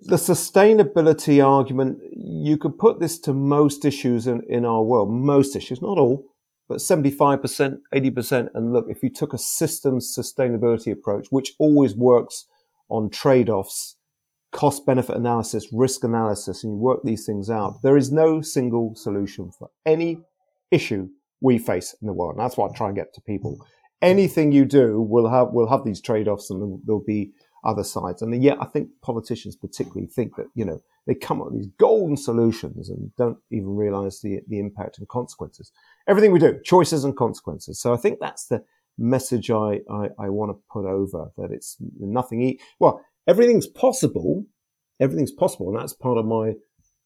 the 0.00 0.16
sustainability 0.16 1.44
argument, 1.46 1.98
you 2.16 2.56
could 2.56 2.78
put 2.78 3.00
this 3.00 3.18
to 3.20 3.34
most 3.34 3.84
issues 3.84 4.26
in, 4.26 4.42
in 4.48 4.64
our 4.64 4.82
world, 4.82 5.12
most 5.12 5.54
issues, 5.54 5.82
not 5.82 5.98
all, 5.98 6.24
but 6.68 6.78
75%, 6.78 7.78
80%. 7.94 8.48
And 8.54 8.72
look, 8.72 8.86
if 8.88 9.02
you 9.02 9.10
took 9.10 9.34
a 9.34 9.38
systems 9.38 10.14
sustainability 10.16 10.90
approach, 10.90 11.26
which 11.28 11.52
always 11.58 11.94
works 11.94 12.46
on 12.88 13.10
trade 13.10 13.50
offs, 13.50 13.96
cost 14.52 14.84
benefit 14.84 15.16
analysis, 15.16 15.68
risk 15.72 16.04
analysis, 16.04 16.64
and 16.64 16.72
you 16.72 16.78
work 16.78 17.00
these 17.04 17.24
things 17.24 17.50
out, 17.50 17.82
there 17.82 17.96
is 17.96 18.10
no 18.10 18.40
single 18.40 18.94
solution 18.94 19.50
for 19.50 19.70
any 19.86 20.18
issue 20.70 21.08
we 21.40 21.58
face 21.58 21.94
in 22.00 22.06
the 22.06 22.12
world. 22.12 22.34
And 22.34 22.44
that's 22.44 22.56
what 22.56 22.70
I 22.70 22.76
try 22.76 22.88
and 22.88 22.96
get 22.96 23.14
to 23.14 23.20
people. 23.20 23.64
Anything 24.02 24.52
you 24.52 24.64
do 24.64 25.00
will 25.00 25.28
have, 25.28 25.48
will 25.52 25.68
have 25.68 25.84
these 25.84 26.00
trade 26.00 26.28
offs 26.28 26.50
and 26.50 26.80
there'll 26.84 27.04
be 27.04 27.32
other 27.64 27.84
sides. 27.84 28.22
And 28.22 28.42
yet 28.42 28.58
I 28.60 28.64
think 28.64 28.88
politicians 29.02 29.56
particularly 29.56 30.06
think 30.06 30.36
that, 30.36 30.46
you 30.54 30.64
know, 30.64 30.80
they 31.06 31.14
come 31.14 31.40
up 31.40 31.50
with 31.50 31.56
these 31.56 31.70
golden 31.78 32.16
solutions 32.16 32.88
and 32.88 33.14
don't 33.16 33.38
even 33.50 33.76
realize 33.76 34.20
the, 34.20 34.40
the 34.48 34.58
impact 34.58 34.98
and 34.98 35.08
consequences. 35.08 35.70
Everything 36.08 36.32
we 36.32 36.38
do, 36.38 36.58
choices 36.64 37.04
and 37.04 37.16
consequences. 37.16 37.80
So 37.80 37.92
I 37.92 37.96
think 37.96 38.18
that's 38.20 38.46
the 38.46 38.64
message 38.98 39.50
I, 39.50 39.80
I, 39.90 40.08
I 40.18 40.28
want 40.28 40.50
to 40.50 40.62
put 40.70 40.86
over 40.86 41.30
that 41.36 41.50
it's 41.50 41.76
nothing, 41.98 42.42
e- 42.42 42.60
well, 42.78 43.02
everything's 43.26 43.66
possible. 43.66 44.44
Everything's 45.00 45.32
possible. 45.32 45.68
And 45.70 45.78
that's 45.78 45.94
part 45.94 46.18
of 46.18 46.26
my 46.26 46.52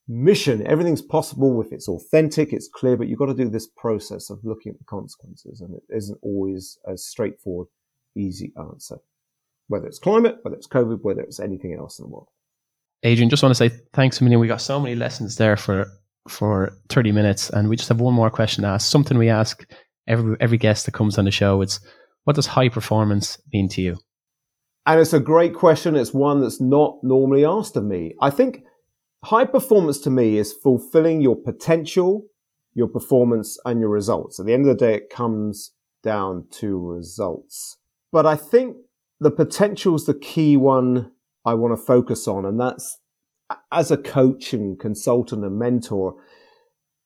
mission. 0.08 0.66
Everything's 0.66 1.02
possible 1.02 1.62
if 1.62 1.72
it's 1.72 1.88
authentic, 1.88 2.52
it's 2.52 2.68
clear, 2.68 2.96
but 2.96 3.08
you've 3.08 3.18
got 3.18 3.26
to 3.26 3.34
do 3.34 3.48
this 3.48 3.68
process 3.76 4.30
of 4.30 4.40
looking 4.42 4.72
at 4.72 4.78
the 4.78 4.84
consequences. 4.84 5.60
And 5.60 5.74
it 5.74 5.82
isn't 5.94 6.18
always 6.22 6.78
a 6.86 6.96
straightforward, 6.96 7.68
easy 8.16 8.52
answer 8.58 8.98
whether 9.68 9.86
it's 9.86 9.98
climate, 9.98 10.36
whether 10.42 10.56
it's 10.56 10.68
COVID, 10.68 11.00
whether 11.02 11.20
it's 11.20 11.40
anything 11.40 11.74
else 11.74 11.98
in 11.98 12.04
the 12.04 12.10
world. 12.10 12.28
Adrian, 13.02 13.30
just 13.30 13.42
want 13.42 13.50
to 13.50 13.68
say 13.68 13.74
thanks 13.92 14.20
a 14.20 14.24
million. 14.24 14.40
We 14.40 14.48
got 14.48 14.60
so 14.60 14.80
many 14.80 14.94
lessons 14.94 15.36
there 15.36 15.56
for 15.56 15.86
for 16.28 16.78
30 16.88 17.12
minutes, 17.12 17.50
and 17.50 17.68
we 17.68 17.76
just 17.76 17.90
have 17.90 18.00
one 18.00 18.14
more 18.14 18.30
question 18.30 18.62
to 18.62 18.68
ask. 18.68 18.90
Something 18.90 19.18
we 19.18 19.28
ask 19.28 19.64
every 20.06 20.36
every 20.40 20.58
guest 20.58 20.86
that 20.86 20.92
comes 20.92 21.18
on 21.18 21.24
the 21.24 21.30
show. 21.30 21.60
It's 21.60 21.80
what 22.24 22.36
does 22.36 22.46
high 22.46 22.70
performance 22.70 23.38
mean 23.52 23.68
to 23.70 23.82
you? 23.82 23.98
And 24.86 25.00
it's 25.00 25.12
a 25.12 25.20
great 25.20 25.54
question. 25.54 25.96
It's 25.96 26.12
one 26.12 26.40
that's 26.40 26.60
not 26.60 26.98
normally 27.02 27.44
asked 27.44 27.76
of 27.76 27.84
me. 27.84 28.14
I 28.20 28.30
think 28.30 28.64
high 29.24 29.46
performance 29.46 29.98
to 30.00 30.10
me 30.10 30.36
is 30.36 30.52
fulfilling 30.52 31.22
your 31.22 31.36
potential, 31.36 32.26
your 32.74 32.88
performance, 32.88 33.58
and 33.64 33.80
your 33.80 33.88
results. 33.88 34.38
At 34.38 34.46
the 34.46 34.52
end 34.52 34.68
of 34.68 34.76
the 34.76 34.86
day, 34.86 34.94
it 34.94 35.10
comes 35.10 35.72
down 36.02 36.46
to 36.50 36.78
results. 36.78 37.78
But 38.12 38.26
I 38.26 38.36
think 38.36 38.76
the 39.20 39.30
potential 39.30 39.94
is 39.94 40.04
the 40.04 40.14
key 40.14 40.56
one 40.56 41.12
I 41.44 41.54
want 41.54 41.72
to 41.72 41.82
focus 41.82 42.28
on. 42.28 42.44
And 42.44 42.60
that's 42.60 42.98
as 43.72 43.90
a 43.90 43.96
coach 43.96 44.52
and 44.52 44.78
consultant 44.78 45.44
and 45.44 45.58
mentor, 45.58 46.16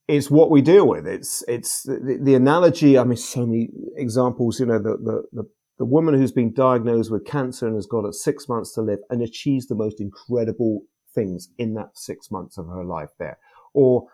it's 0.08 0.30
what 0.30 0.50
we 0.50 0.62
deal 0.62 0.88
with. 0.88 1.06
It's, 1.06 1.44
it's 1.46 1.82
the, 1.82 2.18
the 2.20 2.34
analogy. 2.34 2.98
I 2.98 3.04
mean, 3.04 3.16
so 3.16 3.46
many 3.46 3.68
examples, 3.96 4.58
you 4.58 4.66
know, 4.66 4.78
the, 4.78 4.96
the, 4.96 5.22
the, 5.32 5.48
the 5.78 5.84
woman 5.84 6.14
who's 6.14 6.32
been 6.32 6.52
diagnosed 6.52 7.10
with 7.10 7.24
cancer 7.24 7.66
and 7.66 7.76
has 7.76 7.86
got 7.86 8.12
six 8.14 8.48
months 8.48 8.72
to 8.72 8.82
live 8.82 8.98
and 9.10 9.22
achieves 9.22 9.66
the 9.66 9.74
most 9.74 10.00
incredible 10.00 10.82
things 11.14 11.48
in 11.56 11.74
that 11.74 11.96
six 11.96 12.30
months 12.30 12.58
of 12.58 12.66
her 12.66 12.84
life 12.84 13.10
there. 13.18 13.38
Or 13.74 14.08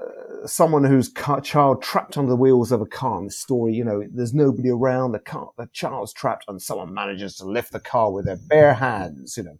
uh, 0.00 0.46
someone 0.46 0.84
whose 0.84 1.08
car, 1.08 1.40
child 1.40 1.82
trapped 1.82 2.16
under 2.16 2.30
the 2.30 2.36
wheels 2.36 2.70
of 2.70 2.80
a 2.80 2.86
car. 2.86 3.18
In 3.18 3.26
the 3.26 3.32
story, 3.32 3.74
you 3.74 3.84
know, 3.84 4.04
there's 4.12 4.34
nobody 4.34 4.70
around. 4.70 5.12
The 5.12 5.18
car, 5.18 5.50
the 5.56 5.68
child's 5.72 6.12
trapped, 6.12 6.44
and 6.48 6.62
someone 6.62 6.94
manages 6.94 7.36
to 7.36 7.46
lift 7.46 7.72
the 7.72 7.80
car 7.80 8.12
with 8.12 8.24
their 8.26 8.36
bare 8.36 8.74
hands. 8.74 9.36
You 9.36 9.44
know, 9.44 9.58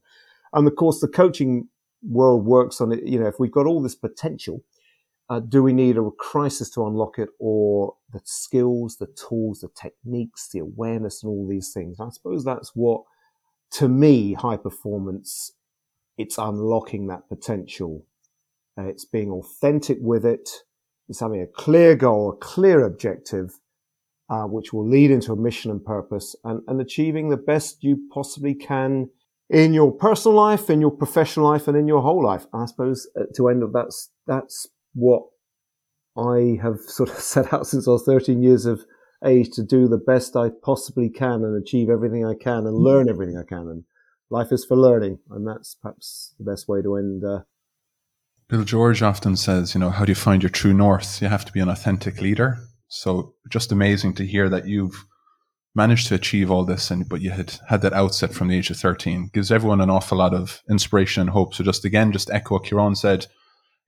and 0.52 0.66
of 0.66 0.76
course, 0.76 1.00
the 1.00 1.08
coaching 1.08 1.68
world 2.02 2.44
works 2.44 2.80
on 2.80 2.92
it. 2.92 3.04
You 3.04 3.18
know, 3.18 3.26
if 3.26 3.40
we've 3.40 3.50
got 3.50 3.66
all 3.66 3.82
this 3.82 3.94
potential, 3.94 4.62
uh, 5.28 5.40
do 5.40 5.62
we 5.62 5.72
need 5.72 5.96
a 5.96 6.10
crisis 6.18 6.70
to 6.70 6.86
unlock 6.86 7.18
it, 7.18 7.30
or 7.38 7.94
the 8.12 8.20
skills, 8.24 8.96
the 8.98 9.08
tools, 9.28 9.60
the 9.60 9.68
techniques, 9.80 10.48
the 10.52 10.60
awareness, 10.60 11.22
and 11.22 11.30
all 11.30 11.46
these 11.48 11.72
things? 11.72 11.98
I 12.00 12.08
suppose 12.10 12.44
that's 12.44 12.72
what, 12.74 13.02
to 13.72 13.88
me, 13.88 14.34
high 14.34 14.56
performance. 14.56 15.52
It's 16.16 16.38
unlocking 16.38 17.08
that 17.08 17.28
potential 17.28 18.06
uh, 18.78 18.84
it's 18.84 19.04
being 19.04 19.30
authentic 19.30 19.98
with 20.00 20.24
it. 20.24 20.50
It's 21.08 21.20
having 21.20 21.40
a 21.40 21.46
clear 21.46 21.94
goal, 21.94 22.30
a 22.32 22.36
clear 22.36 22.84
objective, 22.84 23.58
uh, 24.28 24.42
which 24.42 24.72
will 24.72 24.86
lead 24.86 25.10
into 25.10 25.32
a 25.32 25.36
mission 25.36 25.70
and 25.70 25.84
purpose 25.84 26.36
and, 26.44 26.60
and 26.66 26.80
achieving 26.80 27.28
the 27.28 27.36
best 27.36 27.82
you 27.82 28.08
possibly 28.12 28.54
can 28.54 29.08
in 29.48 29.72
your 29.72 29.92
personal 29.92 30.36
life, 30.36 30.68
in 30.68 30.80
your 30.80 30.90
professional 30.90 31.48
life, 31.48 31.68
and 31.68 31.76
in 31.76 31.86
your 31.86 32.02
whole 32.02 32.24
life. 32.24 32.46
I 32.52 32.66
suppose 32.66 33.08
uh, 33.18 33.24
to 33.36 33.48
end 33.48 33.62
of 33.62 33.72
that's, 33.72 34.10
that's 34.26 34.66
what 34.96 35.22
I 36.16 36.58
have 36.60 36.80
sort 36.86 37.10
of 37.10 37.18
set 37.18 37.52
out 37.52 37.68
since 37.68 37.86
I 37.86 37.92
was 37.92 38.02
13 38.02 38.42
years 38.42 38.66
of 38.66 38.84
age 39.24 39.50
to 39.52 39.62
do 39.62 39.86
the 39.86 39.98
best 39.98 40.36
I 40.36 40.50
possibly 40.62 41.08
can 41.08 41.44
and 41.44 41.56
achieve 41.56 41.88
everything 41.88 42.24
I 42.24 42.34
can 42.34 42.66
and 42.66 42.74
learn 42.74 43.08
everything 43.08 43.38
I 43.38 43.44
can. 43.44 43.68
And 43.68 43.84
life 44.30 44.50
is 44.50 44.64
for 44.64 44.76
learning. 44.76 45.18
And 45.30 45.46
that's 45.46 45.76
perhaps 45.80 46.34
the 46.38 46.50
best 46.50 46.68
way 46.68 46.82
to 46.82 46.96
end 46.96 47.22
uh, 47.24 47.42
Bill 48.48 48.62
George 48.62 49.02
often 49.02 49.36
says, 49.36 49.74
you 49.74 49.80
know, 49.80 49.90
how 49.90 50.04
do 50.04 50.12
you 50.12 50.16
find 50.16 50.40
your 50.42 50.50
true 50.50 50.72
north? 50.72 51.20
You 51.20 51.26
have 51.28 51.44
to 51.46 51.52
be 51.52 51.58
an 51.58 51.68
authentic 51.68 52.20
leader. 52.20 52.58
So 52.86 53.34
just 53.50 53.72
amazing 53.72 54.14
to 54.14 54.26
hear 54.26 54.48
that 54.48 54.68
you've 54.68 55.04
managed 55.74 56.06
to 56.08 56.14
achieve 56.14 56.50
all 56.50 56.64
this 56.64 56.90
and 56.90 57.08
but 57.08 57.20
you 57.20 57.30
had 57.30 57.58
had 57.68 57.82
that 57.82 57.92
outset 57.92 58.32
from 58.32 58.48
the 58.48 58.56
age 58.56 58.70
of 58.70 58.78
13 58.78 59.28
gives 59.34 59.52
everyone 59.52 59.82
an 59.82 59.90
awful 59.90 60.16
lot 60.16 60.32
of 60.32 60.62
inspiration 60.70 61.20
and 61.20 61.28
hope 61.28 61.52
so 61.52 61.62
just 61.62 61.84
again 61.84 62.12
just 62.12 62.30
echo 62.30 62.54
what 62.54 62.64
Kieran 62.64 62.94
said 62.94 63.26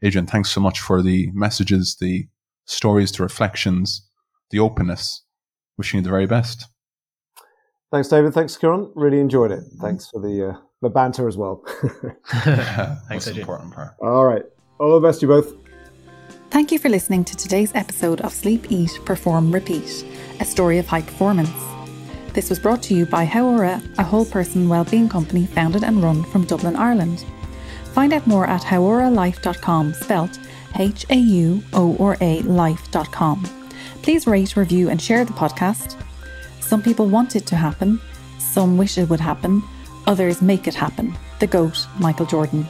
Adrian 0.02 0.26
thanks 0.26 0.50
so 0.50 0.60
much 0.60 0.80
for 0.80 1.02
the 1.02 1.30
messages 1.32 1.96
the 2.00 2.26
stories 2.66 3.12
the 3.12 3.22
reflections 3.22 4.08
the 4.50 4.58
openness 4.58 5.24
wishing 5.76 5.98
you 5.98 6.04
the 6.04 6.10
very 6.10 6.26
best 6.26 6.66
thanks 7.90 8.08
David 8.08 8.34
thanks 8.34 8.56
Kieran 8.56 8.92
really 8.94 9.20
enjoyed 9.20 9.50
it 9.50 9.64
thanks 9.80 10.08
for 10.08 10.20
the 10.20 10.50
uh, 10.50 10.58
the 10.82 10.88
banter 10.88 11.26
as 11.28 11.36
well. 11.36 11.62
Thanks, 12.26 13.24
That's 13.24 13.26
important 13.28 13.74
part. 13.74 13.94
All 14.00 14.24
right. 14.24 14.42
All 14.78 14.98
the 14.98 15.06
best 15.06 15.20
to 15.20 15.26
you 15.26 15.32
both. 15.32 15.54
Thank 16.50 16.72
you 16.72 16.78
for 16.78 16.88
listening 16.88 17.24
to 17.24 17.36
today's 17.36 17.74
episode 17.74 18.20
of 18.22 18.32
Sleep, 18.32 18.70
Eat, 18.70 18.98
Perform, 19.04 19.52
Repeat, 19.52 20.04
a 20.40 20.44
story 20.44 20.78
of 20.78 20.86
high 20.86 21.02
performance. 21.02 21.50
This 22.32 22.48
was 22.48 22.58
brought 22.58 22.82
to 22.84 22.94
you 22.94 23.04
by 23.04 23.26
Hauora, 23.26 23.82
a 23.98 24.02
whole 24.02 24.24
person 24.24 24.68
wellbeing 24.68 25.08
company 25.08 25.46
founded 25.46 25.82
and 25.84 26.02
run 26.02 26.22
from 26.24 26.44
Dublin, 26.44 26.76
Ireland. 26.76 27.24
Find 27.92 28.12
out 28.12 28.26
more 28.26 28.46
at 28.46 28.62
hauoralife.com, 28.62 29.94
spelt 29.94 30.38
H 30.76 31.06
A 31.10 31.16
U 31.16 31.62
O 31.72 31.96
R 31.98 32.16
A 32.20 32.40
life.com. 32.42 33.44
Please 34.02 34.26
rate, 34.26 34.56
review, 34.56 34.88
and 34.88 35.00
share 35.00 35.24
the 35.24 35.32
podcast. 35.32 36.00
Some 36.60 36.82
people 36.82 37.06
want 37.06 37.36
it 37.36 37.46
to 37.46 37.56
happen, 37.56 38.00
some 38.38 38.76
wish 38.76 38.98
it 38.98 39.08
would 39.08 39.20
happen 39.20 39.62
Others 40.08 40.40
make 40.40 40.66
it 40.66 40.74
happen. 40.74 41.14
The 41.38 41.46
GOAT, 41.46 41.86
Michael 41.98 42.24
Jordan. 42.24 42.66